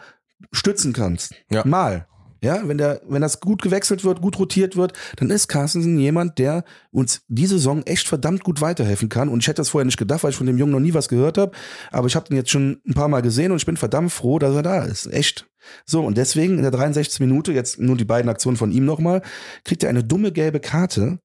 stützen 0.52 0.94
kannst. 0.94 1.34
Ja. 1.50 1.66
Mal. 1.66 2.08
Ja, 2.42 2.66
wenn 2.66 2.78
der, 2.78 3.02
wenn 3.08 3.22
das 3.22 3.42
gut 3.42 3.62
gewechselt 3.62 4.06
wird, 4.06 4.22
gut 4.22 4.40
rotiert 4.40 4.78
wird, 4.78 4.94
dann 5.18 5.30
ist 5.30 5.50
Carstensen 5.50 6.00
jemand, 6.00 6.40
der 6.40 6.64
uns 6.90 7.22
diese 7.28 7.56
Saison 7.56 7.84
echt 7.84 8.08
verdammt 8.08 8.46
gut 8.46 8.62
weiterhelfen 8.62 9.10
kann. 9.10 9.28
Und 9.28 9.42
ich 9.42 9.48
hätte 9.48 9.58
das 9.58 9.70
vorher 9.70 9.86
nicht 9.86 9.98
gedacht, 9.98 10.24
weil 10.24 10.32
ich 10.32 10.38
von 10.38 10.48
dem 10.48 10.58
Jungen 10.58 10.72
noch 10.72 10.80
nie 10.80 10.94
was 10.94 11.10
gehört 11.10 11.38
habe. 11.38 11.52
Aber 11.92 12.08
ich 12.08 12.16
habe 12.16 12.28
ihn 12.30 12.38
jetzt 12.38 12.52
schon 12.52 12.82
ein 12.88 12.94
paar 12.94 13.10
Mal 13.10 13.22
gesehen 13.22 13.52
und 13.52 13.58
ich 13.58 13.66
bin 13.66 13.76
verdammt 13.76 14.14
froh, 14.14 14.40
dass 14.40 14.56
er 14.56 14.64
da 14.64 14.86
ist. 14.86 15.08
Echt. 15.08 15.48
So, 15.86 16.02
und 16.02 16.18
deswegen 16.18 16.56
in 16.56 16.62
der 16.62 16.72
63. 16.72 17.20
Minute, 17.20 17.52
jetzt 17.52 17.78
nur 17.78 17.98
die 17.98 18.06
beiden 18.06 18.30
Aktionen 18.30 18.56
von 18.56 18.72
ihm 18.72 18.86
nochmal, 18.86 19.22
kriegt 19.66 19.84
er 19.84 19.90
eine 19.90 20.06
dumme 20.06 20.32
gelbe 20.32 20.62
Karte, 20.62 21.20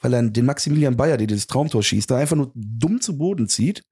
weil 0.00 0.14
er 0.14 0.22
den 0.22 0.46
Maximilian 0.46 0.96
Bayer, 0.96 1.16
der 1.16 1.26
dieses 1.26 1.48
Traumtor 1.48 1.82
schießt, 1.82 2.08
da 2.08 2.18
einfach 2.18 2.36
nur 2.36 2.52
dumm 2.54 3.00
zu 3.00 3.18
Boden 3.18 3.48
zieht. 3.48 3.82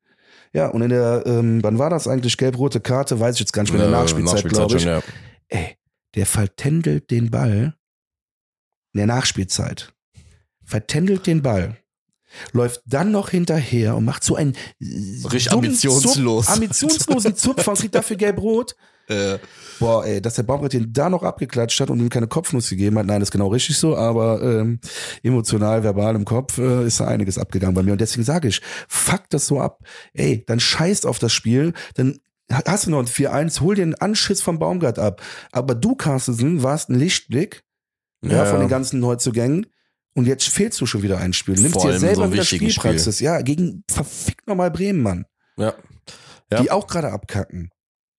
Ja, 0.53 0.67
und 0.69 0.83
in 0.83 0.91
der, 0.91 1.23
ähm, 1.27 1.63
wann 1.63 1.79
war 1.79 1.91
das 1.91 2.09
eigentlich, 2.09 2.37
gelb-rote 2.37 2.81
Karte, 2.81 3.21
weiß 3.21 3.35
ich 3.37 3.41
jetzt 3.41 3.53
gar 3.53 3.63
nicht 3.63 3.73
mehr, 3.73 3.85
in 3.85 3.91
der 3.91 3.99
Äh, 3.99 4.03
Nachspielzeit, 4.03 4.49
glaube 4.49 4.77
ich. 4.77 4.83
schon, 4.83 4.93
ja. 4.93 5.03
Ey, 5.49 5.77
der 6.17 6.27
vertändelt 6.27 7.11
den 7.11 7.31
Ball 7.31 7.75
in 8.93 8.99
der 8.99 9.07
Nachspielzeit. 9.07 9.93
Vertändelt 10.65 11.27
den 11.27 11.43
Ball. 11.43 11.77
Läuft 12.53 12.83
dann 12.87 13.11
noch 13.11 13.31
hinterher 13.31 13.97
und 13.97 14.05
macht 14.05 14.23
so 14.23 14.37
einen 14.37 14.57
Richtig 14.81 15.47
dummen 15.47 15.65
ambitionslos. 15.67 16.47
Zupf, 16.47 16.55
ambitionslosen 16.55 17.37
Zupfer 17.37 17.73
und 17.73 17.79
kriegt 17.79 17.95
dafür 17.95 18.17
gelb-rot. 18.17 18.77
Äh, 19.11 19.39
Boah, 19.81 20.05
ey, 20.05 20.21
dass 20.21 20.35
der 20.35 20.43
Baumgart 20.43 20.75
den 20.75 20.93
da 20.93 21.09
noch 21.09 21.23
abgeklatscht 21.23 21.81
hat 21.81 21.89
und 21.89 21.99
ihm 22.01 22.11
keine 22.11 22.29
Kopfnuss 22.29 22.69
gegeben 22.69 22.99
hat, 22.99 23.07
nein, 23.07 23.19
das 23.21 23.29
ist 23.29 23.33
genau 23.33 23.49
richtig 23.49 23.79
so, 23.79 23.97
aber 23.97 24.43
ähm, 24.43 24.79
emotional, 25.23 25.83
verbal 25.83 26.15
im 26.15 26.27
Kopf 26.27 26.59
äh, 26.59 26.87
ist 26.87 27.01
da 27.01 27.07
einiges 27.07 27.39
abgegangen 27.39 27.75
bei 27.75 27.83
mir. 27.83 27.93
Und 27.93 28.01
deswegen 28.01 28.25
sage 28.25 28.49
ich, 28.49 28.61
fuck 28.89 29.23
das 29.31 29.47
so 29.47 29.59
ab. 29.59 29.81
Ey, 30.13 30.45
dann 30.47 30.61
scheißt 30.61 31.07
auf 31.07 31.19
das 31.19 31.33
Spiel, 31.33 31.73
dann 31.95 32.21
hast 32.51 32.87
du 32.87 32.91
noch 32.91 32.99
ein 32.99 33.07
4-1, 33.07 33.61
hol 33.61 33.75
dir 33.75 33.83
einen 33.83 33.95
Anschiss 33.95 34.43
vom 34.43 34.59
Baumgart 34.59 34.99
ab. 34.99 35.23
Aber 35.51 35.75
du, 35.75 35.95
Carstensen, 35.95 36.63
warst 36.63 36.91
ein 36.91 36.99
Lichtblick 36.99 37.63
ja, 38.23 38.45
von 38.45 38.61
den 38.61 38.69
ganzen 38.69 39.01
Neuzugängen. 39.01 39.67
Und 40.15 40.27
jetzt 40.27 40.49
fehlst 40.49 40.79
du 40.81 40.87
schon 40.87 41.03
wieder 41.03 41.19
ein 41.19 41.33
Spiel. 41.33 41.55
Nimmst 41.55 41.83
dir 41.83 41.99
selber 41.99 42.27
so 42.27 42.33
wieder 42.33 42.45
Spielpraxis. 42.45 43.21
Ja, 43.21 43.41
gegen 43.41 43.85
verfickt 43.91 44.47
nochmal 44.47 44.71
Bremen, 44.71 45.03
Mann. 45.03 45.25
ja. 45.57 45.75
Ja. 46.53 46.63
Die 46.63 46.71
auch 46.73 46.89
gerade 46.89 47.13
abkacken. 47.13 47.71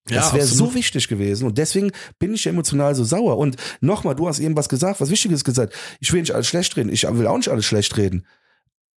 Ja, 0.10 0.18
Das 0.18 0.34
wäre 0.34 0.44
absolut. 0.44 0.70
so 0.72 0.76
wichtig 0.76 1.08
gewesen. 1.08 1.46
Und 1.48 1.58
deswegen 1.58 1.92
bin 2.20 2.34
ich 2.34 2.44
ja 2.46 2.52
emotional 2.52 2.96
so 2.96 3.04
sauer. 3.04 3.38
Und 3.38 3.56
nochmal, 3.82 4.16
du 4.16 4.28
hast 4.28 4.40
eben 4.40 4.56
was 4.58 4.68
gesagt, 4.68 5.00
was 5.00 5.10
Wichtiges 5.12 5.44
gesagt. 5.44 5.74
Ich 6.00 6.12
will 6.12 6.22
nicht 6.22 6.34
alles 6.34 6.48
schlecht 6.48 6.76
reden. 6.76 6.92
Ich 6.92 7.04
will 7.04 7.28
auch 7.28 7.38
nicht 7.38 7.50
alles 7.50 7.66
schlecht 7.66 7.96
reden. 7.98 8.26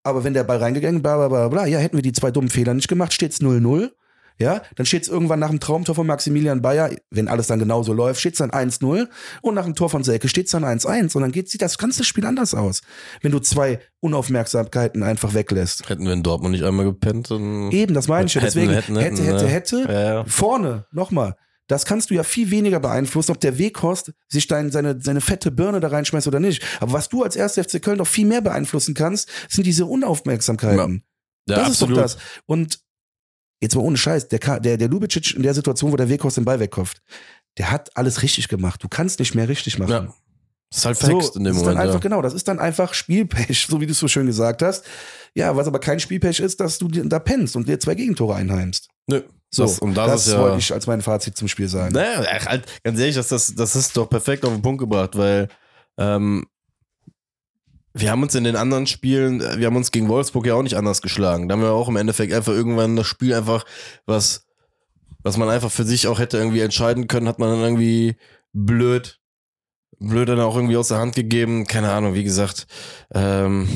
Aber 0.03 0.25
wenn 0.25 0.35
der 0.35 0.45
Ball 0.45 0.59
reingegangen, 0.59 1.03
bla, 1.03 1.17
bla, 1.17 1.29
bla, 1.29 1.49
bla, 1.49 1.67
ja, 1.67 1.79
hätten 1.79 1.97
wir 1.97 2.03
die 2.03 2.13
zwei 2.13 2.31
dummen 2.31 2.51
Fehler 2.51 2.75
nicht 2.75 2.89
gemacht, 2.89 3.13
steht's 3.13 3.41
0-0. 3.41 3.91
Ja, 4.39 4.63
dann 4.75 4.85
steht's 4.85 5.07
irgendwann 5.07 5.39
nach 5.39 5.51
dem 5.51 5.61
Traumtor 5.61 5.95
von 5.95 6.07
Maximilian 6.07 6.61
Bayer, 6.61 6.91
wenn 7.11 7.29
alles 7.29 7.47
dann 7.47 7.61
genauso 7.61 7.93
läuft, 7.93 8.19
steht's 8.19 8.39
dann 8.39 8.51
1-0 8.51 9.09
und 9.43 9.55
nach 9.55 9.65
dem 9.65 9.77
Tor 9.77 9.91
von 9.91 10.03
Selke 10.03 10.29
steht's 10.29 10.51
dann 10.51 10.65
1-1 10.65 11.15
und 11.15 11.23
dann 11.23 11.31
geht, 11.31 11.49
sieht 11.49 11.63
das 11.63 11.79
ganze 11.79 12.03
Spiel 12.03 12.27
anders 12.27 12.53
aus. 12.53 12.83
Wenn 13.23 13.31
du 13.31 13.39
zwei 13.39 13.79
Unaufmerksamkeiten 14.01 15.05
einfach 15.05 15.35
weglässt. 15.35 15.89
Hätten 15.89 16.05
wir 16.05 16.13
in 16.13 16.25
Dortmund 16.25 16.53
nicht 16.53 16.65
einmal 16.65 16.85
gepennt, 16.85 17.31
dann. 17.31 17.71
Eben, 17.71 17.95
das 17.95 18.09
meine 18.09 18.27
ich 18.27 18.35
ja. 18.35 18.41
Hätten, 18.41 18.55
Deswegen 18.55 18.73
hätten, 18.73 18.97
hätte, 18.97 19.23
hätten, 19.23 19.25
hätte, 19.25 19.45
ne? 19.45 19.51
hätte, 19.51 19.93
Ja, 19.93 20.15
ja. 20.15 20.25
Vorne, 20.25 20.87
nochmal, 20.91 21.37
das 21.67 21.87
kannst 21.87 22.11
du 22.11 22.15
ja 22.15 22.25
viel 22.25 22.51
weniger 22.51 22.81
beeinflussen, 22.81 23.31
ob 23.31 23.41
der 23.41 23.59
Weghorst 23.59 24.13
sich 24.29 24.47
dein, 24.47 24.71
seine, 24.71 25.01
seine 25.01 25.21
fette 25.21 25.51
Birne 25.51 25.81
da 25.81 25.89
reinschmeißt 25.89 26.27
oder 26.27 26.41
nicht. 26.41 26.63
Aber 26.81 26.93
was 26.93 27.09
du 27.09 27.23
als 27.23 27.37
erster 27.37 27.65
FC 27.65 27.81
Köln 27.81 27.99
doch 27.99 28.07
viel 28.07 28.27
mehr 28.27 28.43
beeinflussen 28.43 28.95
kannst, 28.95 29.31
sind 29.49 29.65
diese 29.65 29.87
Unaufmerksamkeiten. 29.87 31.05
Ja, 31.49 31.57
das 31.57 31.69
absolut. 31.69 31.99
ist 31.99 32.15
doch 32.15 32.19
das. 32.19 32.43
Und 32.47 32.81
jetzt 33.65 33.75
mal 33.75 33.83
ohne 33.83 33.97
Scheiß, 33.97 34.29
der, 34.29 34.39
Ka- 34.39 34.61
der, 34.61 34.77
der 34.77 34.89
Lubicic 34.89 35.35
in 35.35 35.43
der 35.43 35.55
Situation, 35.55 35.93
wo 35.93 35.97
der 35.97 36.09
Weghorst 36.09 36.37
den 36.37 36.45
Ball 36.45 36.61
wegkauft, 36.61 37.03
der 37.59 37.71
hat 37.71 37.97
alles 37.97 38.23
richtig 38.23 38.49
gemacht. 38.49 38.83
Du 38.83 38.89
kannst 38.89 39.19
nicht 39.19 39.35
mehr 39.35 39.49
richtig 39.49 39.79
machen. 39.79 39.91
Ja. 39.91 40.15
Das 40.71 40.79
ist 40.79 40.85
halt 40.87 40.97
So, 40.99 41.07
verhext 41.07 41.37
in 41.37 41.45
dem 41.45 41.53
das 41.53 41.57
ist 41.57 41.63
Moment. 41.63 41.79
dann 41.79 41.83
einfach, 41.87 41.95
ja. 42.01 42.09
genau, 42.09 42.23
das 42.23 42.35
ist 42.35 42.49
dann 42.49 42.59
einfach 42.59 42.95
Spielpech, 42.95 43.67
so 43.71 43.81
wie 43.81 43.87
du 43.87 43.93
es 43.93 43.99
so 43.99 44.09
schön 44.09 44.27
gesagt 44.27 44.63
hast. 44.63 44.85
Ja, 45.35 45.55
was 45.57 45.67
aber 45.67 45.79
kein 45.81 46.01
Spielpech 46.01 46.41
ist, 46.41 46.61
dass 46.61 46.79
du 46.79 46.89
da 46.89 47.19
pennst 47.19 47.57
und 47.57 47.69
dir 47.69 47.79
zwei 47.81 47.95
Gegentore 47.95 48.35
einheimst. 48.37 48.89
Nö. 49.09 49.23
So, 49.53 49.63
das, 49.63 49.79
und 49.79 49.95
das, 49.95 50.11
das 50.11 50.27
ist 50.27 50.33
ja. 50.33 50.41
wollte 50.41 50.59
ich 50.59 50.73
als 50.73 50.87
mein 50.89 51.01
Fazit 51.01 51.37
zum 51.37 51.47
Spiel 51.47 51.69
sagen. 51.69 51.95
Naja, 51.95 52.25
halt, 52.47 52.65
ganz 52.83 52.99
ehrlich, 52.99 53.15
das, 53.15 53.29
das, 53.29 53.55
das 53.55 53.77
ist 53.77 53.97
doch 53.97 54.11
perfekt 54.11 54.45
auf 54.45 54.53
den 54.53 54.63
Punkt 54.63 54.81
gebracht, 54.81 55.17
weil 55.17 55.49
ähm, 55.97 56.45
wir 57.95 58.11
haben 58.11 58.23
uns 58.23 58.35
in 58.35 58.45
den 58.45 58.57
anderen 58.57 58.87
Spielen, 58.87 59.41
äh, 59.41 59.59
wir 59.59 59.67
haben 59.67 59.77
uns 59.77 59.91
gegen 59.91 60.09
Wolfsburg 60.09 60.47
ja 60.47 60.55
auch 60.55 60.63
nicht 60.63 60.77
anders 60.77 61.01
geschlagen. 61.01 61.49
Da 61.49 61.55
haben 61.55 61.63
wir 61.63 61.71
auch 61.71 61.89
im 61.89 61.97
Endeffekt 61.97 62.33
einfach 62.33 62.53
irgendwann 62.53 62.97
das 62.97 63.07
Spiel 63.07 63.35
einfach, 63.35 63.65
was, 64.05 64.47
was 65.23 65.37
man 65.37 65.49
einfach 65.49 65.71
für 65.71 65.85
sich 65.85 66.09
auch 66.09 66.19
hätte 66.19 66.37
irgendwie 66.37 66.61
entscheiden 66.61 67.07
können, 67.07 67.29
hat 67.29 67.39
man 67.39 67.51
dann 67.51 67.61
irgendwie 67.61 68.17
blöd, 68.53 69.21
blöd 69.99 70.29
dann 70.29 70.41
auch 70.41 70.57
irgendwie 70.57 70.77
aus 70.77 70.89
der 70.89 70.99
Hand 70.99 71.15
gegeben. 71.15 71.67
Keine 71.67 71.93
Ahnung, 71.93 72.15
wie 72.15 72.25
gesagt. 72.25 72.67
Ähm, 73.15 73.69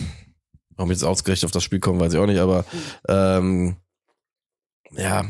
Warum 0.79 0.93
jetzt 0.93 1.03
ausgerechnet 1.03 1.47
auf 1.47 1.51
das 1.51 1.64
Spiel 1.64 1.81
kommen, 1.81 1.99
weiß 1.99 2.12
ich 2.12 2.21
auch 2.21 2.27
nicht, 2.27 2.39
aber 2.39 2.64
ähm, 3.09 3.79
ja, 4.93 5.25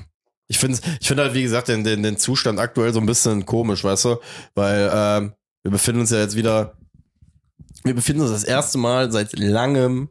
ich 0.46 0.58
finde 0.58 0.78
ich 1.00 1.08
finde 1.08 1.22
halt, 1.22 1.32
wie 1.32 1.42
gesagt, 1.42 1.68
den, 1.68 1.84
den, 1.84 2.02
den 2.02 2.18
Zustand 2.18 2.60
aktuell 2.60 2.92
so 2.92 3.00
ein 3.00 3.06
bisschen 3.06 3.46
komisch, 3.46 3.82
weißt 3.82 4.04
du? 4.04 4.16
Weil 4.54 4.90
ähm, 4.92 5.32
wir 5.62 5.70
befinden 5.70 6.02
uns 6.02 6.10
ja 6.10 6.18
jetzt 6.18 6.36
wieder, 6.36 6.77
wir 7.84 7.94
befinden 7.94 8.22
uns 8.22 8.30
das 8.30 8.44
erste 8.44 8.78
Mal 8.78 9.10
seit 9.12 9.38
langem 9.38 10.08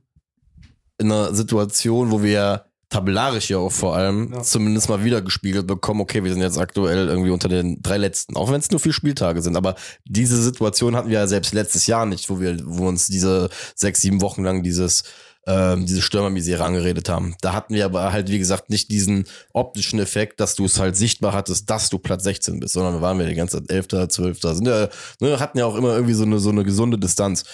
in 0.98 1.12
einer 1.12 1.34
Situation, 1.34 2.12
wo 2.12 2.24
wir 2.24 2.66
tabellarisch 2.90 3.50
ja 3.50 3.58
auch 3.58 3.72
vor 3.72 3.96
allem 3.96 4.32
ja. 4.34 4.42
zumindest 4.42 4.88
mal 4.88 5.04
wieder 5.04 5.22
gespiegelt 5.22 5.68
bekommen, 5.68 6.00
okay, 6.00 6.24
wir 6.24 6.32
sind 6.32 6.42
jetzt 6.42 6.58
aktuell 6.58 7.10
irgendwie 7.10 7.32
unter 7.32 7.50
den 7.50 7.82
drei 7.82 7.98
letzten, 7.98 8.38
auch 8.38 8.50
wenn 8.50 8.60
es 8.60 8.72
nur 8.72 8.80
vier 8.80 8.94
Spieltage 8.94 9.42
sind, 9.42 9.58
aber 9.58 9.76
diese 10.06 10.42
Situation 10.42 10.96
hatten 10.96 11.10
wir 11.10 11.20
ja 11.20 11.28
selbst 11.28 11.54
letztes 11.54 11.86
Jahr 11.88 12.06
nicht, 12.06 12.30
wo 12.30 12.40
wir, 12.40 12.58
wo 12.64 12.88
uns 12.88 13.08
diese 13.08 13.50
sechs, 13.76 14.02
sieben 14.02 14.22
Wochen 14.22 14.44
lang 14.44 14.64
dieses 14.64 15.04
ähm, 15.48 15.86
diese 15.86 16.02
Stürmermisere 16.02 16.64
angeredet 16.64 17.08
haben. 17.08 17.36
Da 17.42 17.54
hatten 17.54 17.74
wir 17.74 17.86
aber 17.86 18.12
halt, 18.12 18.30
wie 18.30 18.38
gesagt, 18.38 18.70
nicht 18.70 18.92
diesen 18.92 19.26
optischen 19.54 19.98
Effekt, 20.00 20.42
dass 20.42 20.56
du 20.56 20.66
es 20.66 20.78
halt 20.78 20.98
sichtbar 20.98 21.34
hattest, 21.34 21.70
dass 21.70 21.90
du 21.90 21.98
Platz 21.98 22.24
16 22.24 22.60
bist, 22.60 22.74
sondern 22.74 22.96
wir 22.96 23.02
waren 23.02 23.20
ja 23.20 23.26
die 23.26 23.36
ganze 23.36 23.58
Zeit 23.58 23.72
11., 23.72 24.10
12., 24.10 24.42
sind 24.42 24.68
ja, 24.68 24.90
ne, 25.22 25.40
hatten 25.40 25.58
ja 25.58 25.66
auch 25.66 25.76
immer 25.76 25.94
irgendwie 25.94 26.14
so 26.14 26.24
eine, 26.24 26.40
so 26.40 26.50
eine 26.50 26.66
gesunde 26.66 27.00
Distanz. 27.00 27.46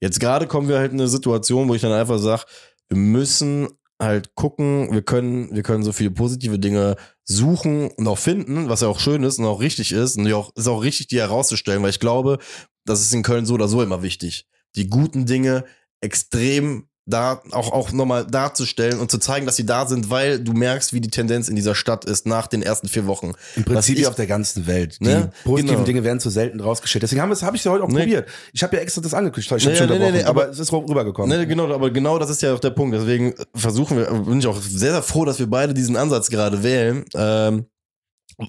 Jetzt 0.00 0.18
gerade 0.18 0.48
kommen 0.48 0.68
wir 0.68 0.78
halt 0.78 0.92
in 0.92 1.00
eine 1.00 1.08
Situation, 1.08 1.68
wo 1.68 1.74
ich 1.74 1.82
dann 1.82 1.92
einfach 1.92 2.18
sage, 2.18 2.42
wir 2.88 2.98
müssen 2.98 3.68
halt 4.02 4.34
gucken, 4.34 4.92
wir 4.92 5.02
können, 5.02 5.54
wir 5.54 5.62
können 5.62 5.84
so 5.84 5.92
viele 5.92 6.10
positive 6.10 6.58
Dinge 6.58 6.96
suchen 7.24 7.90
und 7.92 8.08
auch 8.08 8.18
finden, 8.18 8.68
was 8.68 8.82
ja 8.82 8.88
auch 8.88 8.98
schön 8.98 9.22
ist 9.22 9.38
und 9.38 9.46
auch 9.46 9.60
richtig 9.60 9.92
ist 9.92 10.18
und 10.18 10.30
auch, 10.32 10.50
ist 10.54 10.68
auch 10.68 10.82
richtig, 10.82 11.06
die 11.06 11.20
herauszustellen, 11.20 11.82
weil 11.82 11.90
ich 11.90 12.00
glaube, 12.00 12.38
das 12.84 13.00
ist 13.00 13.14
in 13.14 13.22
Köln 13.22 13.46
so 13.46 13.54
oder 13.54 13.68
so 13.68 13.82
immer 13.82 14.02
wichtig. 14.02 14.46
Die 14.74 14.90
guten 14.90 15.26
Dinge 15.26 15.64
extrem 16.00 16.88
da 17.06 17.40
auch, 17.52 17.72
auch 17.72 17.92
nochmal 17.92 18.26
darzustellen 18.26 18.98
und 18.98 19.12
zu 19.12 19.18
zeigen, 19.18 19.46
dass 19.46 19.54
sie 19.54 19.64
da 19.64 19.86
sind, 19.86 20.10
weil 20.10 20.40
du 20.40 20.52
merkst, 20.52 20.92
wie 20.92 21.00
die 21.00 21.08
Tendenz 21.08 21.48
in 21.48 21.54
dieser 21.54 21.76
Stadt 21.76 22.04
ist 22.04 22.26
nach 22.26 22.48
den 22.48 22.62
ersten 22.62 22.88
vier 22.88 23.06
Wochen. 23.06 23.32
Im 23.54 23.64
Prinzip 23.64 23.96
ich, 23.96 24.08
auf 24.08 24.16
der 24.16 24.26
ganzen 24.26 24.66
Welt. 24.66 24.98
Die 25.00 25.04
ne? 25.04 25.30
positiven 25.44 25.76
genau. 25.76 25.86
Dinge 25.86 26.04
werden 26.04 26.18
zu 26.18 26.30
selten 26.30 26.58
rausgestellt. 26.58 27.04
Deswegen 27.04 27.22
habe 27.22 27.34
hab 27.34 27.54
ich 27.54 27.62
ja 27.62 27.70
heute 27.70 27.84
auch 27.84 27.88
nee. 27.88 28.00
probiert. 28.00 28.28
Ich 28.52 28.62
habe 28.64 28.76
ja 28.76 28.82
extra 28.82 29.00
das 29.00 29.14
angekündigt, 29.14 29.52
ich 29.56 29.64
nee, 29.66 29.86
nee, 29.86 29.98
nee, 29.98 30.10
nee, 30.10 30.22
aber, 30.24 30.42
aber 30.42 30.50
es 30.50 30.58
ist 30.58 30.72
rübergekommen. 30.72 31.38
Nee, 31.38 31.46
genau, 31.46 31.72
aber 31.72 31.90
genau 31.90 32.18
das 32.18 32.28
ist 32.28 32.42
ja 32.42 32.52
auch 32.52 32.60
der 32.60 32.70
Punkt. 32.70 32.96
Deswegen 32.96 33.34
versuchen 33.54 33.98
wir, 33.98 34.06
bin 34.06 34.40
ich 34.40 34.46
auch 34.48 34.60
sehr, 34.60 34.90
sehr 34.90 35.02
froh, 35.02 35.24
dass 35.24 35.38
wir 35.38 35.48
beide 35.48 35.74
diesen 35.74 35.96
Ansatz 35.96 36.28
gerade 36.28 36.64
wählen. 36.64 37.04
Ähm, 37.14 37.66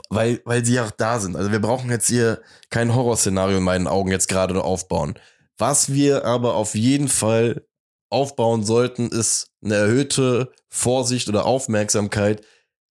weil, 0.09 0.41
weil 0.45 0.65
sie 0.65 0.73
ja 0.73 0.85
auch 0.85 0.91
da 0.91 1.19
sind. 1.19 1.35
Also 1.35 1.51
wir 1.51 1.59
brauchen 1.59 1.89
jetzt 1.91 2.07
hier 2.07 2.41
kein 2.69 2.93
Horrorszenario 2.93 3.57
in 3.57 3.63
meinen 3.63 3.87
Augen 3.87 4.11
jetzt 4.11 4.27
gerade 4.27 4.61
aufbauen. 4.61 5.13
Was 5.57 5.93
wir 5.93 6.25
aber 6.25 6.55
auf 6.55 6.75
jeden 6.75 7.07
Fall 7.07 7.66
aufbauen 8.09 8.63
sollten, 8.63 9.09
ist 9.09 9.49
eine 9.63 9.75
erhöhte 9.75 10.51
Vorsicht 10.69 11.27
oder 11.29 11.45
Aufmerksamkeit, 11.45 12.41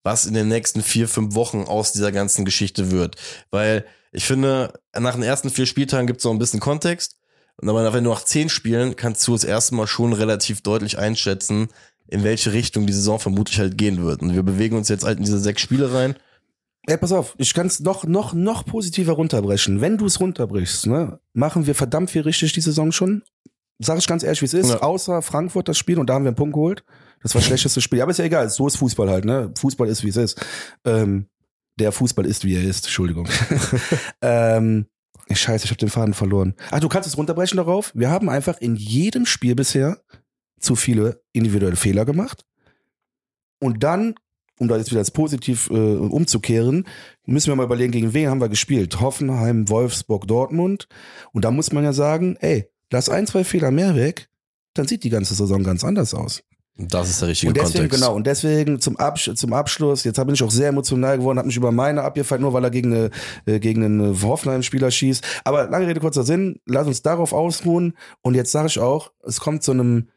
was 0.02 0.26
in 0.26 0.34
den 0.34 0.48
nächsten 0.48 0.82
vier, 0.82 1.08
fünf 1.08 1.34
Wochen 1.34 1.62
aus 1.62 1.92
dieser 1.92 2.12
ganzen 2.12 2.44
Geschichte 2.44 2.90
wird. 2.90 3.16
Weil 3.50 3.84
ich 4.10 4.24
finde, 4.24 4.72
nach 4.98 5.14
den 5.14 5.22
ersten 5.22 5.50
vier 5.50 5.66
Spieltagen 5.66 6.06
gibt 6.06 6.18
es 6.18 6.24
noch 6.24 6.32
ein 6.32 6.38
bisschen 6.38 6.60
Kontext. 6.60 7.16
Und 7.56 7.68
aber 7.68 7.92
wenn 7.92 8.04
du 8.04 8.10
nach 8.10 8.24
zehn 8.24 8.48
Spielen 8.48 8.96
kannst 8.96 9.26
du 9.26 9.32
das 9.32 9.44
erste 9.44 9.74
Mal 9.74 9.86
schon 9.86 10.12
relativ 10.12 10.62
deutlich 10.62 10.98
einschätzen, 10.98 11.68
in 12.08 12.24
welche 12.24 12.52
Richtung 12.52 12.86
die 12.86 12.92
Saison 12.92 13.18
vermutlich 13.18 13.58
halt 13.58 13.78
gehen 13.78 14.02
wird. 14.02 14.22
Und 14.22 14.34
wir 14.34 14.42
bewegen 14.42 14.76
uns 14.76 14.88
jetzt 14.88 15.04
halt 15.04 15.18
in 15.18 15.24
diese 15.24 15.38
sechs 15.38 15.62
Spiele 15.62 15.92
rein. 15.92 16.16
Ey, 16.86 16.96
pass 16.96 17.12
auf, 17.12 17.34
ich 17.38 17.54
kann 17.54 17.68
es 17.68 17.78
noch, 17.78 18.04
noch, 18.04 18.34
noch 18.34 18.66
positiver 18.66 19.12
runterbrechen. 19.12 19.80
Wenn 19.80 19.98
du 19.98 20.06
es 20.06 20.18
runterbrichst, 20.18 20.88
ne, 20.88 21.20
machen 21.32 21.66
wir 21.66 21.76
verdammt 21.76 22.10
viel 22.10 22.22
richtig 22.22 22.52
die 22.52 22.60
Saison 22.60 22.90
schon 22.90 23.22
sag 23.78 23.98
ich 23.98 24.06
ganz 24.06 24.22
ehrlich, 24.22 24.40
wie 24.42 24.46
es 24.46 24.54
ist, 24.54 24.70
ja. 24.70 24.80
außer 24.80 25.22
Frankfurt 25.22 25.68
das 25.68 25.78
Spiel 25.78 25.98
und 25.98 26.08
da 26.08 26.14
haben 26.14 26.24
wir 26.24 26.30
einen 26.30 26.36
Punkt 26.36 26.54
geholt. 26.54 26.84
Das 27.22 27.34
war 27.34 27.40
das 27.40 27.46
schlechteste 27.46 27.80
Spiel. 27.80 28.00
Aber 28.00 28.10
ist 28.10 28.18
ja 28.18 28.24
egal, 28.24 28.48
so 28.50 28.66
ist 28.66 28.76
Fußball 28.76 29.08
halt, 29.08 29.24
ne? 29.24 29.52
Fußball 29.56 29.88
ist, 29.88 30.02
wie 30.02 30.08
es 30.08 30.16
ist. 30.16 30.44
Ähm, 30.84 31.26
der 31.78 31.92
Fußball 31.92 32.26
ist, 32.26 32.44
wie 32.44 32.56
er 32.56 32.64
ist, 32.64 32.84
Entschuldigung. 32.84 33.28
ähm, 34.22 34.86
scheiße, 35.30 35.64
ich 35.64 35.70
habe 35.70 35.78
den 35.78 35.88
Faden 35.88 36.14
verloren. 36.14 36.54
Ach, 36.70 36.80
du 36.80 36.88
kannst 36.88 37.08
es 37.08 37.16
runterbrechen 37.16 37.56
darauf. 37.56 37.92
Wir 37.94 38.10
haben 38.10 38.28
einfach 38.28 38.58
in 38.60 38.76
jedem 38.76 39.26
Spiel 39.26 39.54
bisher 39.54 39.98
zu 40.58 40.76
viele 40.76 41.22
individuelle 41.32 41.76
Fehler 41.76 42.04
gemacht. 42.04 42.44
Und 43.58 43.82
dann, 43.82 44.14
um 44.58 44.68
da 44.68 44.76
jetzt 44.76 44.90
wieder 44.90 45.00
als 45.00 45.10
positiv 45.10 45.70
äh, 45.70 45.74
umzukehren, 45.74 46.86
müssen 47.26 47.48
wir 47.48 47.56
mal 47.56 47.64
überlegen, 47.64 47.92
gegen 47.92 48.14
wen 48.14 48.28
haben 48.28 48.40
wir 48.40 48.48
gespielt? 48.48 49.00
Hoffenheim, 49.00 49.68
Wolfsburg, 49.68 50.26
Dortmund. 50.26 50.88
Und 51.32 51.44
da 51.44 51.50
muss 51.50 51.72
man 51.72 51.84
ja 51.84 51.92
sagen, 51.92 52.36
ey, 52.40 52.68
lass 52.92 53.08
ein, 53.08 53.26
zwei 53.26 53.44
Fehler 53.44 53.70
mehr 53.70 53.96
weg, 53.96 54.28
dann 54.74 54.86
sieht 54.86 55.04
die 55.04 55.10
ganze 55.10 55.34
Saison 55.34 55.62
ganz 55.62 55.84
anders 55.84 56.14
aus. 56.14 56.42
Das 56.76 57.10
ist 57.10 57.20
der 57.20 57.28
richtige 57.28 57.50
und 57.50 57.56
deswegen, 57.56 57.80
Kontext. 57.80 58.00
Genau, 58.00 58.16
und 58.16 58.26
deswegen 58.26 58.80
zum, 58.80 58.96
Absch 58.96 59.30
zum 59.34 59.52
Abschluss, 59.52 60.04
jetzt 60.04 60.16
bin 60.16 60.34
ich 60.34 60.42
auch 60.42 60.50
sehr 60.50 60.68
emotional 60.68 61.18
geworden, 61.18 61.38
habe 61.38 61.46
mich 61.46 61.56
über 61.56 61.70
meine 61.70 62.02
abgefallen, 62.02 62.40
nur 62.40 62.54
weil 62.54 62.64
er 62.64 62.70
gegen, 62.70 62.94
eine, 62.94 63.10
äh, 63.44 63.60
gegen 63.60 63.84
einen 63.84 64.22
Hoffenheim-Spieler 64.22 64.90
schießt. 64.90 65.22
Aber 65.44 65.68
lange 65.68 65.86
Rede, 65.86 66.00
kurzer 66.00 66.24
Sinn, 66.24 66.60
lass 66.64 66.86
uns 66.86 67.02
darauf 67.02 67.34
ausruhen. 67.34 67.94
Und 68.22 68.34
jetzt 68.34 68.52
sage 68.52 68.68
ich 68.68 68.78
auch, 68.78 69.12
es 69.22 69.38
kommt 69.38 69.62
zu 69.62 69.72
einem, 69.72 70.08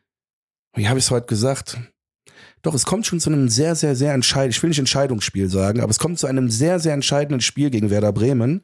wie 0.76 0.88
habe 0.88 0.98
ich 0.98 1.06
es 1.06 1.12
heute 1.12 1.28
gesagt? 1.28 1.78
Doch, 2.62 2.74
es 2.74 2.86
kommt 2.86 3.06
schon 3.06 3.20
zu 3.20 3.30
einem 3.30 3.50
sehr, 3.50 3.76
sehr, 3.76 3.96
sehr 3.96 4.14
entscheidenden, 4.14 4.52
ich 4.52 4.64
will 4.64 4.70
nicht 4.70 4.80
Entscheidungsspiel 4.80 5.50
sagen, 5.50 5.82
aber 5.82 5.92
es 5.92 6.00
kommt 6.00 6.20
zu 6.20 6.26
einem 6.26 6.50
sehr, 6.50 6.80
sehr 6.80 6.94
entscheidenden 6.94 7.42
Spiel 7.42 7.70
gegen 7.70 7.90
Werder 7.90 8.14
Bremen, 8.14 8.62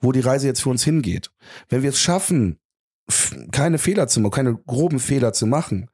wo 0.00 0.12
die 0.12 0.20
Reise 0.20 0.46
jetzt 0.46 0.62
für 0.62 0.68
uns 0.68 0.84
hingeht. 0.84 1.30
Wenn 1.68 1.82
wir 1.82 1.90
es 1.90 1.98
schaffen, 1.98 2.58
keine 3.50 3.78
Fehler 3.78 4.08
zu 4.08 4.20
machen, 4.20 4.32
keine 4.32 4.54
groben 4.66 4.98
Fehler 4.98 5.32
zu 5.32 5.46
machen, 5.46 5.88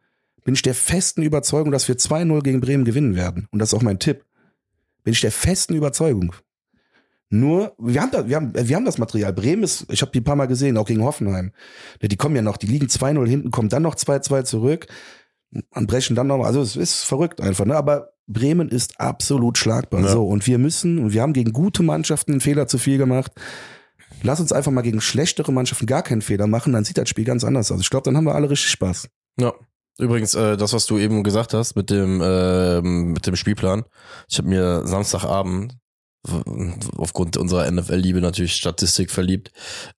bin 0.45 0.55
ich 0.55 0.63
der 0.63 0.75
festen 0.75 1.23
Überzeugung, 1.23 1.73
dass 1.73 1.89
wir 1.89 1.97
2-0 1.97 2.43
gegen 2.43 2.61
Bremen 2.61 2.85
gewinnen 2.85 3.17
werden. 3.17 3.49
Und 3.51 3.59
das 3.59 3.73
ist 3.73 3.75
auch 3.75 3.83
mein 3.83 3.99
Tipp. 3.99 4.25
Bin 5.05 5.13
ich 5.13 5.21
der 5.21 5.33
festen 5.33 5.75
Überzeugung. 5.75 6.35
Nur, 7.31 7.75
wir 7.79 8.01
haben, 8.01 8.11
da, 8.11 8.27
wir 8.27 8.37
haben, 8.37 8.53
wir 8.55 8.77
haben 8.77 8.87
das 8.87 8.97
Material. 8.97 9.33
Bremen 9.35 9.63
ist, 9.63 9.87
ich 9.91 10.01
habe 10.01 10.13
die 10.13 10.21
ein 10.21 10.25
paar 10.25 10.37
Mal 10.37 10.47
gesehen, 10.47 10.79
auch 10.79 10.87
gegen 10.87 11.05
Hoffenheim. 11.05 11.53
Die 12.01 12.17
kommen 12.17 12.35
ja 12.35 12.43
noch, 12.43 12.57
die 12.57 12.67
liegen 12.67 12.87
2-0 12.87 13.27
hinten, 13.29 13.51
kommen 13.51 13.69
dann 13.69 13.83
noch 13.83 13.97
2-2 13.97 14.45
zurück 14.45 14.87
und 15.71 15.87
brechen 15.87 16.17
dann 16.17 16.29
noch. 16.29 16.43
Also 16.45 16.63
es 16.63 16.77
ist 16.77 17.05
verrückt 17.05 17.41
einfach, 17.43 17.67
ne? 17.67 17.77
Aber 17.77 18.13
Bremen 18.27 18.69
ist 18.69 18.99
absolut 19.01 19.59
schlagbar. 19.59 20.01
Ja. 20.01 20.09
So, 20.09 20.27
und 20.27 20.47
wir 20.47 20.59
müssen, 20.59 20.99
und 20.99 21.13
wir 21.13 21.21
haben 21.21 21.33
gegen 21.35 21.53
gute 21.53 21.83
Mannschaften 21.83 22.33
einen 22.33 22.41
Fehler 22.41 22.67
zu 22.67 22.79
viel 22.79 22.97
gemacht. 22.97 23.33
Lass 24.23 24.41
uns 24.41 24.53
einfach 24.53 24.73
mal 24.73 24.83
gegen 24.83 25.01
schlechtere 25.01 25.53
Mannschaften 25.53 25.87
gar 25.87 26.03
keinen 26.03 26.23
Fehler 26.23 26.47
machen, 26.47 26.73
dann 26.73 26.85
sieht 26.85 26.99
das 26.99 27.09
Spiel 27.09 27.25
ganz 27.25 27.45
anders 27.45 27.71
aus. 27.71 27.81
Ich 27.81 27.91
glaube, 27.91 28.05
dann 28.05 28.17
haben 28.17 28.25
wir 28.25 28.35
alle 28.35 28.51
richtig 28.51 28.71
Spaß. 28.71 29.09
Ja. 29.39 29.55
Übrigens, 30.01 30.35
äh, 30.37 30.57
das, 30.57 30.73
was 30.73 30.87
du 30.87 30.97
eben 30.99 31.25
gesagt 31.25 31.55
hast 31.55 31.75
mit 31.75 31.91
dem, 31.91 32.21
äh, 32.21 32.81
mit 32.81 33.27
dem 33.27 33.35
Spielplan. 33.35 33.85
Ich 34.29 34.39
habe 34.39 34.49
mir 34.49 34.87
Samstagabend 34.87 35.77
aufgrund 36.97 37.37
unserer 37.37 37.71
NFL-Liebe 37.71 38.21
natürlich 38.21 38.55
Statistik 38.55 39.11
verliebt. 39.11 39.53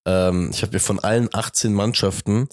Ähm, 0.06 0.50
ich 0.52 0.62
habe 0.62 0.72
mir 0.72 0.80
von 0.80 1.00
allen 1.00 1.28
18 1.32 1.72
Mannschaften 1.72 2.48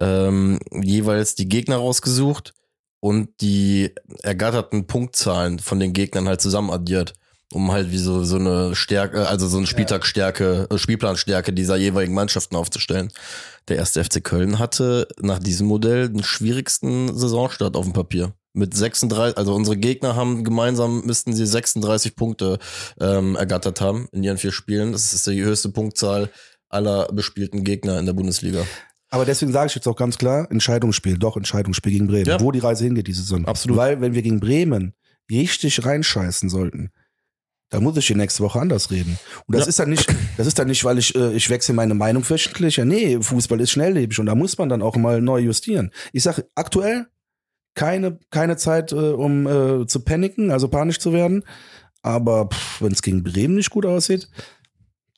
ähm, 0.00 0.58
jeweils 0.72 1.34
die 1.34 1.48
Gegner 1.48 1.76
rausgesucht 1.76 2.54
und 3.00 3.40
die 3.40 3.94
ergatterten 4.22 4.86
Punktzahlen 4.86 5.58
von 5.58 5.80
den 5.80 5.92
Gegnern 5.92 6.28
halt 6.28 6.40
zusammen 6.40 6.70
addiert 6.70 7.14
um 7.52 7.70
halt 7.72 7.90
wie 7.92 7.98
so, 7.98 8.24
so 8.24 8.36
eine 8.36 8.74
Stärke, 8.74 9.28
also 9.28 9.46
so 9.46 9.58
eine 9.58 9.66
Spieltagstärke, 9.66 10.68
äh, 10.70 10.78
Spielplanstärke 10.78 11.52
dieser 11.52 11.76
jeweiligen 11.76 12.14
Mannschaften 12.14 12.56
aufzustellen. 12.56 13.10
Der 13.68 13.76
erste 13.76 14.04
FC 14.04 14.22
Köln 14.22 14.58
hatte 14.58 15.08
nach 15.20 15.38
diesem 15.38 15.66
Modell 15.66 16.08
den 16.08 16.22
schwierigsten 16.22 17.16
Saisonstart 17.16 17.76
auf 17.76 17.84
dem 17.84 17.92
Papier. 17.92 18.32
Mit 18.52 18.74
36, 18.74 19.36
also 19.36 19.54
unsere 19.54 19.76
Gegner 19.76 20.14
haben 20.14 20.44
gemeinsam 20.44 21.02
müssten 21.04 21.32
sie 21.32 21.46
36 21.46 22.14
Punkte 22.14 22.58
ähm, 23.00 23.34
ergattert 23.34 23.80
haben 23.80 24.08
in 24.12 24.22
ihren 24.22 24.38
vier 24.38 24.52
Spielen. 24.52 24.92
Das 24.92 25.12
ist 25.12 25.26
die 25.26 25.42
höchste 25.42 25.70
Punktzahl 25.70 26.30
aller 26.68 27.06
bespielten 27.12 27.64
Gegner 27.64 27.98
in 27.98 28.06
der 28.06 28.12
Bundesliga. 28.12 28.64
Aber 29.10 29.24
deswegen 29.24 29.52
sage 29.52 29.68
ich 29.68 29.74
jetzt 29.76 29.86
auch 29.86 29.96
ganz 29.96 30.18
klar, 30.18 30.50
Entscheidungsspiel, 30.50 31.18
doch 31.18 31.36
Entscheidungsspiel 31.36 31.92
gegen 31.92 32.06
Bremen. 32.08 32.26
Ja. 32.26 32.40
Wo 32.40 32.50
die 32.50 32.58
Reise 32.58 32.84
hingeht 32.84 33.06
diese 33.06 33.22
Saison. 33.22 33.44
Absolut. 33.44 33.76
Weil 33.76 34.00
wenn 34.00 34.14
wir 34.14 34.22
gegen 34.22 34.40
Bremen 34.40 34.92
richtig 35.30 35.84
reinscheißen 35.84 36.48
sollten, 36.48 36.90
da 37.74 37.80
muss 37.80 37.96
ich 37.96 38.06
die 38.06 38.14
nächste 38.14 38.44
Woche 38.44 38.60
anders 38.60 38.92
reden. 38.92 39.18
Und 39.46 39.56
das 39.56 39.64
ja. 39.64 39.70
ist 39.70 39.80
dann 39.80 39.90
nicht, 39.90 40.06
das 40.36 40.46
ist 40.46 40.56
dann 40.60 40.68
nicht, 40.68 40.84
weil 40.84 40.96
ich, 40.96 41.12
äh, 41.16 41.32
ich 41.32 41.50
wechsle 41.50 41.74
meine 41.74 41.94
Meinung 41.94 42.22
wöchentlich. 42.28 42.76
Ja, 42.76 42.84
nee, 42.84 43.20
Fußball 43.20 43.60
ist 43.60 43.72
schnelllebig 43.72 44.20
und 44.20 44.26
da 44.26 44.36
muss 44.36 44.56
man 44.58 44.68
dann 44.68 44.80
auch 44.80 44.94
mal 44.94 45.20
neu 45.20 45.40
justieren. 45.40 45.90
Ich 46.12 46.22
sage 46.22 46.46
aktuell 46.54 47.06
keine, 47.74 48.20
keine 48.30 48.56
Zeit, 48.56 48.92
äh, 48.92 48.94
um 48.94 49.48
äh, 49.48 49.86
zu 49.88 50.04
paniken, 50.04 50.52
also 50.52 50.68
panisch 50.68 51.00
zu 51.00 51.12
werden. 51.12 51.42
Aber 52.00 52.48
wenn 52.78 52.92
es 52.92 53.02
gegen 53.02 53.24
Bremen 53.24 53.56
nicht 53.56 53.70
gut 53.70 53.86
aussieht, 53.86 54.28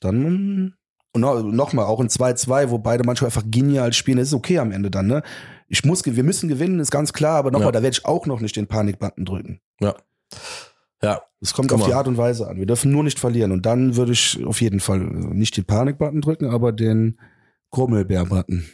dann 0.00 0.74
und 1.12 1.20
nochmal, 1.20 1.84
auch 1.84 2.00
in 2.00 2.08
2-2, 2.08 2.70
wo 2.70 2.78
beide 2.78 3.04
manchmal 3.04 3.28
einfach 3.28 3.44
genial 3.46 3.92
spielen, 3.92 4.16
das 4.16 4.28
ist 4.28 4.34
okay 4.34 4.58
am 4.58 4.72
Ende 4.72 4.90
dann, 4.90 5.06
ne? 5.08 5.22
Ich 5.68 5.84
muss, 5.84 6.06
wir 6.06 6.24
müssen 6.24 6.48
gewinnen, 6.48 6.80
ist 6.80 6.90
ganz 6.90 7.12
klar, 7.12 7.36
aber 7.36 7.50
nochmal, 7.50 7.68
ja. 7.68 7.72
da 7.72 7.82
werde 7.82 7.98
ich 7.98 8.06
auch 8.06 8.24
noch 8.24 8.40
nicht 8.40 8.56
den 8.56 8.66
Panikbutton 8.66 9.26
drücken. 9.26 9.60
Ja. 9.80 9.94
Ja. 11.02 11.22
Es 11.40 11.52
kommt 11.52 11.72
auf 11.72 11.84
die 11.84 11.92
Art 11.92 12.08
und 12.08 12.16
Weise 12.16 12.48
an. 12.48 12.58
Wir 12.58 12.66
dürfen 12.66 12.90
nur 12.90 13.04
nicht 13.04 13.18
verlieren. 13.18 13.52
Und 13.52 13.66
dann 13.66 13.96
würde 13.96 14.12
ich 14.12 14.44
auf 14.44 14.60
jeden 14.60 14.80
Fall 14.80 14.98
nicht 14.98 15.56
den 15.56 15.64
Panik-Button 15.64 16.22
drücken, 16.22 16.46
aber 16.46 16.72
den 16.72 17.18
Grummelbär-Button. 17.70 18.64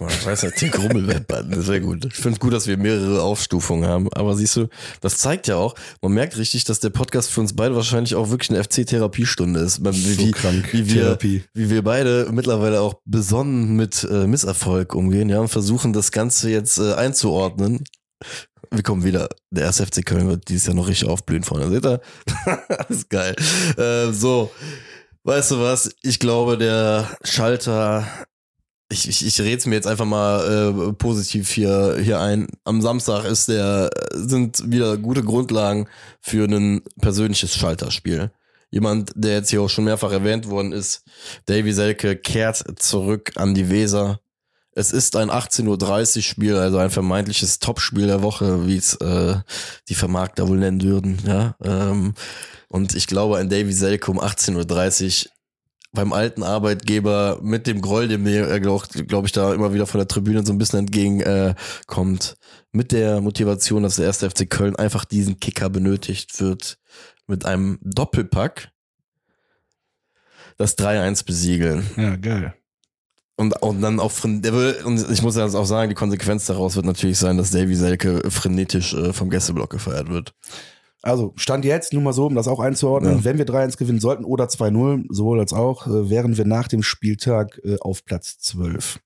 mal, 0.00 0.08
ich 0.08 0.24
weiß 0.26 0.44
nicht, 0.44 0.60
den 0.60 0.70
Grummelweb-Button, 0.70 1.50
das 1.50 1.68
wäre 1.68 1.82
gut. 1.82 2.06
Ich 2.06 2.14
finde 2.14 2.38
gut, 2.38 2.52
dass 2.54 2.66
wir 2.66 2.78
mehrere 2.78 3.22
Aufstufungen 3.22 3.88
haben. 3.88 4.08
Aber 4.14 4.34
siehst 4.34 4.56
du, 4.56 4.68
das 5.02 5.18
zeigt 5.18 5.48
ja 5.48 5.56
auch, 5.56 5.74
man 6.00 6.12
merkt 6.12 6.38
richtig, 6.38 6.64
dass 6.64 6.80
der 6.80 6.90
Podcast 6.90 7.30
für 7.30 7.40
uns 7.42 7.54
beide 7.54 7.76
wahrscheinlich 7.76 8.14
auch 8.14 8.30
wirklich 8.30 8.50
eine 8.50 8.64
FC-Therapiestunde 8.64 9.60
ist. 9.60 9.84
Wie, 9.84 9.92
So 9.92 10.26
wie, 10.26 10.30
krank. 10.32 10.72
wie 10.72 10.88
wir, 10.88 11.02
Therapie. 11.02 11.44
wie 11.52 11.70
wir 11.70 11.82
beide 11.82 12.30
mittlerweile 12.32 12.80
auch 12.80 12.94
besonnen 13.04 13.76
mit 13.76 14.02
äh, 14.10 14.26
Misserfolg 14.26 14.94
umgehen, 14.94 15.28
ja, 15.28 15.40
und 15.40 15.48
versuchen 15.48 15.92
das 15.92 16.10
Ganze 16.10 16.50
jetzt 16.50 16.78
äh, 16.78 16.94
einzuordnen. 16.94 17.84
Wir 18.72 18.82
kommen 18.82 19.04
wieder. 19.04 19.28
Der 19.50 19.64
erste 19.64 19.86
FC 19.86 20.04
Köln 20.04 20.28
wird 20.28 20.48
dieses 20.48 20.66
Jahr 20.66 20.74
noch 20.74 20.88
richtig 20.88 21.06
aufblühen 21.06 21.42
vorne. 21.42 21.68
Seht 21.68 21.84
ihr? 21.84 22.00
ist 22.88 23.10
geil. 23.10 23.36
Äh, 23.76 24.12
so, 24.12 24.50
weißt 25.24 25.50
du 25.50 25.60
was? 25.60 25.94
Ich 26.02 26.18
glaube, 26.18 26.56
der 26.56 27.06
Schalter. 27.22 28.08
Ich, 28.90 29.08
ich, 29.08 29.26
ich 29.26 29.40
rede 29.40 29.58
es 29.58 29.66
mir 29.66 29.74
jetzt 29.74 29.86
einfach 29.86 30.06
mal 30.06 30.88
äh, 30.88 30.92
positiv 30.94 31.50
hier, 31.50 31.98
hier 32.02 32.18
ein. 32.20 32.46
Am 32.64 32.80
Samstag 32.80 33.24
ist 33.24 33.48
der, 33.48 33.90
sind 34.12 34.70
wieder 34.70 34.96
gute 34.96 35.22
Grundlagen 35.22 35.86
für 36.20 36.46
ein 36.46 36.82
persönliches 37.00 37.54
Schalterspiel. 37.54 38.30
Jemand, 38.70 39.12
der 39.14 39.34
jetzt 39.34 39.50
hier 39.50 39.60
auch 39.60 39.68
schon 39.68 39.84
mehrfach 39.84 40.12
erwähnt 40.12 40.48
worden 40.48 40.72
ist, 40.72 41.04
Davy 41.44 41.74
Selke 41.74 42.16
kehrt 42.16 42.64
zurück 42.80 43.32
an 43.36 43.52
die 43.52 43.68
Weser. 43.68 44.21
Es 44.74 44.92
ist 44.92 45.16
ein 45.16 45.30
18.30 45.30 46.16
Uhr 46.16 46.22
Spiel, 46.22 46.56
also 46.56 46.78
ein 46.78 46.90
vermeintliches 46.90 47.58
Topspiel 47.58 48.06
der 48.06 48.22
Woche, 48.22 48.66
wie 48.66 48.76
es 48.76 48.94
äh, 48.94 49.36
die 49.88 49.94
Vermarkter 49.94 50.48
wohl 50.48 50.58
nennen 50.58 50.82
würden. 50.82 51.18
Ja? 51.26 51.56
Ähm, 51.62 52.14
und 52.68 52.94
ich 52.94 53.06
glaube, 53.06 53.36
ein 53.36 53.50
Davy 53.50 53.72
Selke 53.72 54.10
um 54.10 54.18
18.30 54.18 55.26
Uhr 55.26 55.32
beim 55.92 56.14
alten 56.14 56.42
Arbeitgeber 56.42 57.38
mit 57.42 57.66
dem 57.66 57.82
Groll, 57.82 58.08
dem 58.08 58.22
mir, 58.22 58.60
glaube 58.60 58.86
glaub 59.06 59.26
ich, 59.26 59.32
da 59.32 59.52
immer 59.52 59.74
wieder 59.74 59.86
von 59.86 59.98
der 59.98 60.08
Tribüne 60.08 60.44
so 60.44 60.52
ein 60.52 60.58
bisschen 60.58 60.78
entgegenkommt, 60.80 62.36
äh, 62.38 62.44
mit 62.72 62.92
der 62.92 63.20
Motivation, 63.20 63.82
dass 63.82 63.96
der 63.96 64.06
erste 64.06 64.30
FC 64.30 64.48
Köln 64.48 64.74
einfach 64.76 65.04
diesen 65.04 65.38
Kicker 65.38 65.68
benötigt 65.68 66.40
wird, 66.40 66.78
mit 67.26 67.44
einem 67.44 67.78
Doppelpack 67.82 68.70
das 70.56 70.78
3-1 70.78 71.26
besiegeln. 71.26 71.86
Ja, 71.96 72.16
geil. 72.16 72.54
Und, 73.42 73.60
und 73.60 73.80
dann 73.80 73.98
auch, 73.98 74.12
und 74.22 75.10
ich 75.10 75.22
muss 75.22 75.36
ja 75.36 75.46
auch 75.46 75.64
sagen, 75.64 75.88
die 75.88 75.96
Konsequenz 75.96 76.46
daraus 76.46 76.76
wird 76.76 76.86
natürlich 76.86 77.18
sein, 77.18 77.36
dass 77.36 77.50
Davy 77.50 77.74
Selke 77.74 78.22
frenetisch 78.30 78.94
äh, 78.94 79.12
vom 79.12 79.30
Gästeblock 79.30 79.68
gefeiert 79.68 80.08
wird. 80.08 80.32
Also, 81.02 81.32
Stand 81.34 81.64
jetzt, 81.64 81.92
nur 81.92 82.02
mal 82.02 82.12
so, 82.12 82.26
um 82.26 82.36
das 82.36 82.46
auch 82.46 82.60
einzuordnen, 82.60 83.16
Ja. 83.18 83.24
wenn 83.24 83.38
wir 83.38 83.44
3-1 83.44 83.76
gewinnen 83.76 83.98
sollten 83.98 84.24
oder 84.24 84.44
2-0, 84.44 85.06
sowohl 85.08 85.40
als 85.40 85.52
auch, 85.52 85.88
äh, 85.88 86.08
wären 86.08 86.36
wir 86.36 86.44
nach 86.44 86.68
dem 86.68 86.84
Spieltag 86.84 87.60
äh, 87.64 87.76
auf 87.80 88.04
Platz 88.04 88.38
12. 88.38 89.00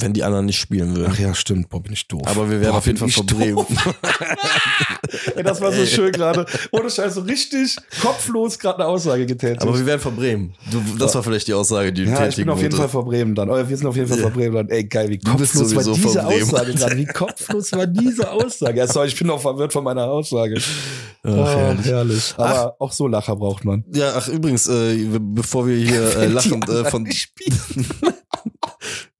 Wenn 0.00 0.12
die 0.12 0.22
anderen 0.24 0.46
nicht 0.46 0.58
spielen 0.58 0.94
würden. 0.96 1.10
Ach 1.14 1.18
ja, 1.18 1.34
stimmt, 1.34 1.68
boah, 1.68 1.82
bin 1.82 1.92
ich 1.92 2.06
doof. 2.08 2.22
Aber 2.26 2.48
wir 2.50 2.60
werden 2.60 2.72
Boah, 2.72 2.78
auf 2.78 2.86
jeden 2.86 2.98
Fall 2.98 3.08
verbremen. 3.08 3.54
doof. 3.56 3.66
Ey, 5.36 5.42
das 5.42 5.60
war 5.60 5.72
so 5.72 5.84
schön 5.86 6.12
gerade. 6.12 6.46
Ohne 6.72 6.90
Scheiß, 6.90 7.14
so 7.14 7.20
richtig 7.22 7.76
kopflos 8.02 8.58
gerade 8.58 8.78
eine 8.80 8.86
Aussage 8.86 9.26
getätigt. 9.26 9.62
Aber 9.62 9.76
wir 9.78 9.86
werden 9.86 10.00
verbremen. 10.00 10.54
Du, 10.70 10.82
das 10.98 11.14
war 11.14 11.22
vielleicht 11.22 11.48
die 11.48 11.54
Aussage, 11.54 11.92
die 11.92 12.04
du 12.04 12.10
ja, 12.10 12.14
ich 12.14 12.20
bin 12.20 12.30
tätigen 12.30 12.50
auf 12.50 12.60
jeden 12.62 12.76
Fall 12.76 13.02
Bremen 13.04 13.34
dann. 13.34 13.50
Oh, 13.50 13.56
wir 13.68 13.76
sind 13.76 13.86
auf 13.86 13.96
jeden 13.96 14.08
Fall 14.08 14.18
vor 14.18 14.30
Bremen 14.30 14.54
dann. 14.54 14.68
Ey, 14.68 14.84
geil, 14.84 15.08
wie 15.08 15.18
kopflos 15.18 15.74
war 15.74 15.82
diese 15.84 16.20
Bremen. 16.20 16.42
Aussage 16.42 16.74
gerade. 16.74 16.96
Wie 16.96 17.06
kopflos 17.06 17.72
war 17.72 17.86
diese 17.86 18.30
Aussage. 18.30 18.78
Ja, 18.78 18.86
sorry, 18.86 19.08
ich 19.08 19.18
bin 19.18 19.30
auch 19.30 19.40
verwirrt 19.40 19.72
von 19.72 19.84
meiner 19.84 20.04
Aussage. 20.04 20.56
Ach, 20.58 21.30
Oh, 21.30 21.44
herrlich. 21.44 21.86
herrlich. 21.86 22.34
Aber 22.36 22.76
auch 22.78 22.92
so 22.92 23.06
Lacher 23.08 23.34
braucht 23.36 23.64
man. 23.64 23.84
Ja, 23.92 24.12
ach 24.16 24.28
übrigens, 24.28 24.68
äh, 24.68 24.96
bevor 25.20 25.66
wir 25.66 25.76
hier 25.76 26.16
äh, 26.16 26.26
lachend 26.28 26.68
äh, 26.68 26.84
von 26.84 27.06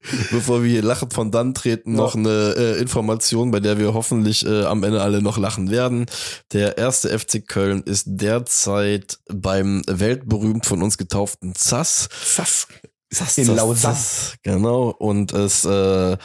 bevor 0.30 0.62
wir 0.62 0.70
hier 0.70 0.82
lachend 0.82 1.14
von 1.14 1.30
dann 1.30 1.54
treten, 1.54 1.92
noch 1.92 2.14
eine 2.14 2.54
äh, 2.56 2.80
Information, 2.80 3.50
bei 3.50 3.60
der 3.60 3.78
wir 3.78 3.94
hoffentlich 3.94 4.46
äh, 4.46 4.64
am 4.64 4.82
Ende 4.82 5.02
alle 5.02 5.22
noch 5.22 5.38
lachen 5.38 5.70
werden. 5.70 6.06
Der 6.52 6.78
erste 6.78 7.16
FC 7.16 7.46
Köln 7.46 7.82
ist 7.82 8.04
derzeit 8.06 9.18
beim 9.28 9.82
weltberühmt 9.86 10.66
von 10.66 10.82
uns 10.82 10.98
getauften 10.98 11.54
ZAS. 11.54 12.08
Sass. 12.24 12.68
ZAS, 13.10 13.38
In 13.38 13.44
ZAS, 13.46 13.56
Lausanne. 13.56 13.98
Genau. 14.42 14.90
Und 14.90 15.32
es 15.32 15.64
äh, 15.64 16.16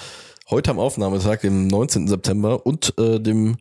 heute 0.50 0.72
am 0.72 0.80
Aufnahmetag, 0.80 1.42
dem 1.42 1.68
19. 1.68 2.08
September 2.08 2.66
und 2.66 2.94
äh, 2.98 3.20
dem 3.20 3.58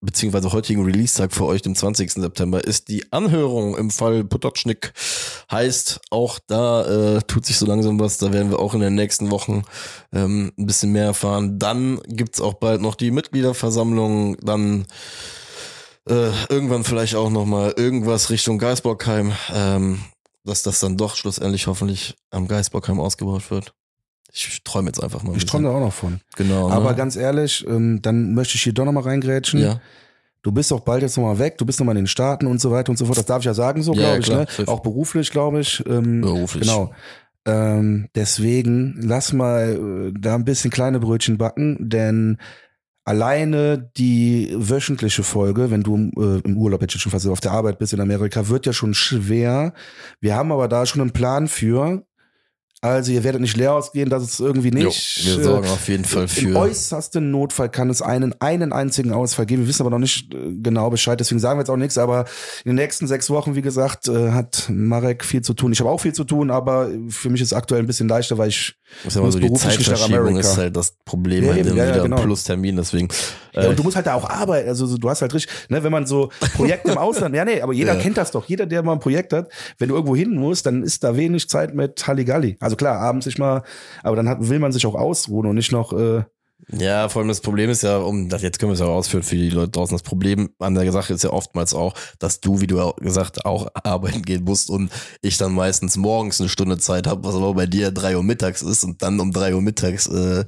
beziehungsweise 0.00 0.52
heutigen 0.52 0.84
Release-Tag 0.84 1.32
für 1.32 1.44
euch, 1.44 1.62
dem 1.62 1.74
20. 1.74 2.12
September, 2.12 2.64
ist 2.64 2.88
die 2.88 3.12
Anhörung 3.12 3.76
im 3.76 3.90
Fall 3.90 4.24
Potocznik. 4.24 4.92
Heißt, 5.50 6.00
auch 6.10 6.38
da 6.46 7.16
äh, 7.16 7.22
tut 7.22 7.44
sich 7.44 7.58
so 7.58 7.66
langsam 7.66 8.00
was. 8.00 8.18
Da 8.18 8.32
werden 8.32 8.50
wir 8.50 8.58
auch 8.58 8.74
in 8.74 8.80
den 8.80 8.94
nächsten 8.94 9.30
Wochen 9.30 9.64
ähm, 10.12 10.52
ein 10.58 10.66
bisschen 10.66 10.92
mehr 10.92 11.04
erfahren. 11.04 11.58
Dann 11.58 12.00
gibt's 12.06 12.40
auch 12.40 12.54
bald 12.54 12.80
noch 12.80 12.94
die 12.94 13.10
Mitgliederversammlung. 13.10 14.36
Dann 14.38 14.86
äh, 16.08 16.30
irgendwann 16.48 16.84
vielleicht 16.84 17.14
auch 17.14 17.30
noch 17.30 17.44
mal 17.44 17.74
irgendwas 17.76 18.30
Richtung 18.30 18.58
Geisbockheim. 18.58 19.32
Ähm, 19.52 20.00
dass 20.44 20.62
das 20.62 20.80
dann 20.80 20.96
doch 20.96 21.16
schlussendlich 21.16 21.66
hoffentlich 21.66 22.16
am 22.30 22.48
Geisbockheim 22.48 23.00
ausgebaut 23.00 23.50
wird. 23.50 23.74
Ich 24.32 24.62
träume 24.64 24.88
jetzt 24.88 25.02
einfach 25.02 25.22
mal. 25.22 25.32
ein 25.32 25.38
Ich 25.38 25.46
träume 25.46 25.68
da 25.68 25.74
auch 25.74 25.80
noch 25.80 25.92
von. 25.92 26.20
Genau. 26.36 26.68
ne? 26.68 26.74
Aber 26.74 26.94
ganz 26.94 27.16
ehrlich, 27.16 27.66
ähm, 27.66 28.00
dann 28.02 28.34
möchte 28.34 28.56
ich 28.56 28.62
hier 28.62 28.72
doch 28.72 28.84
nochmal 28.84 29.04
reingrätschen. 29.04 29.60
ja. 29.60 29.80
Du 30.42 30.52
bist 30.52 30.72
auch 30.72 30.80
bald 30.80 31.02
jetzt 31.02 31.18
nochmal 31.18 31.38
weg, 31.38 31.58
du 31.58 31.66
bist 31.66 31.80
nochmal 31.80 31.96
in 31.96 32.04
den 32.04 32.06
Staaten 32.06 32.46
und 32.46 32.62
so 32.62 32.70
weiter 32.70 32.88
und 32.88 32.96
so 32.96 33.04
fort. 33.04 33.18
Das 33.18 33.26
darf 33.26 33.40
ich 33.40 33.44
ja 33.44 33.52
sagen, 33.52 33.82
so 33.82 33.92
Ja, 33.92 34.16
glaube 34.16 34.32
ja, 34.32 34.46
ich. 34.48 34.58
Ne? 34.58 34.68
Auch 34.68 34.80
beruflich, 34.80 35.30
glaube 35.30 35.60
ich. 35.60 35.84
Ähm, 35.86 36.22
Beruflich. 36.22 36.62
Genau. 36.62 36.94
Ähm, 37.46 38.08
deswegen 38.14 38.96
lass 39.02 39.34
mal 39.34 40.12
äh, 40.14 40.18
da 40.18 40.34
ein 40.34 40.46
bisschen 40.46 40.70
kleine 40.70 40.98
Brötchen 40.98 41.36
backen, 41.36 41.76
denn 41.90 42.38
alleine 43.04 43.90
die 43.96 44.54
wöchentliche 44.56 45.22
Folge, 45.22 45.70
wenn 45.70 45.82
du 45.82 46.10
äh, 46.16 46.40
im 46.40 46.56
Urlaub 46.56 46.80
jetzt 46.80 46.98
schon 46.98 47.12
fast 47.12 47.26
auf 47.26 47.40
der 47.40 47.52
Arbeit 47.52 47.78
bist 47.78 47.92
in 47.92 48.00
Amerika, 48.00 48.48
wird 48.48 48.66
ja 48.66 48.72
schon 48.72 48.94
schwer. 48.94 49.74
Wir 50.20 50.36
haben 50.36 50.52
aber 50.52 50.68
da 50.68 50.86
schon 50.86 51.00
einen 51.00 51.12
Plan 51.12 51.48
für. 51.48 52.06
Also 52.82 53.12
ihr 53.12 53.22
werdet 53.24 53.42
nicht 53.42 53.58
leer 53.58 53.74
ausgehen, 53.74 54.08
dass 54.08 54.22
es 54.22 54.40
irgendwie 54.40 54.70
Jo, 54.70 54.86
nicht. 54.86 55.26
wir 55.26 55.38
äh, 55.38 55.42
sorgen 55.44 55.68
auf 55.68 55.86
jeden 55.88 56.04
Fall 56.06 56.22
Im 56.22 56.28
für. 56.28 56.56
äußersten 56.56 57.30
Notfall 57.30 57.68
kann 57.68 57.90
es 57.90 58.00
einen, 58.00 58.34
einen 58.40 58.72
einzigen 58.72 59.12
Ausfall 59.12 59.44
geben. 59.44 59.62
Wir 59.62 59.68
wissen 59.68 59.82
aber 59.82 59.90
noch 59.90 59.98
nicht 59.98 60.32
äh, 60.32 60.38
genau 60.62 60.88
Bescheid, 60.88 61.20
deswegen 61.20 61.40
sagen 61.40 61.58
wir 61.58 61.62
jetzt 61.62 61.68
auch 61.70 61.76
nichts. 61.76 61.98
Aber 61.98 62.24
in 62.64 62.70
den 62.70 62.76
nächsten 62.76 63.06
sechs 63.06 63.28
Wochen, 63.28 63.54
wie 63.54 63.60
gesagt, 63.60 64.08
äh, 64.08 64.30
hat 64.30 64.66
Marek 64.70 65.26
viel 65.26 65.42
zu 65.42 65.52
tun. 65.52 65.72
Ich 65.72 65.80
habe 65.80 65.90
auch 65.90 66.00
viel 66.00 66.14
zu 66.14 66.24
tun, 66.24 66.50
aber 66.50 66.88
für 67.10 67.28
mich 67.28 67.42
ist 67.42 67.48
es 67.48 67.52
aktuell 67.52 67.82
ein 67.82 67.86
bisschen 67.86 68.08
leichter, 68.08 68.38
weil 68.38 68.48
ich 68.48 68.74
Sag 69.06 69.16
mal 69.16 69.26
muss 69.26 69.34
so, 69.34 69.40
die 69.40 69.52
Zeitverschiebung 69.52 70.36
ist 70.36 70.56
halt 70.56 70.76
das 70.76 70.94
Problem, 71.04 71.44
Ja, 71.44 71.50
halt 71.50 71.60
eben, 71.60 71.68
dann 71.70 71.78
ja, 71.78 71.84
ja, 71.84 71.90
wieder 71.94 72.02
genau. 72.02 72.16
ein 72.18 72.24
Plus-Termin, 72.24 72.76
deswegen. 72.76 73.08
Ja, 73.54 73.62
Äh, 73.62 73.68
und 73.68 73.78
du 73.78 73.82
musst 73.82 73.96
halt 73.96 74.06
da 74.06 74.14
auch 74.14 74.28
arbeiten. 74.28 74.68
Also 74.68 74.86
so, 74.86 74.96
du 74.96 75.08
hast 75.08 75.22
halt 75.22 75.32
richtig, 75.34 75.52
ne, 75.70 75.82
wenn 75.82 75.92
man 75.92 76.06
so 76.06 76.30
Projekte 76.54 76.92
im 76.92 76.98
Ausland, 76.98 77.34
ja, 77.34 77.44
nee, 77.44 77.60
aber 77.62 77.72
jeder 77.72 77.94
Ja. 77.96 78.00
kennt 78.00 78.16
das 78.16 78.30
doch. 78.30 78.44
Jeder, 78.46 78.66
der 78.66 78.82
mal 78.82 78.92
ein 78.92 79.00
Projekt 79.00 79.32
hat, 79.32 79.50
wenn 79.78 79.88
du 79.88 79.94
irgendwo 79.94 80.14
hin 80.16 80.34
musst, 80.34 80.66
dann 80.66 80.82
ist 80.82 81.02
da 81.04 81.16
wenig 81.16 81.48
Zeit 81.48 81.74
mit 81.74 82.06
Halligalli. 82.06 82.56
Also 82.60 82.76
klar, 82.76 82.98
abends 83.00 83.24
sich 83.24 83.38
mal, 83.38 83.62
aber 84.02 84.16
dann 84.16 84.28
hat, 84.28 84.38
will 84.40 84.58
man 84.58 84.72
sich 84.72 84.86
auch 84.86 84.94
ausruhen 84.94 85.46
und 85.46 85.56
nicht 85.56 85.72
noch, 85.72 85.92
äh, 85.92 86.22
Ja, 86.68 87.08
vor 87.08 87.20
allem 87.20 87.28
das 87.28 87.40
Problem 87.40 87.70
ist 87.70 87.82
ja, 87.82 87.98
um 87.98 88.28
das 88.28 88.42
jetzt 88.42 88.58
können 88.58 88.70
wir 88.70 88.74
es 88.74 88.80
ja 88.80 88.86
auch 88.86 88.96
ausführen 88.96 89.22
für 89.22 89.36
die 89.36 89.50
Leute 89.50 89.72
draußen. 89.72 89.94
Das 89.94 90.02
Problem 90.02 90.50
an 90.58 90.74
der 90.74 90.90
Sache 90.92 91.14
ist 91.14 91.24
ja 91.24 91.30
oftmals 91.30 91.74
auch, 91.74 91.94
dass 92.18 92.40
du, 92.40 92.60
wie 92.60 92.66
du 92.66 92.80
auch 92.80 92.96
gesagt, 92.96 93.44
auch 93.44 93.68
arbeiten 93.84 94.22
gehen 94.22 94.44
musst 94.44 94.70
und 94.70 94.90
ich 95.22 95.36
dann 95.36 95.52
meistens 95.52 95.96
morgens 95.96 96.40
eine 96.40 96.48
Stunde 96.48 96.78
Zeit 96.78 97.06
habe, 97.06 97.24
was 97.24 97.34
aber 97.34 97.54
bei 97.54 97.66
dir 97.66 97.90
drei 97.90 98.16
Uhr 98.16 98.22
mittags 98.22 98.62
ist 98.62 98.84
und 98.84 99.02
dann 99.02 99.20
um 99.20 99.32
drei 99.32 99.54
Uhr 99.54 99.62
mittags 99.62 100.06
äh, 100.06 100.44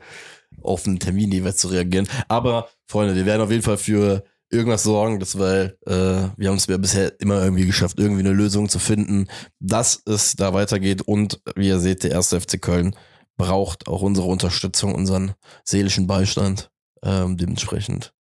auf 0.63 0.87
einen 0.87 0.99
Termin 0.99 1.33
jeweils 1.33 1.57
zu 1.57 1.69
reagieren. 1.69 2.09
Aber 2.29 2.69
Freunde, 2.87 3.15
wir 3.15 3.27
werden 3.27 3.43
auf 3.43 3.51
jeden 3.51 3.63
Fall 3.63 3.79
für 3.79 4.25
irgendwas 4.51 4.83
sorgen, 4.83 5.19
das 5.19 5.39
weil 5.39 5.77
äh, 5.87 6.29
wir 6.37 6.49
haben 6.49 6.57
es 6.57 6.67
ja 6.67 6.77
bisher 6.77 7.19
immer 7.21 7.43
irgendwie 7.43 7.67
geschafft, 7.67 7.99
irgendwie 7.99 8.21
eine 8.21 8.33
Lösung 8.33 8.69
zu 8.69 8.79
finden, 8.79 9.27
dass 9.61 10.03
es 10.07 10.37
da 10.37 10.53
weitergeht 10.53 11.03
und 11.03 11.41
wie 11.57 11.69
ihr 11.69 11.81
seht, 11.81 12.05
der 12.05 12.13
erste 12.13 12.41
FC 12.41 12.61
Köln 12.61 12.95
braucht 13.37 13.89
auch 13.89 14.03
unsere 14.03 14.27
Unterstützung, 14.27 14.95
unseren 14.95 15.35
seelischen 15.65 16.07
Beistand 16.07 16.71
ähm, 17.03 17.37
dementsprechend. 17.37 18.15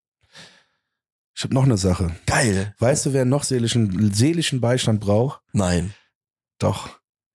ich 1.35 1.45
habe 1.45 1.55
noch 1.55 1.65
eine 1.65 1.77
Sache. 1.77 2.15
Geil. 2.27 2.75
Weißt 2.79 3.07
du, 3.07 3.13
wer 3.13 3.25
noch 3.25 3.45
seelischen, 3.45 4.13
seelischen 4.13 4.61
Beistand 4.61 5.01
braucht? 5.01 5.41
Nein. 5.53 5.95
Doch. 6.59 6.89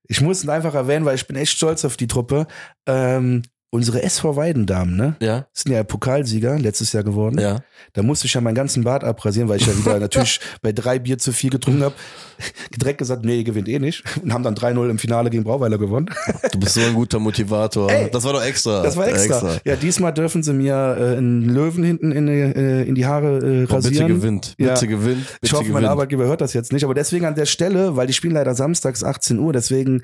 Ich 0.03 0.21
muss 0.21 0.43
ihn 0.43 0.49
einfach 0.49 0.73
erwähnen, 0.73 1.05
weil 1.05 1.15
ich 1.15 1.27
bin 1.27 1.35
echt 1.35 1.57
stolz 1.57 1.83
auf 1.83 1.97
die 1.97 2.07
Truppe. 2.07 2.47
Ähm, 2.85 3.43
unsere 3.69 4.01
SV 4.01 4.35
Weidendamen, 4.37 4.95
ne? 4.95 5.15
Ja, 5.21 5.47
Sind 5.53 5.73
ja 5.73 5.83
Pokalsieger 5.83 6.57
letztes 6.57 6.93
Jahr 6.93 7.03
geworden. 7.03 7.39
ja. 7.39 7.59
Da 7.93 8.01
musste 8.01 8.25
ich 8.25 8.33
ja 8.33 8.41
meinen 8.41 8.55
ganzen 8.55 8.83
Bart 8.83 9.03
abrasieren, 9.03 9.49
weil 9.49 9.57
ich 9.59 9.67
ja 9.67 9.77
wieder 9.77 9.99
natürlich 9.99 10.39
bei 10.61 10.71
drei 10.71 10.97
Bier 10.99 11.17
zu 11.19 11.31
viel 11.31 11.49
getrunken 11.51 11.83
habe. 11.83 11.95
Direkt 12.81 12.97
gesagt, 12.99 13.23
nee, 13.25 13.37
ihr 13.37 13.43
gewinnt 13.43 13.67
eh 13.67 13.77
nicht. 13.79 14.03
Und 14.23 14.33
haben 14.33 14.43
dann 14.43 14.55
3-0 14.55 14.89
im 14.89 14.97
Finale 14.99 15.29
gegen 15.29 15.43
Brauweiler 15.43 15.77
gewonnen. 15.77 16.09
Du 16.51 16.59
bist 16.59 16.73
so 16.75 16.81
ein 16.81 16.93
guter 16.93 17.19
Motivator. 17.19 17.89
Ey, 17.91 18.09
das 18.11 18.23
war 18.23 18.33
doch 18.33 18.43
extra. 18.43 18.81
Das 18.83 18.95
war 18.97 19.07
extra. 19.07 19.57
Ja, 19.65 19.75
diesmal 19.75 20.13
dürfen 20.13 20.43
sie 20.43 20.53
mir 20.53 20.73
äh, 20.99 21.17
einen 21.17 21.43
Löwen 21.49 21.83
hinten 21.83 22.11
in, 22.11 22.25
die, 22.27 22.33
äh, 22.33 22.83
in 22.87 22.95
die 22.95 23.05
Haare 23.05 23.37
äh, 23.37 23.39
Oh, 23.39 23.61
bitte 23.61 23.73
rasieren. 23.73 24.07
gewinnt. 24.07 24.55
Ja. 24.57 24.73
Bitte 24.73 24.87
gewinnt. 24.87 25.25
Bitte 25.25 25.37
Ich 25.41 25.53
hoffe, 25.53 25.71
mein. 25.71 25.85
Arbeitgeber 25.85 26.25
hört 26.25 26.41
das 26.41 26.53
jetzt 26.53 26.71
nicht, 26.73 26.83
aber 26.83 26.93
deswegen 26.93 27.25
an 27.25 27.35
der 27.35 27.45
Stelle, 27.45 27.95
weil 27.95 28.07
die 28.07 28.13
spielen 28.13 28.33
leider 28.33 28.53
samstags 28.55 29.03
18 29.03 29.39
Uhr, 29.39 29.53
deswegen, 29.53 30.01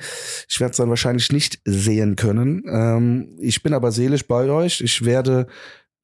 ich 0.49 0.59
werde 0.59 0.71
es 0.71 0.77
dann 0.77 0.89
wahrscheinlich 0.89 1.31
nicht 1.31 1.59
sehen 1.65 2.15
können. 2.15 2.63
Ähm, 2.67 3.29
ich 3.39 3.52
Ich 3.53 3.61
bin 3.61 3.75
aber 3.75 3.91
seelisch 3.91 4.27
bei 4.27 4.49
euch. 4.49 4.81
Ich 4.81 5.05
werde 5.05 5.45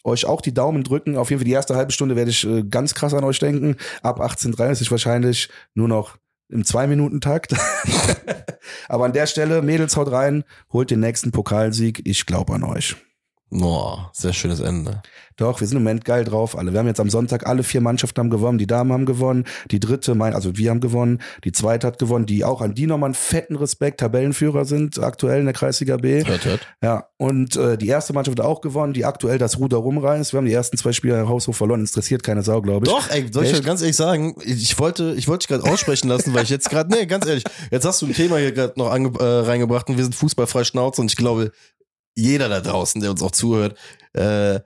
euch 0.04 0.26
auch 0.26 0.42
die 0.42 0.54
Daumen 0.54 0.84
drücken. 0.84 1.18
Auf 1.18 1.32
jeden 1.32 1.40
Fall 1.40 1.46
die 1.46 1.54
erste 1.54 1.76
halbe 1.76 1.92
Stunde 1.92 2.16
werde 2.16 2.30
ich 2.30 2.46
äh, 2.46 2.64
ganz 2.64 2.94
krass 2.94 3.16
an 3.16 3.24
euch 3.24 3.40
denken. 3.40 3.76
Ab 4.04 4.22
18.30 4.22 4.92
wahrscheinlich 4.92 5.50
nur 5.74 5.88
noch 5.88 6.18
im 6.50 6.64
Zwei-Minuten-Takt. 6.64 7.56
aber 8.88 9.06
an 9.06 9.14
der 9.14 9.26
Stelle, 9.26 9.64
Mädels, 9.64 9.98
haut 9.98 10.12
rein, 10.12 10.44
holt 10.72 10.92
den 10.92 11.00
nächsten 11.00 11.32
Pokalsieg. 11.32 12.02
Ich 12.06 12.28
glaube 12.28 12.54
an 12.54 12.64
euch. 12.64 12.96
Boah, 13.52 14.12
sehr 14.14 14.34
schönes 14.34 14.60
Ende. 14.60 15.02
Doch, 15.36 15.60
wir 15.60 15.68
sind 15.68 15.78
im 15.78 15.84
Moment 15.84 16.04
geil 16.06 16.26
drauf. 16.26 16.58
Alle. 16.58 16.74
Wir 16.74 16.80
haben 16.80 16.88
jetzt 16.88 17.00
am 17.00 17.10
Sonntag 17.10 17.48
alle 17.48 17.64
vier 17.64 17.80
Mannschaften 17.82 18.20
haben 18.20 18.30
gewonnen. 18.30 18.58
Die 18.58 18.68
Damen 18.68 18.92
haben 18.92 19.06
gewonnen. 19.06 19.46
Die 19.72 19.80
dritte, 19.80 20.14
mein, 20.14 20.34
also 20.34 20.58
wir 20.58 20.70
haben 20.70 20.82
gewonnen. 20.82 21.20
Die 21.46 21.54
zweite 21.54 21.88
hat 21.88 21.98
gewonnen. 21.98 22.26
Die 22.26 22.44
auch 22.44 22.62
an 22.62 22.76
die 22.76 22.86
nochmal 22.86 23.08
einen 23.08 23.14
fetten 23.16 23.56
Respekt. 23.56 24.02
Tabellenführer 24.02 24.66
sind 24.66 25.00
aktuell 25.00 25.40
in 25.40 25.46
der 25.46 25.54
Kreisliga 25.54 25.96
B. 25.96 26.26
Hört, 26.26 26.46
hört. 26.46 26.68
Ja. 26.84 27.08
Und 27.18 27.56
äh, 27.56 27.78
die 27.78 27.88
erste 27.88 28.14
Mannschaft 28.14 28.38
hat 28.38 28.46
auch 28.46 28.60
gewonnen, 28.60 28.94
die 28.94 29.06
aktuell 29.06 29.38
das 29.38 29.58
Ruder 29.58 29.78
rumreißt. 29.78 30.34
Wir 30.34 30.38
haben 30.38 30.46
die 30.46 30.54
ersten 30.54 30.78
zwei 30.78 30.92
Spiele 30.92 31.28
haushoch 31.28 31.56
verloren. 31.56 31.80
Interessiert 31.80 32.22
keine 32.22 32.44
Sau, 32.44 32.62
glaube 32.62 32.86
ich. 32.86 32.92
Doch, 32.92 33.10
ey, 33.10 33.26
soll 33.32 33.46
ich 33.46 33.64
ganz 33.64 33.82
ehrlich 33.82 33.96
sagen, 33.96 34.36
ich 34.44 34.78
wollte, 34.78 35.16
ich 35.18 35.28
wollte 35.30 35.48
dich 35.48 35.58
gerade 35.58 35.72
aussprechen 35.72 36.10
lassen, 36.10 36.34
weil 36.34 36.44
ich 36.44 36.50
jetzt 36.50 36.70
gerade, 36.70 36.94
nee, 36.94 37.06
ganz 37.06 37.26
ehrlich, 37.26 37.46
jetzt 37.72 37.86
hast 37.86 38.02
du 38.02 38.08
ein 38.08 38.14
Thema 38.14 38.38
hier 38.38 38.52
gerade 38.52 38.74
noch 38.78 38.92
ange, 38.92 39.18
äh, 39.20 39.24
reingebracht 39.24 39.90
und 39.90 39.98
wir 39.98 40.04
sind 40.04 40.16
fußballfrei 40.16 40.66
Schnauze 40.66 41.02
und 41.02 41.10
ich 41.10 41.18
glaube, 41.18 41.52
jeder 42.20 42.50
da 42.50 42.62
draußen, 42.62 43.02
der 43.02 43.12
uns 43.12 43.22
auch 43.24 43.32
zuhört, 43.32 43.78
äh, 44.14 44.60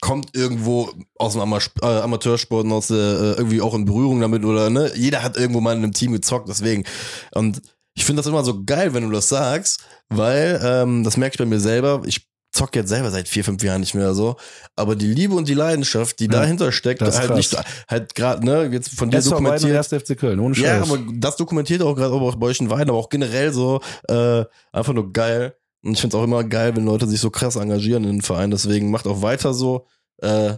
kommt 0.00 0.36
irgendwo 0.36 0.90
aus 1.16 1.32
dem 1.32 1.40
Ama 1.40 1.58
äh, 1.82 1.86
Amateursport 1.86 2.64
und 2.66 2.72
aus 2.72 2.88
der, 2.88 2.96
äh, 2.96 3.34
irgendwie 3.38 3.60
auch 3.60 3.74
in 3.74 3.84
Berührung 3.84 4.20
damit 4.20 4.44
oder 4.44 4.68
ne, 4.70 4.92
jeder 4.94 5.22
hat 5.22 5.36
irgendwo 5.36 5.60
mal 5.60 5.72
in 5.76 5.82
einem 5.82 5.92
Team 5.92 6.12
gezockt, 6.12 6.48
deswegen. 6.48 6.84
Und 7.32 7.62
ich 7.94 8.04
finde 8.04 8.20
das 8.20 8.26
immer 8.26 8.44
so 8.44 8.64
geil, 8.64 8.92
wenn 8.92 9.04
du 9.04 9.10
das 9.10 9.28
sagst, 9.28 9.84
weil 10.08 10.60
ähm, 10.62 11.04
das 11.04 11.16
merke 11.16 11.34
ich 11.34 11.38
bei 11.38 11.46
mir 11.46 11.60
selber. 11.60 12.02
Ich 12.06 12.28
zocke 12.52 12.78
jetzt 12.80 12.88
selber 12.88 13.10
seit 13.10 13.28
vier, 13.28 13.44
fünf 13.44 13.62
Jahren 13.62 13.80
nicht 13.80 13.94
mehr 13.94 14.14
so, 14.14 14.36
aber 14.76 14.94
die 14.94 15.06
Liebe 15.06 15.34
und 15.34 15.48
die 15.48 15.54
Leidenschaft, 15.54 16.20
die 16.20 16.26
Ja, 16.26 16.32
dahinter 16.32 16.70
steckt, 16.70 17.00
das 17.00 17.14
ist 17.14 17.18
halt 17.20 17.28
krass. 17.28 17.36
nicht 17.36 17.56
halt 17.88 18.14
gerade 18.14 18.44
ne, 18.44 18.68
jetzt 18.72 18.90
von 18.90 19.10
dir 19.10 19.18
SV 19.18 19.32
Weiden 19.32 19.44
dokumentiert. 19.44 19.92
1. 19.92 20.02
FC 20.02 20.18
Köln, 20.18 20.38
ohne 20.38 20.54
Scheiß. 20.54 20.64
Ja, 20.64 20.82
aber 20.82 20.98
das 21.14 21.36
dokumentiert 21.36 21.82
auch 21.82 21.94
gerade 21.94 22.12
auch 22.14 22.34
bei 22.36 22.46
euch 22.46 22.60
in 22.60 22.70
Weiden, 22.70 22.90
aber 22.90 22.98
auch 22.98 23.08
generell 23.08 23.52
so 23.52 23.80
äh, 24.08 24.44
einfach 24.72 24.92
nur 24.92 25.12
geil. 25.12 25.56
Und 25.84 25.92
ich 25.92 26.00
finde 26.00 26.16
es 26.16 26.20
auch 26.20 26.24
immer 26.24 26.44
geil, 26.44 26.74
wenn 26.76 26.84
Leute 26.86 27.06
sich 27.06 27.20
so 27.20 27.30
krass 27.30 27.56
engagieren 27.56 28.04
in 28.04 28.10
den 28.10 28.22
Verein. 28.22 28.50
Deswegen 28.50 28.90
macht 28.90 29.06
auch 29.06 29.22
weiter 29.22 29.52
so. 29.54 29.86
Äh, 30.18 30.54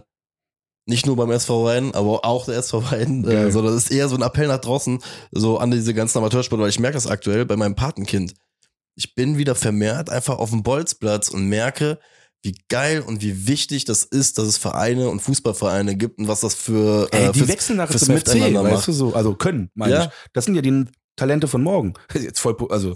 nicht 0.89 1.05
nur 1.05 1.17
beim 1.17 1.31
SV 1.31 1.65
Weiden, 1.65 1.93
aber 1.93 2.23
auch 2.23 2.45
der 2.45 2.55
SV 2.57 2.91
Weiden, 2.91 3.25
äh, 3.25 3.33
Geil. 3.33 3.51
sondern 3.51 3.73
es 3.75 3.85
ist 3.85 3.91
eher 3.91 4.07
so 4.07 4.15
ein 4.15 4.21
Appell 4.21 4.47
nach 4.47 4.59
draußen, 4.59 4.99
so 5.31 5.57
an 5.57 5.69
diese 5.71 5.93
ganzen 5.93 6.17
Amateursport, 6.19 6.61
weil 6.61 6.69
ich 6.69 6.79
merke 6.79 6.93
das 6.95 7.07
aktuell 7.07 7.45
bei 7.45 7.57
meinem 7.57 7.75
Patenkind. 7.75 8.33
Ich 8.95 9.13
bin 9.13 9.37
wieder 9.37 9.53
vermehrt 9.55 10.09
einfach 10.09 10.37
auf 10.39 10.51
dem 10.51 10.63
Bolzplatz 10.63 11.27
und 11.27 11.45
merke, 11.49 11.99
wie 12.41 12.55
geil 12.69 13.01
und 13.05 13.21
wie 13.21 13.47
wichtig 13.47 13.83
das 13.83 14.03
ist, 14.03 14.37
dass 14.37 14.45
es 14.47 14.57
Vereine 14.57 15.09
und 15.09 15.19
Fußballvereine 15.19 15.97
gibt 15.97 16.19
und 16.19 16.29
was 16.29 16.39
das 16.39 16.53
für, 16.53 17.09
Ey, 17.11 17.31
die 17.33 17.39
fürs- 17.39 17.49
wechseln 17.49 17.77
nachher 17.77 17.97
zum 17.97 18.15
FC, 18.17 18.35
weißt 18.53 18.87
du 18.87 18.91
so. 18.93 19.13
Also 19.13 19.35
können, 19.35 19.69
meine 19.75 19.93
Ja. 19.93 20.03
ich. 20.05 20.09
Das 20.33 20.45
sind 20.45 20.55
ja 20.55 20.61
die 20.61 20.85
Talente 21.17 21.47
von 21.49 21.63
morgen. 21.63 21.95
Jetzt 22.13 22.39
voll, 22.39 22.55
also, 22.69 22.95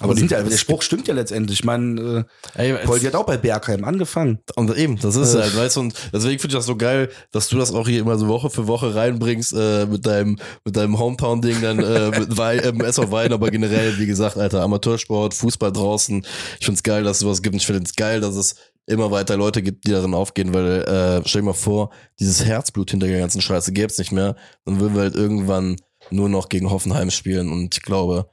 aber 0.00 0.14
die 0.14 0.26
ja, 0.26 0.42
der 0.42 0.56
Spruch 0.58 0.82
stimmt 0.82 1.08
ja 1.08 1.14
letztendlich. 1.14 1.60
Ich 1.60 1.64
meine, 1.64 2.26
Ey, 2.54 2.72
äh, 2.72 2.84
Poldi 2.84 3.06
hat 3.06 3.14
auch 3.14 3.24
bei 3.24 3.38
Bergheim 3.38 3.84
angefangen. 3.84 4.40
Und 4.54 4.76
eben, 4.76 4.98
das 4.98 5.16
ist 5.16 5.34
Äh. 5.34 5.40
halt, 5.42 5.56
weißt 5.56 5.76
du, 5.76 5.80
und 5.80 5.94
deswegen 6.12 6.38
finde 6.38 6.54
ich 6.54 6.58
das 6.58 6.66
so 6.66 6.76
geil, 6.76 7.08
dass 7.32 7.48
du 7.48 7.56
das 7.56 7.72
auch 7.72 7.88
hier 7.88 8.00
immer 8.00 8.18
so 8.18 8.28
Woche 8.28 8.50
für 8.50 8.66
Woche 8.66 8.94
reinbringst, 8.94 9.54
äh, 9.54 9.86
mit 9.86 10.04
deinem, 10.04 10.38
mit 10.64 10.76
deinem 10.76 10.98
Hometown-Ding 10.98 11.62
dann, 11.62 11.78
äh, 11.78 12.10
mit 12.20 12.36
Wei 12.36 12.58
ähm, 12.58 12.80
SV 12.82 13.10
Wein, 13.10 13.32
aber 13.32 13.50
generell, 13.50 13.98
wie 13.98 14.06
gesagt, 14.06 14.36
Alter, 14.36 14.62
Amateursport, 14.62 15.32
Fußball 15.32 15.72
draußen. 15.72 16.26
Ich 16.60 16.66
find's 16.66 16.82
geil, 16.82 17.02
dass 17.02 17.16
es 17.16 17.20
sowas 17.20 17.40
gibt 17.40 17.54
und 17.54 17.60
ich 17.60 17.66
finde 17.66 17.82
es 17.82 17.94
geil, 17.96 18.20
dass 18.20 18.36
es 18.36 18.56
immer 18.88 19.10
weiter 19.10 19.36
Leute 19.36 19.62
gibt, 19.62 19.86
die 19.86 19.90
darin 19.92 20.14
aufgehen, 20.14 20.52
weil, 20.52 20.82
äh, 20.82 21.22
stell 21.26 21.40
dir 21.40 21.46
mal 21.46 21.52
vor, 21.54 21.90
dieses 22.20 22.44
Herzblut 22.44 22.90
hinter 22.90 23.06
der 23.06 23.18
ganzen 23.18 23.40
Scheiße 23.40 23.72
gäb's 23.72 23.98
nicht 23.98 24.12
mehr, 24.12 24.36
dann 24.64 24.78
würden 24.78 24.94
wir 24.94 25.02
halt 25.02 25.16
irgendwann 25.16 25.76
nur 26.10 26.28
noch 26.28 26.48
gegen 26.48 26.70
Hoffenheim 26.70 27.10
spielen 27.10 27.50
und 27.50 27.74
ich 27.74 27.82
glaube, 27.82 28.28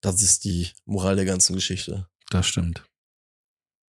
das 0.00 0.22
ist 0.22 0.44
die 0.44 0.68
Moral 0.84 1.16
der 1.16 1.24
ganzen 1.24 1.54
Geschichte. 1.54 2.08
Das 2.30 2.46
stimmt. 2.46 2.84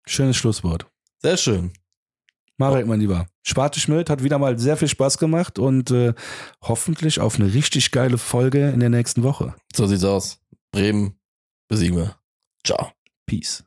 Schönes 0.07 0.37
Schlusswort. 0.37 0.85
Sehr 1.19 1.37
schön. 1.37 1.73
Marek, 2.57 2.85
mein 2.85 2.99
Lieber. 2.99 3.27
Sparte 3.43 3.79
Schmidt 3.79 4.09
hat 4.09 4.23
wieder 4.23 4.37
mal 4.37 4.59
sehr 4.59 4.77
viel 4.77 4.87
Spaß 4.87 5.17
gemacht 5.17 5.57
und 5.57 5.89
äh, 5.89 6.13
hoffentlich 6.61 7.19
auf 7.19 7.39
eine 7.39 7.53
richtig 7.53 7.91
geile 7.91 8.17
Folge 8.17 8.69
in 8.69 8.79
der 8.79 8.89
nächsten 8.89 9.23
Woche. 9.23 9.55
So 9.75 9.87
sieht's 9.87 10.03
aus. 10.03 10.39
Bremen 10.71 11.19
besiegen 11.67 11.97
wir. 11.97 12.15
Ciao. 12.63 12.91
Peace. 13.25 13.63